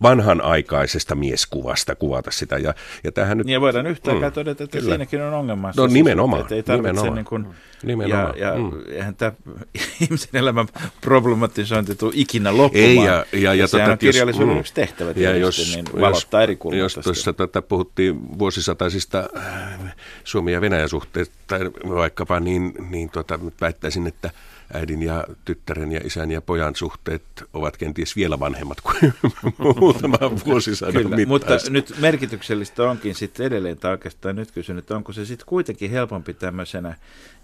vanhanaikaisesta 0.03 1.14
mieskuvasta, 1.14 1.95
kuvata 1.95 2.30
sitä. 2.30 2.59
Ja, 2.59 2.74
ja 3.05 3.12
tämähän 3.12 3.39
nyt, 3.39 3.47
Niin 3.47 3.53
ja 3.55 3.61
voidaan 3.61 3.87
yhtä 3.87 4.11
aikaa 4.11 4.28
Mm, 4.28 4.32
todeta, 4.34 4.64
että 4.64 4.78
kyllä. 4.78 4.91
siinäkin 4.91 5.22
on 5.22 5.34
ongelmansa. 5.34 5.80
No 5.80 5.87
Siis, 5.89 5.95
nimenomaan, 5.95 6.43
että 6.43 6.55
Ei 6.55 6.62
tarvitse 6.62 6.89
nimenomaan. 6.93 7.14
niin 7.14 7.24
kuin, 7.24 7.47
Nimenomaan, 7.82 8.39
Ja, 8.39 8.47
ja 8.49 8.55
mm. 8.59 8.70
eihän 8.89 9.14
tämä 9.16 9.32
ihmisen 10.01 10.28
elämän 10.32 10.66
problematisointi 11.01 11.95
tule 11.95 12.12
ikinä 12.14 12.57
loppumaan. 12.57 12.89
Ei, 12.91 12.97
ja- 12.97 13.24
ja- 13.32 13.55
ja 13.55 13.66
sehän 13.66 13.84
tota, 13.84 13.93
on 13.93 13.99
kirjallisuuden 13.99 14.49
jos- 14.57 14.61
yksi 14.61 14.74
tehtävä 14.74 15.11
Ja 15.16 15.37
jos, 15.37 15.72
niin 15.74 15.84
valottaa 16.01 16.43
eri 16.43 16.57
kulmasta. 16.57 16.80
jos 16.99 17.05
tuossa 17.05 17.32
tätä 17.32 17.62
puhuttiin 17.62 18.39
vuosisataisista 18.39 19.28
äh, 19.37 19.95
Suomi- 20.24 20.53
ja 20.53 20.61
Venäjän 20.61 20.89
suhteista 20.89 21.57
vaikkapa, 21.89 22.41
niin, 22.41 22.74
niin 22.91 23.11
tota, 23.11 23.39
väittäisin, 23.61 24.07
että 24.07 24.30
äidin 24.75 25.03
ja 25.03 25.25
tyttären 25.45 25.93
ja 25.93 26.01
isän 26.05 26.31
ja 26.31 26.41
pojan 26.41 26.75
suhteet 26.75 27.23
ovat 27.55 27.77
kenties 27.77 28.17
vielä 28.17 28.41
vanhemmat 28.41 28.81
kuin 28.81 29.14
muutama 29.81 30.19
vuosisadan 30.47 31.03
Kyllä, 31.03 31.27
mutta 31.27 31.57
nyt 31.71 31.95
merkityksellistä 32.01 32.91
onkin 32.91 33.14
sitten 33.14 33.47
edelleen, 33.47 33.79
tai 33.79 33.91
oikeastaan 33.91 34.37
nyt 34.37 34.51
kysyn, 34.53 34.79
että 34.79 34.97
onko 34.97 35.12
se 35.12 35.25
sitten 35.25 35.47
kuitenkin 35.47 35.91
helpompi 35.91 36.35
tämmöisenä, 36.35 36.95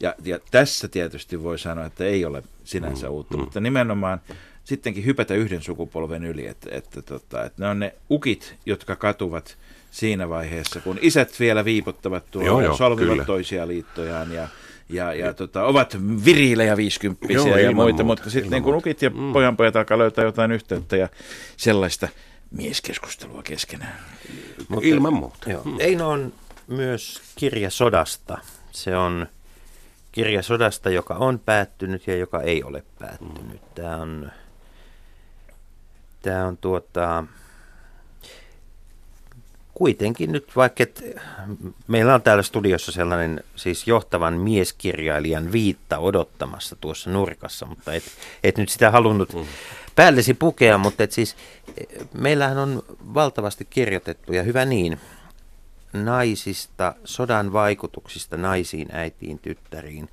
ja, 0.01 0.15
ja 0.25 0.39
tässä 0.51 0.89
tietysti 0.89 1.43
voi 1.43 1.59
sanoa, 1.59 1.87
että 1.87 2.05
ei 2.05 2.25
ole 2.25 2.43
sinänsä 2.65 3.07
Mm, 3.07 3.13
uutta, 3.13 3.37
mutta 3.37 3.61
nimenomaan 3.61 4.21
sittenkin 4.65 5.05
hypätä 5.05 5.35
yhden 5.35 5.63
sukupolven 5.63 6.25
yli, 6.25 6.47
että, 6.47 6.69
että, 6.73 7.03
tota, 7.03 7.45
että 7.45 7.63
ne 7.63 7.69
on 7.69 7.79
ne 7.79 7.95
ukit, 8.11 8.55
jotka 8.67 8.97
katuvat 8.97 9.57
siinä 9.91 10.29
vaiheessa, 10.29 10.81
kun 10.81 10.99
isät 11.01 11.41
vielä 11.41 11.65
viipottavat 11.65 12.31
tuolla, 12.31 12.49
Joo, 12.49 12.61
joo, 12.61 12.77
solvivat 12.77 13.13
kyllä. 13.13 13.25
toisia 13.25 13.69
liittojaan 13.69 14.33
ja 14.33 14.49
ja, 14.93 15.15
ja 15.15 15.35
tota, 15.35 15.65
ovat 15.65 15.97
viriillä 16.25 16.65
ja 16.65 16.77
viisikymppisiä 16.77 17.37
Joo, 17.37 17.57
ja 17.57 17.73
muita, 17.73 17.75
muuta, 17.75 18.05
mutta 18.05 18.31
sitten 18.31 18.51
niin 18.51 18.63
kun 18.63 18.75
ukit 18.75 19.03
ja 19.03 19.11
mm. 19.11 19.33
pojanpojat 19.33 19.77
alkaa 19.77 19.99
löytää 19.99 20.25
jotain 20.25 20.53
yhteyttä 20.53 20.97
ja 20.97 21.09
sellaista 21.57 22.09
mieskeskustelua 22.51 23.43
keskenään. 23.43 23.97
Ilman 24.83 25.15
muuta. 25.15 25.51
Joo. 25.51 25.65
Eino 25.79 26.09
on 26.09 26.33
myös 26.67 27.23
kirja 27.37 27.71
sodasta. 27.71 28.39
Se 28.71 28.97
on 28.97 29.27
kirja 30.13 30.43
sodasta, 30.43 30.91
joka 30.91 31.15
on 31.15 31.39
päättynyt 31.39 32.07
ja 32.07 32.17
joka 32.17 32.43
ei 32.43 32.63
ole 32.63 32.83
päättynyt. 32.99 33.75
Tämä 33.75 33.97
on, 33.97 34.33
tämä 36.23 36.47
on 36.47 36.57
tuota, 36.57 37.25
kuitenkin 39.83 40.33
nyt 40.33 40.57
vaikka, 40.57 40.83
et, 40.83 41.05
meillä 41.89 42.15
on 42.15 42.23
täällä 42.23 42.43
studiossa 42.43 42.93
sellainen 42.93 43.45
siis 43.57 43.87
johtavan 43.87 44.35
mieskirjailijan 44.35 45.53
viitta 45.53 45.99
odottamassa 45.99 46.77
tuossa 46.77 47.11
nurkassa, 47.11 47.67
mutta 47.67 47.93
et, 47.93 48.03
et 48.45 48.59
nyt 48.59 48.69
sitä 48.69 48.91
halunnut 48.91 49.37
päällesi 49.95 50.35
pukea, 50.35 50.79
mutta 50.79 51.03
et 51.03 51.13
siis 51.13 51.37
meillähän 52.19 52.59
on 52.59 52.83
valtavasti 53.15 53.65
kirjoitettu 53.65 54.33
ja 54.33 54.43
hyvä 54.43 54.65
niin 54.65 55.01
naisista, 55.93 56.95
sodan 57.05 57.53
vaikutuksista 57.53 58.37
naisiin, 58.37 58.89
äitiin, 58.93 59.39
tyttäriin. 59.39 60.09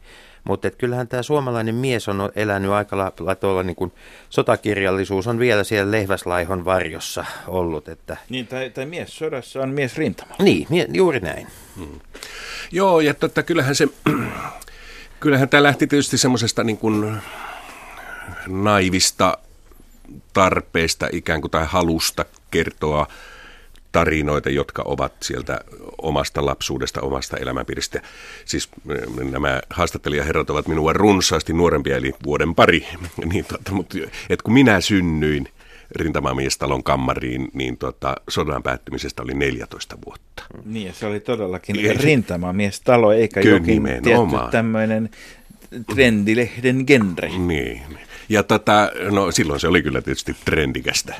Mutta 0.49 0.67
et 0.67 0.75
kyllähän 0.75 1.07
tämä 1.07 1.23
suomalainen 1.23 1.75
mies 1.75 2.07
on 2.07 2.31
elänyt 2.35 2.71
aika 2.71 2.97
lailla 2.97 3.35
tuolla 3.35 3.63
niin 3.63 3.75
kuin 3.75 3.91
sotakirjallisuus 4.29 5.27
on 5.27 5.39
vielä 5.39 5.63
siellä 5.63 5.91
Lehväslaihon 5.91 6.65
varjossa 6.65 7.25
ollut. 7.47 7.87
Että, 7.87 8.17
Niin, 8.29 8.47
tai, 8.47 8.69
tai 8.69 8.85
mies 8.85 9.17
sodassa 9.17 9.61
on 9.61 9.69
mies 9.69 9.97
rintamalla. 9.97 10.43
niin, 10.43 10.67
mie- 10.69 10.87
juuri 10.93 11.19
näin. 11.19 11.47
Joo, 12.71 12.99
ja 12.99 13.13
totta, 13.13 13.43
kyllähän 13.43 13.75
se, 13.75 13.87
kyllähän 15.19 15.49
tämä 15.49 15.63
lähti 15.63 15.87
tietysti 15.87 16.17
semmoisesta 16.17 16.63
niin 16.63 16.77
kuin 16.77 17.17
naivista 18.47 19.37
tarpeesta 20.33 21.07
ikään 21.11 21.41
kuin 21.41 21.51
tai 21.51 21.65
halusta 21.65 22.25
kertoa 22.51 23.07
tarinoita, 23.91 24.49
jotka 24.49 24.81
ovat 24.85 25.13
sieltä 25.21 25.59
omasta 26.01 26.45
lapsuudesta, 26.45 27.01
omasta 27.01 27.37
elämänpiiristä. 27.37 28.01
Siis 28.45 28.69
äh, 28.91 29.29
nämä 29.31 29.61
haastattelijaherrat 29.69 30.49
ovat 30.49 30.67
minua 30.67 30.93
runsaasti 30.93 31.53
nuorempia, 31.53 31.97
eli 31.97 32.13
vuoden 32.25 32.55
pari. 32.55 32.87
niin, 33.31 33.45
tota, 33.45 33.71
mutta, 33.71 33.97
et 34.29 34.41
kun 34.41 34.53
minä 34.53 34.81
synnyin 34.81 35.47
rintamamiestalon 35.95 36.83
kammariin, 36.83 37.47
niin 37.53 37.77
tota, 37.77 38.15
sodan 38.29 38.63
päättymisestä 38.63 39.23
oli 39.23 39.33
14 39.33 39.97
vuotta. 40.05 40.43
Niin, 40.65 40.87
ja 40.87 40.93
se 40.93 41.05
oli 41.05 41.19
todellakin 41.19 41.79
Ei 41.79 41.85
se- 41.85 41.93
rintamamies 41.93 42.81
talo, 42.81 43.11
eikä 43.11 43.39
jokin 43.39 43.83
tietty 43.83 44.37
tämmöinen 44.51 45.09
trendilehden 45.93 46.83
genre. 46.87 47.29
Niin. 47.29 47.81
Ja 48.29 48.43
tota, 48.43 48.91
no 49.11 49.31
silloin 49.31 49.59
se 49.59 49.67
oli 49.67 49.83
kyllä 49.83 50.01
tietysti 50.01 50.35
trendikästä. 50.45 51.13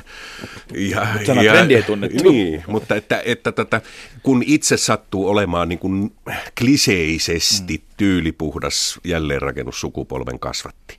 Ja, 0.74 1.06
sana 1.26 1.42
trendi 1.42 1.74
ei 1.74 1.82
tunnettu. 1.82 2.30
Niin, 2.30 2.64
mutta 2.66 2.96
että, 2.96 3.22
että 3.24 3.52
tota, 3.52 3.80
kun 4.22 4.42
itse 4.46 4.76
sattuu 4.76 5.28
olemaan 5.28 5.68
niin 5.68 5.78
kuin 5.78 6.12
kliseisesti 6.58 7.76
Mm. 7.76 7.84
tyylipuhdas 7.96 9.00
jälleenrakennussukupolven 9.04 10.38
kasvatti, 10.38 10.98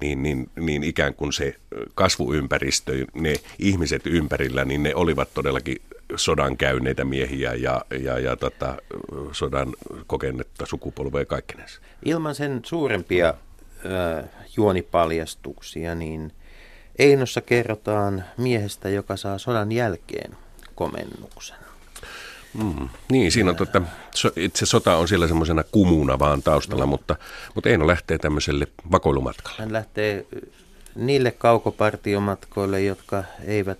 niin, 0.00 0.22
niin, 0.22 0.50
niin 0.60 0.84
ikään 0.84 1.14
kuin 1.14 1.32
se 1.32 1.54
kasvuympäristö, 1.94 2.92
ne 3.14 3.34
ihmiset 3.58 4.06
ympärillä, 4.06 4.64
niin 4.64 4.82
ne 4.82 4.94
olivat 4.94 5.34
todellakin 5.34 5.76
sodan 6.16 6.56
käyneitä 6.56 7.04
miehiä 7.04 7.54
ja, 7.54 7.84
ja, 8.02 8.18
ja 8.18 8.36
tota, 8.36 8.76
sodan 9.32 9.72
kokennetta 10.06 10.66
sukupolvea 10.66 11.24
kaikkinensa. 11.24 11.80
Ilman 12.04 12.34
sen 12.34 12.60
suurempia 12.64 13.34
äh, 13.86 14.24
juonipaljastuksia, 14.56 15.94
niin 15.94 16.32
Einossa 16.98 17.40
kerrotaan 17.40 18.24
miehestä, 18.36 18.88
joka 18.88 19.16
saa 19.16 19.38
sodan 19.38 19.72
jälkeen 19.72 20.36
komennuksen. 20.74 21.56
Mm. 22.54 22.88
Niin, 23.10 23.32
siinä 23.32 23.50
on 23.50 23.56
totta, 23.56 23.82
itse 24.36 24.66
sota 24.66 24.96
on 24.96 25.08
siellä 25.08 25.28
semmoisena 25.28 25.64
kumuna 25.70 26.18
vaan 26.18 26.42
taustalla, 26.42 26.86
mutta, 26.86 27.16
mutta 27.54 27.70
Eino 27.70 27.86
lähtee 27.86 28.18
tämmöiselle 28.18 28.66
vakoilumatkalle. 28.92 29.58
Hän 29.58 29.72
lähtee 29.72 30.26
niille 30.94 31.30
kaukopartiomatkoille, 31.30 32.82
jotka 32.82 33.24
eivät, 33.44 33.78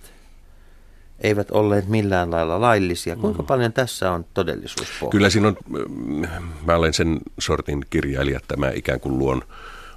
eivät 1.21 1.51
olleet 1.51 1.87
millään 1.87 2.31
lailla 2.31 2.61
laillisia. 2.61 3.15
Kuinka 3.15 3.43
paljon 3.43 3.73
tässä 3.73 4.11
on 4.11 4.25
todellisuuspohja? 4.33 5.11
Kyllä 5.11 5.29
siinä 5.29 5.47
on, 5.47 5.57
mm, 5.69 6.27
mä 6.65 6.75
olen 6.75 6.93
sen 6.93 7.19
sortin 7.39 7.85
kirjailija, 7.89 8.37
että 8.37 8.57
mä 8.57 8.71
ikään 8.75 8.99
kuin 8.99 9.19
luon, 9.19 9.41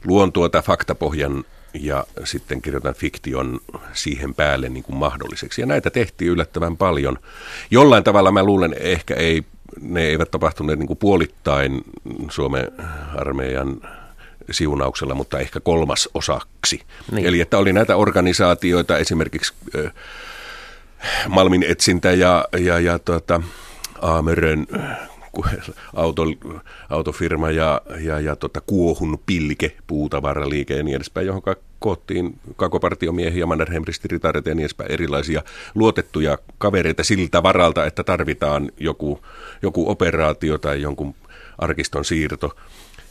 luon 0.04 0.32
tuota 0.32 0.62
faktapohjan 0.62 1.44
ja 1.74 2.06
sitten 2.24 2.62
kirjoitan 2.62 2.94
fiktion 2.94 3.60
siihen 3.92 4.34
päälle 4.34 4.68
niin 4.68 4.84
kuin 4.84 4.96
mahdolliseksi. 4.96 5.60
Ja 5.60 5.66
näitä 5.66 5.90
tehtiin 5.90 6.30
yllättävän 6.30 6.76
paljon. 6.76 7.18
Jollain 7.70 8.04
tavalla 8.04 8.32
mä 8.32 8.42
luulen, 8.42 8.74
ehkä 8.80 9.14
ei, 9.14 9.44
ne 9.80 10.02
eivät 10.02 10.30
tapahtuneet 10.30 10.78
niin 10.78 10.86
kuin 10.86 10.98
puolittain 10.98 11.80
Suomen 12.30 12.68
armeijan 13.16 13.80
siunauksella, 14.50 15.14
mutta 15.14 15.38
ehkä 15.38 15.60
kolmas 15.60 16.08
osaksi. 16.14 16.82
Niin. 17.12 17.26
Eli 17.26 17.40
että 17.40 17.58
oli 17.58 17.72
näitä 17.72 17.96
organisaatioita, 17.96 18.98
esimerkiksi 18.98 19.54
ö, 19.74 19.90
Malmin 21.28 21.62
etsintä 21.62 22.12
ja, 22.12 22.44
ja, 22.58 22.80
ja 22.80 22.98
tuota, 22.98 23.42
Aamerön 24.02 24.66
auto, 25.94 26.22
autofirma 26.90 27.50
ja, 27.50 27.80
ja, 28.00 28.20
ja 28.20 28.36
tota, 28.36 28.60
Kuohun 28.60 29.18
pilke, 29.26 29.76
puutavaraliike 29.86 30.76
ja 30.76 30.82
niin 30.82 30.96
edespäin, 30.96 31.26
johon 31.26 31.42
koottiin 31.78 32.38
kakopartiomiehiä, 32.56 33.46
Mannerheim-ristiritareita 33.46 34.48
ja 34.48 34.54
niin 34.54 34.64
edespäin, 34.64 34.92
erilaisia 34.92 35.42
luotettuja 35.74 36.38
kavereita 36.58 37.04
siltä 37.04 37.42
varalta, 37.42 37.86
että 37.86 38.04
tarvitaan 38.04 38.72
joku, 38.80 39.20
joku 39.62 39.90
operaatio 39.90 40.58
tai 40.58 40.82
jonkun 40.82 41.14
arkiston 41.58 42.04
siirto. 42.04 42.56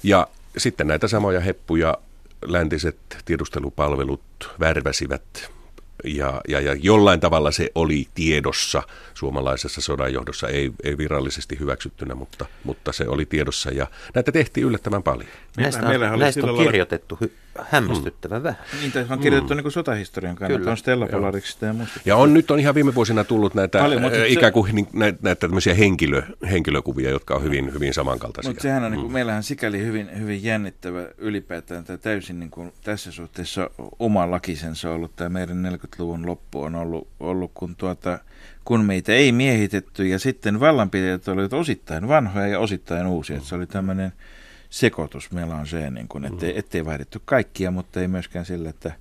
Ja 0.04 0.28
sitten 0.58 0.88
näitä 0.88 1.08
samoja 1.08 1.40
heppuja 1.40 1.98
läntiset 2.46 2.98
tiedustelupalvelut 3.26 4.22
värväsivät 4.60 5.52
ja, 6.04 6.42
ja, 6.48 6.60
ja 6.62 6.74
jollain 6.74 7.20
tavalla 7.20 7.52
se 7.52 7.72
oli 7.76 8.08
tiedossa 8.14 8.84
suomalaisessa 9.14 9.82
sodanjohdossa, 9.82 10.48
ei, 10.48 10.72
ei 10.84 10.98
virallisesti 10.98 11.60
hyväksyttynä, 11.60 12.16
mutta, 12.16 12.46
mutta 12.64 12.92
se 12.92 13.08
oli 13.08 13.26
tiedossa 13.26 13.72
ja 13.72 13.88
näitä 14.14 14.32
tehtiin 14.32 14.68
yllättävän 14.68 15.04
paljon. 15.04 15.30
Näistä 15.58 15.88
on, 15.88 16.20
näistä 16.20 16.46
on 16.46 16.58
kirjoitettu 16.58 17.20
hy- 17.24 17.32
hämmästyttävän 17.70 18.44
vähän. 18.44 18.60
Niin, 18.82 18.92
tässä 18.92 19.14
on 19.14 19.20
kirjoitettu 19.20 19.54
mm. 19.54 19.62
niin 19.62 19.72
sotahistorian 19.72 20.36
kannalta, 20.36 20.60
Kyllä. 20.60 20.72
on 20.72 20.78
Stella 20.78 21.08
Polariksista 21.08 21.66
ja 21.66 21.74
muista. 21.74 22.00
Ja 22.06 22.16
on 22.16 22.34
nyt 22.34 22.52
on 22.52 22.60
ihan 22.60 22.76
viime 22.76 22.96
vuosina 22.96 23.24
tullut 23.24 23.54
näitä 23.56 23.80
Paljon, 23.80 24.06
äh, 24.06 24.12
se- 24.12 24.28
ikään 24.28 24.54
kuin 24.54 24.76
niin, 24.76 24.88
näitä, 24.94 25.20
näitä 25.22 25.40
tämmöisiä 25.40 25.74
henkilö, 25.74 26.24
henkilökuvia, 26.52 27.10
jotka 27.10 27.36
on 27.36 27.44
hyvin, 27.44 27.74
hyvin 27.74 27.94
samankaltaisia. 27.94 28.50
Mutta 28.50 28.62
sehän 28.62 28.84
on, 28.84 28.92
niin 28.92 29.02
kuin, 29.02 29.14
meillähän 29.14 29.44
sikäli 29.44 29.80
hyvin, 29.80 30.20
hyvin 30.20 30.44
jännittävä 30.44 31.08
ylipäätään 31.18 31.84
tämä 31.84 31.98
täysin 31.98 32.40
niin 32.40 32.52
kuin, 32.52 32.74
tässä 32.84 33.12
suhteessa 33.12 33.70
oma 34.00 34.32
lakisensa 34.32 34.92
ollut. 34.92 35.16
Tämä 35.16 35.30
meidän 35.30 35.66
40-luvun 35.66 36.26
loppu 36.26 36.62
on 36.62 36.76
ollut, 36.76 37.08
ollut 37.20 37.52
kun, 37.54 37.76
tuota, 37.76 38.20
kun 38.66 38.86
meitä 38.86 39.14
ei 39.14 39.32
miehitetty 39.32 40.08
ja 40.08 40.20
sitten 40.20 40.60
vallanpitäjät 40.60 41.28
olivat 41.28 41.54
osittain 41.54 42.08
vanhoja 42.08 42.48
ja 42.48 42.60
osittain 42.60 43.08
uusia. 43.08 43.38
Että 43.38 43.50
se 43.50 43.56
oli 43.56 43.68
tämmöinen 43.68 44.14
sekoitus 44.70 45.32
meillä 45.32 45.56
on 45.56 45.68
se, 45.68 45.90
niin 45.90 46.08
kuin, 46.08 46.26
ettei, 46.26 46.58
ettei 46.58 46.86
vaihdettu 46.86 47.22
kaikkia, 47.26 47.72
mutta 47.72 48.02
ei 48.02 48.08
myöskään 48.08 48.46
sillä, 48.46 48.70
että 48.70 48.92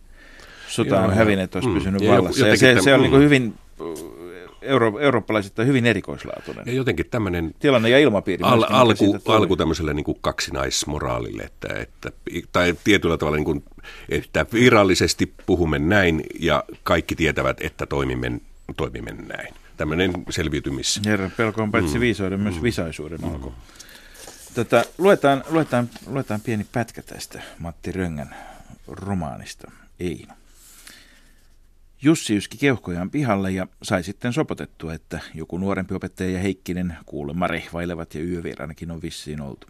sota 0.68 1.00
on 1.00 1.14
hävinnyt, 1.14 1.44
että 1.44 1.58
olisi 1.58 1.68
Mm. 1.68 1.74
pysynyt 1.74 2.00
Ja 2.00 2.06
joku- 2.06 2.16
vallassa. 2.16 2.46
Ja 2.46 2.56
se, 2.56 2.74
täm- 2.74 2.82
se 2.82 2.94
on 2.94 3.00
niin 3.00 3.10
kuin 3.10 3.22
mm. 3.22 3.24
hyvin 3.24 3.54
euro, 4.62 4.98
eurooppalaisittain 4.98 5.68
hyvin 5.68 5.86
erikoislaatuinen. 5.86 6.64
Ja 6.66 6.72
jotenkin 6.72 7.06
tämmöinen 7.10 7.54
Tilanne 7.58 7.88
ja 7.88 7.98
ilmapiiri. 7.98 8.42
al, 8.42 8.58
myöskin, 8.58 8.76
alku, 8.76 9.32
alku 9.32 9.56
tämmöiselle 9.56 9.94
niin 9.94 10.04
kuin 10.04 10.18
kaksinaismoraalille, 10.20 11.42
että, 11.42 11.68
että, 11.74 12.10
tai 12.52 12.74
tietyllä 12.84 13.18
tavalla, 13.18 13.36
niin 13.36 13.44
kuin, 13.44 13.64
että 14.08 14.46
virallisesti 14.52 15.32
puhumme 15.46 15.78
näin 15.78 16.22
ja 16.40 16.64
kaikki 16.82 17.14
tietävät, 17.14 17.60
että 17.60 17.86
toimimme, 17.86 18.40
toimimme 18.76 19.12
näin. 19.12 19.54
Tämmöinen 19.76 20.12
selviytymis... 20.30 21.00
Herran 21.06 21.32
pelko 21.36 21.62
on 21.62 21.70
paitsi 21.70 21.94
mm. 21.94 22.00
viisauden, 22.00 22.40
myös 22.40 22.54
mm. 22.54 22.62
visaisuuden 22.62 23.24
alku. 23.24 23.52
Tätä, 24.56 24.84
luetaan, 24.98 25.44
luetaan, 25.48 25.90
luetaan 26.06 26.40
pieni 26.40 26.66
pätkä 26.72 27.02
tästä 27.02 27.42
Matti 27.58 27.92
Röngän 27.92 28.36
romaanista 28.86 29.70
Eino. 30.00 30.34
Jussi 32.02 32.36
yski 32.36 32.58
keuhkojaan 32.58 33.10
pihalle 33.10 33.50
ja 33.50 33.66
sai 33.82 34.02
sitten 34.02 34.32
sopotettua, 34.32 34.94
että 34.94 35.20
joku 35.34 35.58
nuorempi 35.58 35.94
opettaja 35.94 36.30
ja 36.30 36.38
Heikkinen 36.38 36.96
kuulemma 37.06 37.46
rehvailevat 37.46 38.14
ja 38.14 38.24
yövieraanakin 38.24 38.90
on 38.90 39.02
vissiin 39.02 39.40
oltu. 39.40 39.66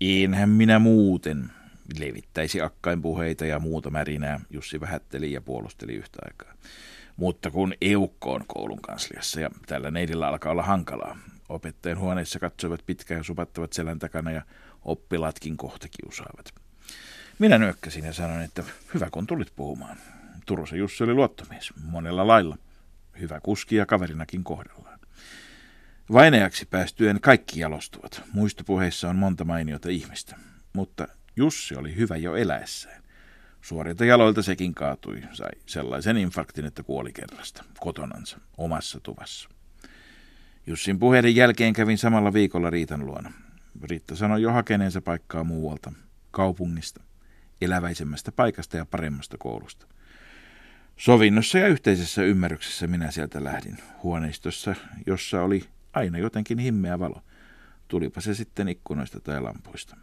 Enhän 0.00 0.48
minä 0.48 0.78
muuten, 0.78 1.52
levittäisi 1.98 2.60
akkain 2.60 3.02
puheita 3.02 3.46
ja 3.46 3.58
muuta 3.58 3.90
märinää, 3.90 4.40
Jussi 4.50 4.80
vähätteli 4.80 5.32
ja 5.32 5.40
puolusteli 5.40 5.94
yhtä 5.94 6.18
aikaa. 6.24 6.54
Mutta 7.16 7.50
kun 7.50 7.74
eukko 7.80 8.34
on 8.34 8.44
koulun 8.46 8.80
kansliassa 8.80 9.40
ja 9.40 9.50
tällä 9.66 9.90
neidillä 9.90 10.28
alkaa 10.28 10.52
olla 10.52 10.62
hankalaa, 10.62 11.18
opettajan 11.50 11.98
huoneessa 11.98 12.38
katsoivat 12.38 12.86
pitkään 12.86 13.24
supattavat 13.24 13.72
selän 13.72 13.98
takana 13.98 14.30
ja 14.30 14.42
oppilaatkin 14.82 15.56
kohta 15.56 15.88
kiusaavat. 15.88 16.54
Minä 17.38 17.58
nyökkäsin 17.58 18.04
ja 18.04 18.12
sanoin, 18.12 18.42
että 18.42 18.64
hyvä 18.94 19.08
kun 19.10 19.26
tulit 19.26 19.52
puhumaan. 19.56 19.96
Turusen 20.46 20.78
Jussi 20.78 21.04
oli 21.04 21.14
luottomies, 21.14 21.72
monella 21.84 22.26
lailla. 22.26 22.58
Hyvä 23.20 23.40
kuski 23.40 23.76
ja 23.76 23.86
kaverinakin 23.86 24.44
kohdallaan. 24.44 25.00
Vainajaksi 26.12 26.66
päästyen 26.66 27.20
kaikki 27.20 27.60
jalostuvat. 27.60 28.22
Muistopuheissa 28.32 29.08
on 29.08 29.16
monta 29.16 29.44
mainiota 29.44 29.88
ihmistä. 29.88 30.36
Mutta 30.72 31.08
Jussi 31.36 31.76
oli 31.76 31.96
hyvä 31.96 32.16
jo 32.16 32.34
eläessään. 32.34 33.02
Suorilta 33.62 34.04
jaloilta 34.04 34.42
sekin 34.42 34.74
kaatui, 34.74 35.22
sai 35.32 35.50
sellaisen 35.66 36.16
infarktin, 36.16 36.64
että 36.64 36.82
kuoli 36.82 37.12
kerrasta, 37.12 37.64
kotonansa, 37.80 38.38
omassa 38.58 39.00
tuvassa. 39.00 39.48
Jussin 40.70 40.98
puheiden 40.98 41.36
jälkeen 41.36 41.72
kävin 41.72 41.98
samalla 41.98 42.32
viikolla 42.32 42.70
Riitan 42.70 43.06
luona. 43.06 43.32
Riitta 43.82 44.16
sanoi 44.16 44.42
jo 44.42 44.52
hakeneensa 44.52 45.00
paikkaa 45.02 45.44
muualta, 45.44 45.92
kaupungista, 46.30 47.02
eläväisemmästä 47.60 48.32
paikasta 48.32 48.76
ja 48.76 48.86
paremmasta 48.86 49.38
koulusta. 49.38 49.86
Sovinnossa 50.96 51.58
ja 51.58 51.68
yhteisessä 51.68 52.22
ymmärryksessä 52.22 52.86
minä 52.86 53.10
sieltä 53.10 53.44
lähdin, 53.44 53.78
huoneistossa, 54.02 54.74
jossa 55.06 55.42
oli 55.42 55.64
aina 55.92 56.18
jotenkin 56.18 56.58
himmeä 56.58 56.98
valo. 56.98 57.22
Tulipa 57.88 58.20
se 58.20 58.34
sitten 58.34 58.68
ikkunoista 58.68 59.20
tai 59.20 59.40
lampuista. 59.40 59.96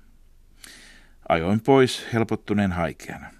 Ajoin 1.29 1.59
pois 1.61 2.05
helpottuneen 2.13 2.71
haikeana. 2.71 3.31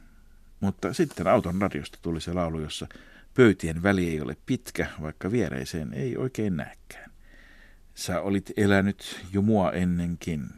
Mutta 0.59 0.93
sitten 0.93 1.28
auton 1.28 1.61
radiosta 1.61 1.99
tuli 2.01 2.21
se 2.21 2.34
laulu, 2.34 2.59
jossa 2.59 2.88
pöytien 3.34 3.84
väli 3.84 4.09
ei 4.09 4.21
ole 4.21 4.38
pitkä, 4.45 4.88
vaikka 5.01 5.32
viereiseen 5.32 5.93
ei 5.93 6.17
oikein 6.17 6.57
näkään. 6.57 7.16
Sä 7.98 8.22
olit 8.22 8.52
elänyt 8.58 9.26
jo 9.34 9.41
mua 9.41 9.72
ennenkin. 9.72 10.50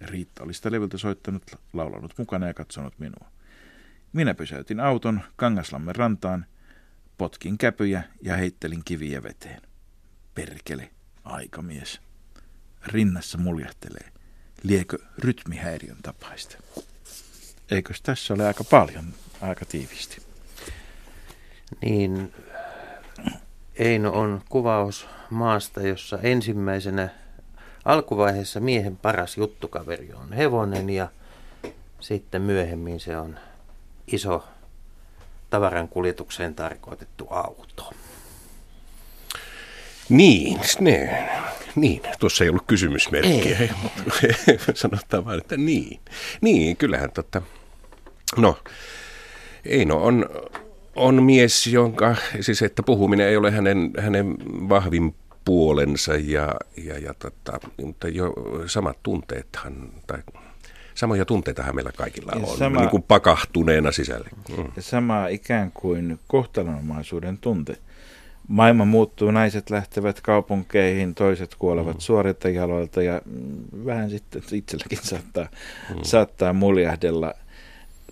Riitta 0.00 0.44
oli 0.44 0.54
sitä 0.54 0.72
levyltä 0.72 0.98
soittanut, 0.98 1.42
laulanut 1.72 2.14
mukana 2.18 2.46
ja 2.46 2.54
katsonut 2.54 2.98
minua. 2.98 3.28
Minä 4.12 4.34
pysäytin 4.34 4.80
auton 4.80 5.20
Kangaslammen 5.36 5.96
rantaan, 5.96 6.46
potkin 7.18 7.58
käpyjä 7.58 8.02
ja 8.22 8.36
heittelin 8.36 8.84
kiviä 8.84 9.22
veteen. 9.22 9.62
Perkele, 10.34 10.90
aikamies. 11.24 12.00
Rinnassa 12.86 13.38
muljahtelee. 13.38 14.12
Liekö 14.62 14.98
rytmihäiriön 15.18 15.98
tapaista? 16.02 16.56
Eikös 17.70 18.02
tässä 18.02 18.34
ole 18.34 18.46
aika 18.46 18.64
paljon, 18.64 19.04
aika 19.40 19.64
tiivisti? 19.64 20.22
Niin 21.82 22.34
Eino 23.78 24.10
on 24.10 24.42
kuvaus 24.48 25.06
maasta, 25.30 25.80
jossa 25.80 26.18
ensimmäisenä 26.22 27.08
alkuvaiheessa 27.84 28.60
miehen 28.60 28.96
paras 28.96 29.36
juttukaveri 29.36 30.12
on 30.12 30.32
hevonen 30.32 30.90
ja 30.90 31.08
sitten 32.00 32.42
myöhemmin 32.42 33.00
se 33.00 33.16
on 33.16 33.38
iso 34.06 34.44
tavaran 35.50 35.88
kuljetukseen 35.88 36.54
tarkoitettu 36.54 37.26
auto. 37.30 37.92
Niin, 40.08 40.60
ne, 40.80 41.28
niin, 41.74 42.02
tuossa 42.18 42.44
ei 42.44 42.50
ollut 42.50 42.66
kysymysmerkkiä. 42.66 43.58
Ei. 43.58 43.70
Sanotaan 44.74 45.24
vain, 45.24 45.40
että 45.40 45.56
niin. 45.56 46.00
Niin, 46.40 46.76
kyllähän 46.76 47.10
totta. 47.10 47.42
No, 48.36 48.58
Eino 49.64 50.04
on, 50.04 50.26
on 50.96 51.22
mies, 51.22 51.66
jonka, 51.66 52.16
siis 52.40 52.62
että 52.62 52.82
puhuminen 52.82 53.28
ei 53.28 53.36
ole 53.36 53.50
hänen, 53.50 53.90
hänen 53.98 54.36
vahvin 54.68 55.14
puolensa 55.44 56.12
ja, 56.14 56.54
ja, 56.84 56.98
ja 56.98 57.14
tota, 57.14 57.60
mutta 57.82 58.08
jo 58.08 58.34
samat 58.66 58.98
tunteethan, 59.02 59.90
tai 60.06 60.18
samoja 60.94 61.24
tunteitahan 61.24 61.74
meillä 61.74 61.92
kaikilla 61.92 62.32
Ja 62.34 62.46
on, 62.46 62.58
sama- 62.58 62.80
niin 62.80 62.90
kuin 62.90 63.02
pakahtuneena 63.02 63.92
sisälle. 63.92 64.28
Mm. 64.56 64.64
Ja 64.76 64.82
sama 64.82 65.26
ikään 65.26 65.70
kuin 65.72 66.18
kohtalonomaisuuden 66.26 67.38
tunte. 67.38 67.76
Maailma 68.48 68.84
muuttuu, 68.84 69.30
naiset 69.30 69.70
lähtevät 69.70 70.20
kaupunkeihin, 70.20 71.14
toiset 71.14 71.54
kuolevat 71.58 71.96
mm. 71.96 72.00
suorilta 72.00 72.48
jaloilta 72.48 73.02
ja 73.02 73.20
mm, 73.24 73.86
vähän 73.86 74.10
sitten 74.10 74.42
itselläkin 74.52 74.98
saattaa, 75.02 75.46
mm. 75.90 76.02
saattaa 76.02 76.52
muljahdella. 76.52 77.34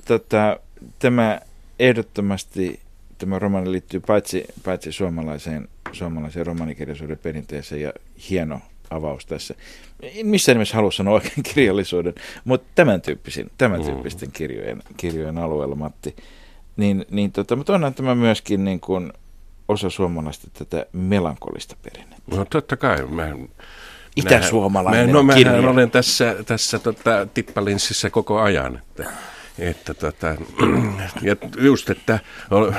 Tota, 0.07 0.61
tämä 0.99 1.41
ehdottomasti, 1.79 2.81
tämä 3.19 3.39
romaani 3.39 3.73
liittyy 3.73 4.01
paitsi, 4.01 4.45
paitsi 4.65 4.93
suomalaiseen, 4.93 5.69
suomalaiseen 5.93 6.47
romanikirjallisuuden 6.47 7.19
perinteeseen 7.19 7.81
ja 7.81 7.93
hieno 8.31 8.61
avaus 8.91 9.27
tässä. 9.27 9.55
En 10.03 10.27
missään 10.27 10.57
nimessä 10.57 10.77
halua 10.77 10.91
sanoa 10.91 11.15
oikein 11.15 11.43
kirjallisuuden, 11.55 12.15
mutta 12.45 12.69
tämän, 12.75 13.01
tyyppisen, 13.01 13.51
tämän 13.59 13.85
tyyppisten 13.85 14.33
kirjojen, 14.33 14.83
kirjojen 14.97 15.39
alueella, 15.39 15.75
Matti. 15.75 16.17
Niin, 16.77 17.07
niin 17.11 17.33
tota, 17.33 17.57
mutta 17.57 17.75
onhan 17.75 17.95
tämä 17.95 18.15
myöskin 18.15 18.65
niin 18.65 18.81
kuin 18.81 19.13
osa 19.69 19.91
suomalaista 19.91 20.49
tätä 20.53 20.87
melankolista 20.93 21.77
perinnettä. 21.83 22.37
No 22.37 22.45
totta 22.51 22.77
kai. 22.77 23.07
Mä, 23.07 23.29
Itäsuomalainen 24.17 25.07
mä, 25.07 25.23
no, 25.23 25.35
kirja. 25.35 25.71
olen 25.71 25.91
tässä, 25.91 26.37
tässä 26.47 26.79
tota, 26.79 27.27
tippalinssissä 27.35 28.11
koko 28.11 28.41
ajan. 28.41 28.77
Että, 28.77 29.11
että 29.59 29.95
tota, 29.95 30.35
ja 31.23 31.37
just, 31.59 31.91
että 31.91 32.19
no, 32.51 32.73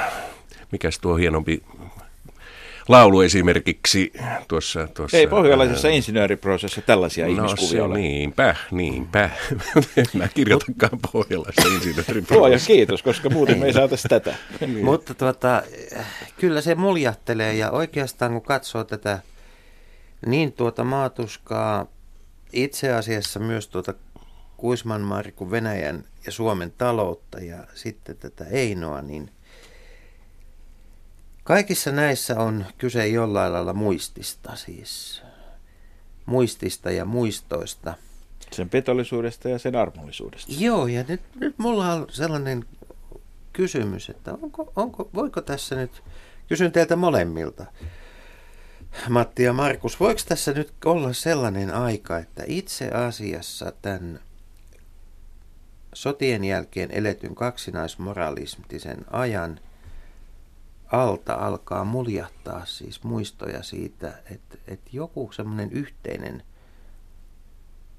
mikäs 0.72 1.00
tuo 1.00 1.16
hienompi 1.16 1.64
laulu 2.88 3.22
esimerkiksi 3.22 4.14
tuossa... 4.48 4.88
tuossa 4.88 5.18
Ei 5.18 5.28
pohjalaisessa 5.28 5.88
insinööriprosessissa 5.88 6.82
tällaisia 6.82 7.28
No 7.28 7.32
ihmiskuvia 7.32 7.86
ole. 7.86 7.98
niinpä, 7.98 8.56
niinpä. 8.72 9.30
en 9.98 10.06
mä 10.14 10.28
kirjoitakaan 10.28 11.00
pohjalaista 11.12 11.62
Luoja 11.64 11.76
insinööriprosessia. 11.76 12.76
kiitos, 12.76 13.04
koska 13.04 13.30
muuten 13.30 13.60
me 13.60 13.66
ei 13.66 13.74
saataisi 13.74 14.08
tätä. 14.08 14.36
Niin. 14.62 14.86
Mutta 14.86 15.14
tuota, 15.14 15.64
kyllä 16.40 16.62
se 16.62 16.76
muljahtelee 16.76 17.54
ja 17.54 17.72
oikeastaan 17.72 18.32
kun 18.32 18.42
katsoo 18.42 18.84
tätä 18.84 19.20
niin 20.26 20.54
tuota 20.54 20.84
maatuskaa 20.84 21.86
itse 22.54 22.94
asiassa 22.94 23.40
myös 23.40 23.68
tuota 23.68 23.94
Kuisman 24.64 25.02
Markku 25.02 25.52
Venäjän 25.52 26.04
ja 26.26 26.32
Suomen 26.32 26.74
taloutta 26.78 27.40
ja 27.40 27.68
sitten 27.76 28.18
tätä 28.18 28.46
Einoa, 28.46 29.02
niin 29.02 29.32
kaikissa 31.44 31.92
näissä 31.92 32.40
on 32.40 32.66
kyse 32.78 33.08
jollain 33.08 33.54
lailla 33.54 33.74
muistista, 33.74 34.56
siis 34.56 35.22
muistista 36.26 36.92
ja 36.92 37.06
muistoista. 37.06 37.94
Sen 38.52 38.70
petollisuudesta 38.70 39.50
ja 39.50 39.60
sen 39.60 39.76
armollisuudesta. 39.76 40.54
Joo, 40.60 40.88
ja 40.88 41.06
nyt, 41.08 41.22
nyt 41.36 41.60
mulla 41.60 41.94
on 41.94 42.06
sellainen 42.10 42.66
kysymys, 43.54 44.10
että 44.10 44.34
onko, 44.42 44.74
onko, 44.76 45.10
voiko 45.14 45.42
tässä 45.42 45.76
nyt, 45.76 46.04
kysyn 46.48 46.72
teiltä 46.72 46.96
molemmilta, 46.96 47.66
Matti 49.10 49.44
ja 49.44 49.54
Markus, 49.54 50.00
voiko 50.00 50.22
tässä 50.28 50.52
nyt 50.52 50.74
olla 50.86 51.14
sellainen 51.14 51.74
aika, 51.74 52.18
että 52.18 52.44
itse 52.48 52.90
asiassa 52.90 53.74
tämän 53.82 54.20
sotien 55.94 56.44
jälkeen 56.44 56.92
eletyn 56.92 57.36
kaksinaismoralistisen 57.36 59.06
ajan 59.12 59.60
alta 60.92 61.34
alkaa 61.34 61.84
muljahtaa 61.84 62.66
siis 62.66 63.04
muistoja 63.04 63.64
siitä, 63.64 64.14
että, 64.32 64.58
että 64.68 64.90
joku 64.94 65.32
semmoinen 65.32 65.72
yhteinen 65.72 66.44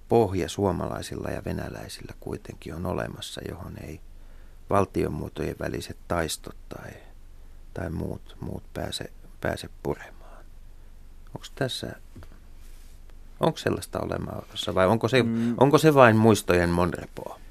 pohja 0.09 0.49
suomalaisilla 0.49 1.31
ja 1.31 1.45
venäläisillä 1.45 2.15
kuitenkin 2.21 2.75
on 2.75 2.87
olemassa, 2.87 3.41
johon 3.49 3.75
ei 3.83 4.01
valtionmuotojen 4.71 5.57
väliset 5.61 5.97
taistot 6.09 6.57
tai, 6.69 6.91
tai 7.75 7.91
muut, 7.91 8.37
muut 8.41 8.63
pääse, 8.75 9.13
pääse 9.41 9.69
puremaan. 9.83 10.45
Onko 11.35 11.47
tässä, 11.55 11.97
onko 13.41 13.59
sellaista 13.59 14.01
olemassa 14.01 14.75
vai 14.75 14.87
onko 14.87 15.09
se, 15.09 15.23
mm. 15.23 15.55
onko 15.59 15.79
se 15.79 15.95
vain 15.95 16.17
muistojen 16.17 16.71
monrepoa? 16.71 17.44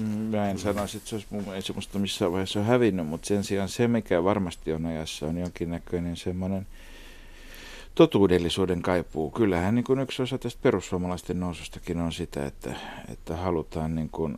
Mm, 0.00 0.06
mä 0.06 0.50
en 0.50 0.58
sanoisi, 0.58 0.96
että 0.96 1.08
se 1.08 1.14
olisi 1.14 1.26
mun 1.30 1.54
ei 1.54 1.62
semmoista 1.62 1.98
missään 1.98 2.32
vaiheessa 2.32 2.62
hävinnyt, 2.62 3.06
mutta 3.06 3.26
sen 3.26 3.44
sijaan 3.44 3.68
se, 3.68 3.88
mikä 3.88 4.24
varmasti 4.24 4.72
on 4.72 4.86
ajassa, 4.86 5.26
on 5.26 5.38
jonkinnäköinen 5.38 6.16
semmoinen 6.16 6.66
totuudellisuuden 7.94 8.82
kaipuu. 8.82 9.30
Kyllähän 9.30 9.74
niin 9.74 9.84
kuin 9.84 10.00
yksi 10.00 10.22
osa 10.22 10.38
tästä 10.38 10.62
perussuomalaisten 10.62 11.40
nousustakin 11.40 12.00
on 12.00 12.12
sitä, 12.12 12.46
että, 12.46 12.74
että 13.08 13.36
halutaan 13.36 13.94
niin 13.94 14.08
kuin 14.08 14.36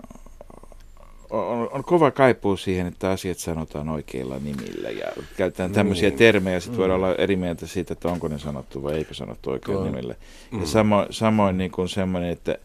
on, 1.32 1.68
on 1.72 1.84
kova 1.84 2.10
kaipuu 2.10 2.56
siihen, 2.56 2.86
että 2.86 3.10
asiat 3.10 3.38
sanotaan 3.38 3.88
oikeilla 3.88 4.38
nimillä 4.38 4.90
ja 4.90 5.06
käytetään 5.36 5.72
tämmöisiä 5.72 6.08
niin. 6.08 6.18
termejä, 6.18 6.60
sitten 6.60 6.78
voidaan 6.78 7.00
mm. 7.00 7.04
olla 7.04 7.14
eri 7.14 7.36
mieltä 7.36 7.66
siitä, 7.66 7.92
että 7.92 8.08
onko 8.08 8.28
ne 8.28 8.38
sanottu 8.38 8.82
vai 8.82 8.94
eikö 8.94 9.14
sanottu 9.14 9.50
oikeilla 9.50 9.84
nimillä. 9.84 10.14
Mm. 10.50 10.60
Ja 10.60 10.66
samo, 10.66 11.06
samoin 11.10 11.58
niin 11.58 11.70
kuin 11.70 11.88
semmoinen, 11.88 12.30
että 12.30 12.58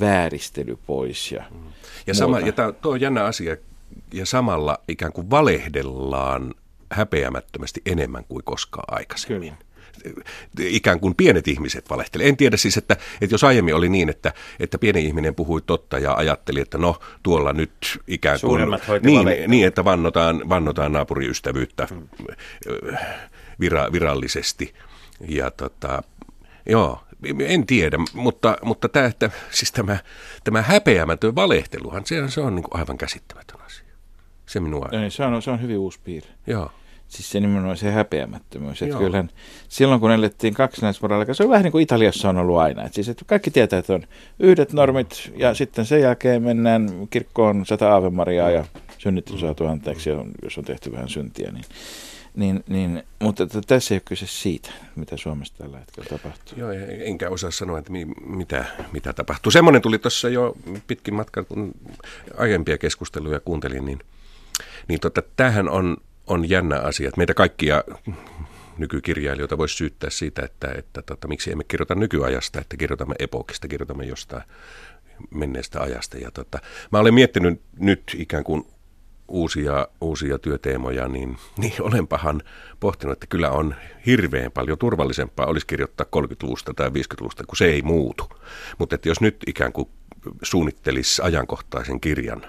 vääristely 0.00 0.78
pois 0.86 1.32
ja 1.32 1.44
mm. 1.50 1.68
Ja, 2.06 2.14
sama, 2.14 2.40
ja 2.40 2.52
tämä 2.52 2.72
on 2.84 3.00
jännä 3.00 3.24
asia, 3.24 3.56
ja 4.12 4.26
samalla 4.26 4.78
ikään 4.88 5.12
kuin 5.12 5.30
valehdellaan 5.30 6.54
häpeämättömästi 6.92 7.82
enemmän 7.86 8.24
kuin 8.24 8.44
koskaan 8.44 8.98
aikaisemmin. 8.98 9.54
Kyllä 10.02 10.22
ikään 10.58 11.00
kuin 11.00 11.14
pienet 11.14 11.48
ihmiset 11.48 11.90
valehtelevat. 11.90 12.28
En 12.28 12.36
tiedä 12.36 12.56
siis, 12.56 12.76
että, 12.76 12.96
että 13.20 13.34
jos 13.34 13.44
aiemmin 13.44 13.74
oli 13.74 13.88
niin, 13.88 14.08
että, 14.08 14.32
että 14.60 14.78
pieni 14.78 15.04
ihminen 15.04 15.34
puhui 15.34 15.62
totta 15.62 15.98
ja 15.98 16.14
ajatteli, 16.14 16.60
että 16.60 16.78
no 16.78 16.96
tuolla 17.22 17.52
nyt 17.52 18.00
ikään 18.06 18.38
kuin... 18.40 18.62
Niin, 19.02 19.50
niin, 19.50 19.66
että 19.66 19.84
vannotaan, 19.84 20.48
vannotaan 20.48 20.92
naapuriystävyyttä 20.92 21.88
hmm. 21.90 22.08
vira, 23.60 23.92
virallisesti. 23.92 24.74
Ja 25.28 25.50
tota, 25.50 26.02
joo, 26.68 27.00
en 27.40 27.66
tiedä, 27.66 27.98
mutta, 28.14 28.56
mutta 28.62 28.88
tämä, 28.88 29.06
että, 29.06 29.30
siis 29.50 29.72
tämä, 29.72 29.98
tämä 30.44 30.62
häpeämätön 30.62 31.34
valehteluhan, 31.34 32.06
se, 32.06 32.28
se 32.28 32.40
on 32.40 32.54
niin 32.54 32.62
kuin 32.62 32.80
aivan 32.80 32.98
käsittämätön 32.98 33.60
asia. 33.66 33.88
Se 34.46 34.60
minua... 34.60 34.88
Ei, 34.92 35.10
se, 35.10 35.24
on, 35.24 35.42
se 35.42 35.50
on 35.50 35.62
hyvin 35.62 35.78
uusi 35.78 36.00
piirre. 36.04 36.30
Joo. 36.46 36.70
Siis 37.08 37.30
se 37.30 37.40
nimenomaan 37.40 37.76
se 37.76 37.90
häpeämättömyys. 37.90 38.82
Että 38.82 38.98
kyllähän 38.98 39.30
silloin 39.68 40.00
kun 40.00 40.12
elettiin 40.12 40.54
kaksinaismoraalia, 40.54 41.34
se 41.34 41.42
on 41.42 41.50
vähän 41.50 41.62
niin 41.62 41.72
kuin 41.72 41.82
Italiassa 41.82 42.28
on 42.28 42.36
ollut 42.36 42.58
aina. 42.58 42.82
Että 42.82 42.94
siis, 42.94 43.08
että 43.08 43.24
kaikki 43.24 43.50
tietää, 43.50 43.78
että 43.78 43.94
on 43.94 44.02
yhdet 44.38 44.72
normit 44.72 45.32
ja 45.36 45.54
sitten 45.54 45.86
sen 45.86 46.00
jälkeen 46.00 46.42
mennään 46.42 47.08
kirkkoon 47.10 47.66
sata 47.66 47.94
Ave 47.94 48.10
Mariaa 48.10 48.50
ja 48.50 48.64
synnit 48.98 49.30
on 49.30 49.38
saatu 49.38 49.66
anteeksi, 49.66 50.10
jos 50.42 50.58
on 50.58 50.64
tehty 50.64 50.92
vähän 50.92 51.08
syntiä. 51.08 51.50
Niin, 51.52 51.64
niin, 52.34 52.64
niin, 52.68 53.02
mutta 53.20 53.42
että 53.42 53.60
tässä 53.66 53.94
ei 53.94 53.96
ole 53.96 54.02
kyse 54.04 54.26
siitä, 54.26 54.70
mitä 54.96 55.16
Suomessa 55.16 55.54
tällä 55.58 55.78
hetkellä 55.78 56.08
tapahtuu. 56.08 56.58
Joo, 56.58 56.70
enkä 57.04 57.28
osaa 57.28 57.50
sanoa, 57.50 57.78
että 57.78 57.92
mi, 57.92 58.04
mitä, 58.26 58.64
mitä 58.92 59.12
tapahtuu. 59.12 59.52
Semmoinen 59.52 59.82
tuli 59.82 59.98
tuossa 59.98 60.28
jo 60.28 60.56
pitkin 60.86 61.14
matkan, 61.14 61.46
kun 61.46 61.72
aiempia 62.36 62.78
keskusteluja 62.78 63.40
kuuntelin, 63.40 63.84
niin, 63.84 63.98
niin 64.88 65.00
tota, 65.00 65.22
tämähän 65.36 65.68
on 65.68 65.96
on 66.28 66.50
jännä 66.50 66.80
asia, 66.80 67.10
meitä 67.16 67.34
kaikkia 67.34 67.84
nykykirjailijoita 68.78 69.58
voisi 69.58 69.76
syyttää 69.76 70.10
siitä, 70.10 70.42
että, 70.42 70.72
että 70.78 71.02
tota, 71.02 71.28
miksi 71.28 71.52
emme 71.52 71.64
kirjoita 71.64 71.94
nykyajasta, 71.94 72.60
että 72.60 72.76
kirjoitamme 72.76 73.14
epokista, 73.18 73.68
kirjoitamme 73.68 74.04
jostain 74.04 74.42
menneestä 75.30 75.80
ajasta. 75.80 76.18
Ja 76.18 76.30
tota, 76.30 76.58
mä 76.92 76.98
olen 76.98 77.14
miettinyt 77.14 77.60
nyt 77.78 78.02
ikään 78.16 78.44
kuin 78.44 78.66
uusia, 79.28 79.88
uusia 80.00 80.38
työteemoja, 80.38 81.08
niin, 81.08 81.36
niin 81.58 81.82
olenpahan 81.82 82.42
pohtinut, 82.80 83.12
että 83.12 83.26
kyllä 83.26 83.50
on 83.50 83.74
hirveän 84.06 84.52
paljon 84.52 84.78
turvallisempaa 84.78 85.46
olisi 85.46 85.66
kirjoittaa 85.66 86.06
30-luvusta 86.16 86.74
tai 86.74 86.88
50-luvusta, 86.88 87.44
kun 87.46 87.56
se 87.56 87.64
ei 87.64 87.82
muutu. 87.82 88.28
Mutta 88.78 88.94
että 88.94 89.08
jos 89.08 89.20
nyt 89.20 89.36
ikään 89.46 89.72
kuin 89.72 89.88
suunnittelisi 90.42 91.22
ajankohtaisen 91.22 92.00
kirjan 92.00 92.46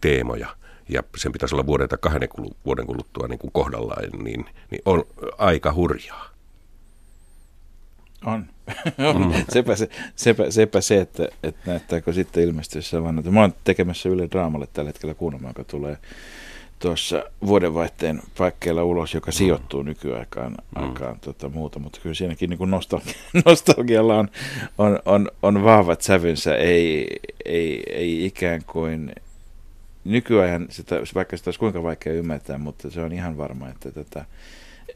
teemoja, 0.00 0.56
ja 0.88 1.02
sen 1.16 1.32
pitäisi 1.32 1.54
olla 1.54 1.66
vuoden 1.66 1.88
tai 1.88 1.98
kahden 2.00 2.28
vuoden 2.64 2.86
kuluttua 2.86 3.28
niin 3.28 3.38
kuin 3.38 3.52
kohdallaan, 3.52 4.02
niin, 4.22 4.44
niin 4.70 4.82
on 4.84 5.04
aika 5.38 5.72
hurjaa. 5.72 6.37
On. 8.24 8.46
on. 9.14 9.22
Mm. 9.22 9.44
sepä, 9.48 9.76
se, 9.76 9.88
sepä, 10.16 10.50
sepä 10.50 10.80
se, 10.80 11.00
että, 11.00 11.28
että 11.42 11.70
näyttääkö 11.70 12.12
sitten 12.12 12.42
ilmestyessä 12.42 13.02
vaan, 13.02 13.18
että 13.18 13.30
mä 13.30 13.40
oon 13.40 13.54
tekemässä 13.64 14.08
Yle 14.08 14.28
Draamalle 14.30 14.68
tällä 14.72 14.88
hetkellä 14.88 15.14
kuunnelma, 15.14 15.48
joka 15.48 15.64
tulee 15.64 15.98
tuossa 16.78 17.24
vuodenvaihteen 17.46 18.22
paikkeilla 18.38 18.84
ulos, 18.84 19.14
joka 19.14 19.30
mm. 19.30 19.32
sijoittuu 19.32 19.82
nykyaikaan 19.82 20.52
mm. 20.52 20.82
aikaan, 20.82 21.20
tota, 21.20 21.48
muuta, 21.48 21.78
mutta 21.78 22.00
kyllä 22.02 22.14
siinäkin 22.14 22.50
niin 22.50 22.70
nostalgia, 22.70 23.14
nostalgialla 23.46 24.18
on, 24.18 24.28
on, 24.78 24.98
on, 25.04 25.30
on 25.42 25.64
vahvat 25.64 26.02
sävynsä, 26.02 26.56
ei, 26.56 27.06
ei, 27.44 27.82
ei 27.86 28.24
ikään 28.26 28.64
kuin 28.64 29.12
nykyajan, 30.04 30.66
sitä, 30.70 30.96
vaikka 31.14 31.36
sitä 31.36 31.48
olisi 31.48 31.60
kuinka 31.60 31.82
vaikea 31.82 32.12
ymmärtää, 32.12 32.58
mutta 32.58 32.90
se 32.90 33.00
on 33.00 33.12
ihan 33.12 33.36
varma, 33.36 33.68
että 33.68 33.92
tätä, 33.92 34.24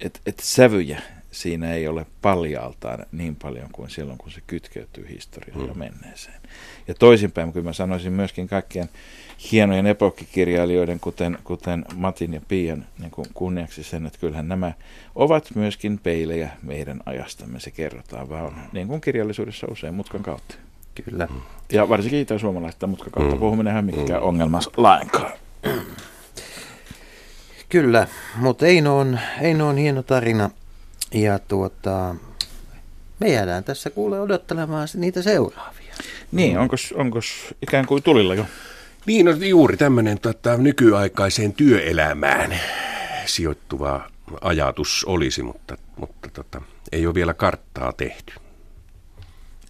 et, 0.01 0.21
et 0.27 0.39
sävyjä 0.43 1.03
siinä 1.33 1.75
ei 1.75 1.89
ole 1.89 2.07
paljaaltaan 2.23 3.07
niin 3.13 3.37
paljon 3.37 3.69
kuin 3.73 3.91
silloin, 3.91 4.19
kun 4.19 4.31
se 4.31 4.41
kytkeytyy 4.47 5.09
historiaan 5.09 5.67
ja 5.67 5.75
mm. 5.75 5.79
menneeseen. 5.79 6.41
Ja 6.89 6.95
toisinpäin, 6.95 7.53
kun 7.53 7.65
mä 7.65 7.73
sanoisin 7.73 8.13
myöskin 8.13 8.49
kaikkien 8.49 8.89
hienojen 9.53 9.87
epokkikirjailijoiden, 9.87 11.01
kuten, 11.01 11.39
kuten 11.45 11.85
Matin 11.95 12.35
ja 12.35 12.41
Pian 12.49 12.87
niin 12.99 13.11
kuin 13.11 13.27
kunniaksi 13.35 13.83
sen, 13.83 14.07
että 14.07 14.19
kyllähän 14.19 14.49
nämä 14.49 14.73
ovat 15.15 15.49
myöskin 15.55 15.99
peilejä 15.99 16.51
meidän 16.63 17.01
ajastamme. 17.07 17.61
Se 17.61 17.71
kerrotaan 17.71 18.29
vaan, 18.29 18.55
niin 18.73 18.89
kuin 18.89 19.01
kirjallisuudessa 19.01 19.67
usein 19.71 19.95
mutkan 19.95 20.23
kautta. 20.23 20.55
Kyllä. 21.05 21.29
Ja 21.73 21.89
varsinkin 21.89 22.21
itä-suomalaista 22.21 22.87
mutkakautta 22.87 23.35
mm. 23.35 23.41
puhuminen 23.41 23.77
ei 23.77 23.83
mikään 23.83 24.23
mm. 24.23 24.29
ongelma 24.29 24.61
lainkaan. 24.77 25.33
Kyllä, 27.69 28.07
mutta 28.37 28.67
Eino 28.67 28.99
on, 28.99 29.19
Eino 29.41 29.69
on 29.69 29.77
hieno 29.77 30.03
tarina 30.03 30.51
ja 31.15 31.39
tuota, 31.39 32.15
me 33.21 33.33
jäädään 33.33 33.65
tässä 33.65 33.91
kuule 33.91 34.21
odottelemaan 34.21 34.89
niitä 34.95 35.23
seuraavia. 35.23 35.95
Niin, 36.33 36.59
onko 36.59 36.77
onko 36.95 37.19
ikään 37.63 37.87
kuin 37.87 38.03
tulilla 38.03 38.35
jo? 38.35 38.47
Niin, 39.07 39.27
no 39.27 39.33
juuri 39.33 39.77
tämmöinen 39.77 40.19
tota, 40.19 40.57
nykyaikaiseen 40.57 41.53
työelämään 41.53 42.61
sijoittuva 43.27 44.11
ajatus 44.41 45.05
olisi, 45.09 45.43
mutta, 45.43 45.77
mutta 45.97 46.29
tota, 46.33 46.63
ei 46.93 47.07
ole 47.07 47.15
vielä 47.15 47.35
karttaa 47.35 47.93
tehty 47.93 48.35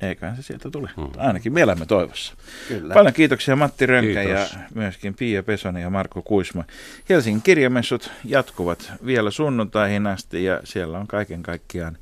eiköhän 0.08 0.36
se 0.36 0.42
sieltä 0.42 0.70
tule. 0.70 0.90
Mm. 0.96 1.08
Ainakin 1.16 1.52
me 1.52 1.60
elämme 1.60 1.86
toivossa. 1.86 2.34
Kyllä. 2.68 2.94
Paljon 2.94 3.14
kiitoksia 3.14 3.56
Matti 3.56 3.86
Rönkä 3.86 4.24
Kiitos. 4.24 4.52
ja 4.52 4.58
myöskin 4.74 5.14
Pia 5.14 5.42
Pesonen 5.42 5.82
ja 5.82 5.90
Marko 5.90 6.22
Kuisma. 6.22 6.64
Helsingin 7.08 7.42
kirjamessut 7.42 8.10
jatkuvat 8.24 8.92
vielä 9.06 9.30
sunnuntaihin 9.30 10.06
asti 10.06 10.44
ja 10.44 10.60
siellä 10.64 10.98
on 10.98 11.06
kaiken 11.06 11.42
kaikkiaan 11.42 11.98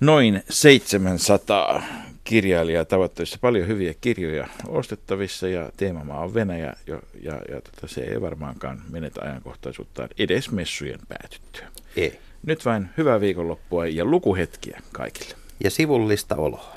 noin 0.00 0.42
700 0.50 1.82
kirjailijaa 2.24 2.84
tavoitteessa. 2.84 3.38
Paljon 3.40 3.68
hyviä 3.68 3.94
kirjoja 4.00 4.48
ostettavissa 4.68 5.48
ja 5.48 5.70
teemamaa 5.76 6.20
on 6.20 6.34
Venäjä 6.34 6.76
ja, 6.86 7.02
ja, 7.22 7.32
ja 7.32 7.60
tota, 7.60 7.86
se 7.86 8.00
ei 8.00 8.20
varmaankaan 8.20 8.82
menetä 8.90 9.20
ajankohtaisuuttaan 9.22 10.08
edes 10.18 10.50
messujen 10.50 11.00
päätyttyä. 11.08 11.66
Ei. 11.96 12.18
Nyt 12.46 12.64
vain 12.64 12.88
hyvää 12.96 13.20
viikonloppua 13.20 13.86
ja 13.86 14.04
lukuhetkiä 14.04 14.80
kaikille. 14.92 15.34
Ja 15.64 15.70
sivullista 15.70 16.36
oloa. 16.36 16.76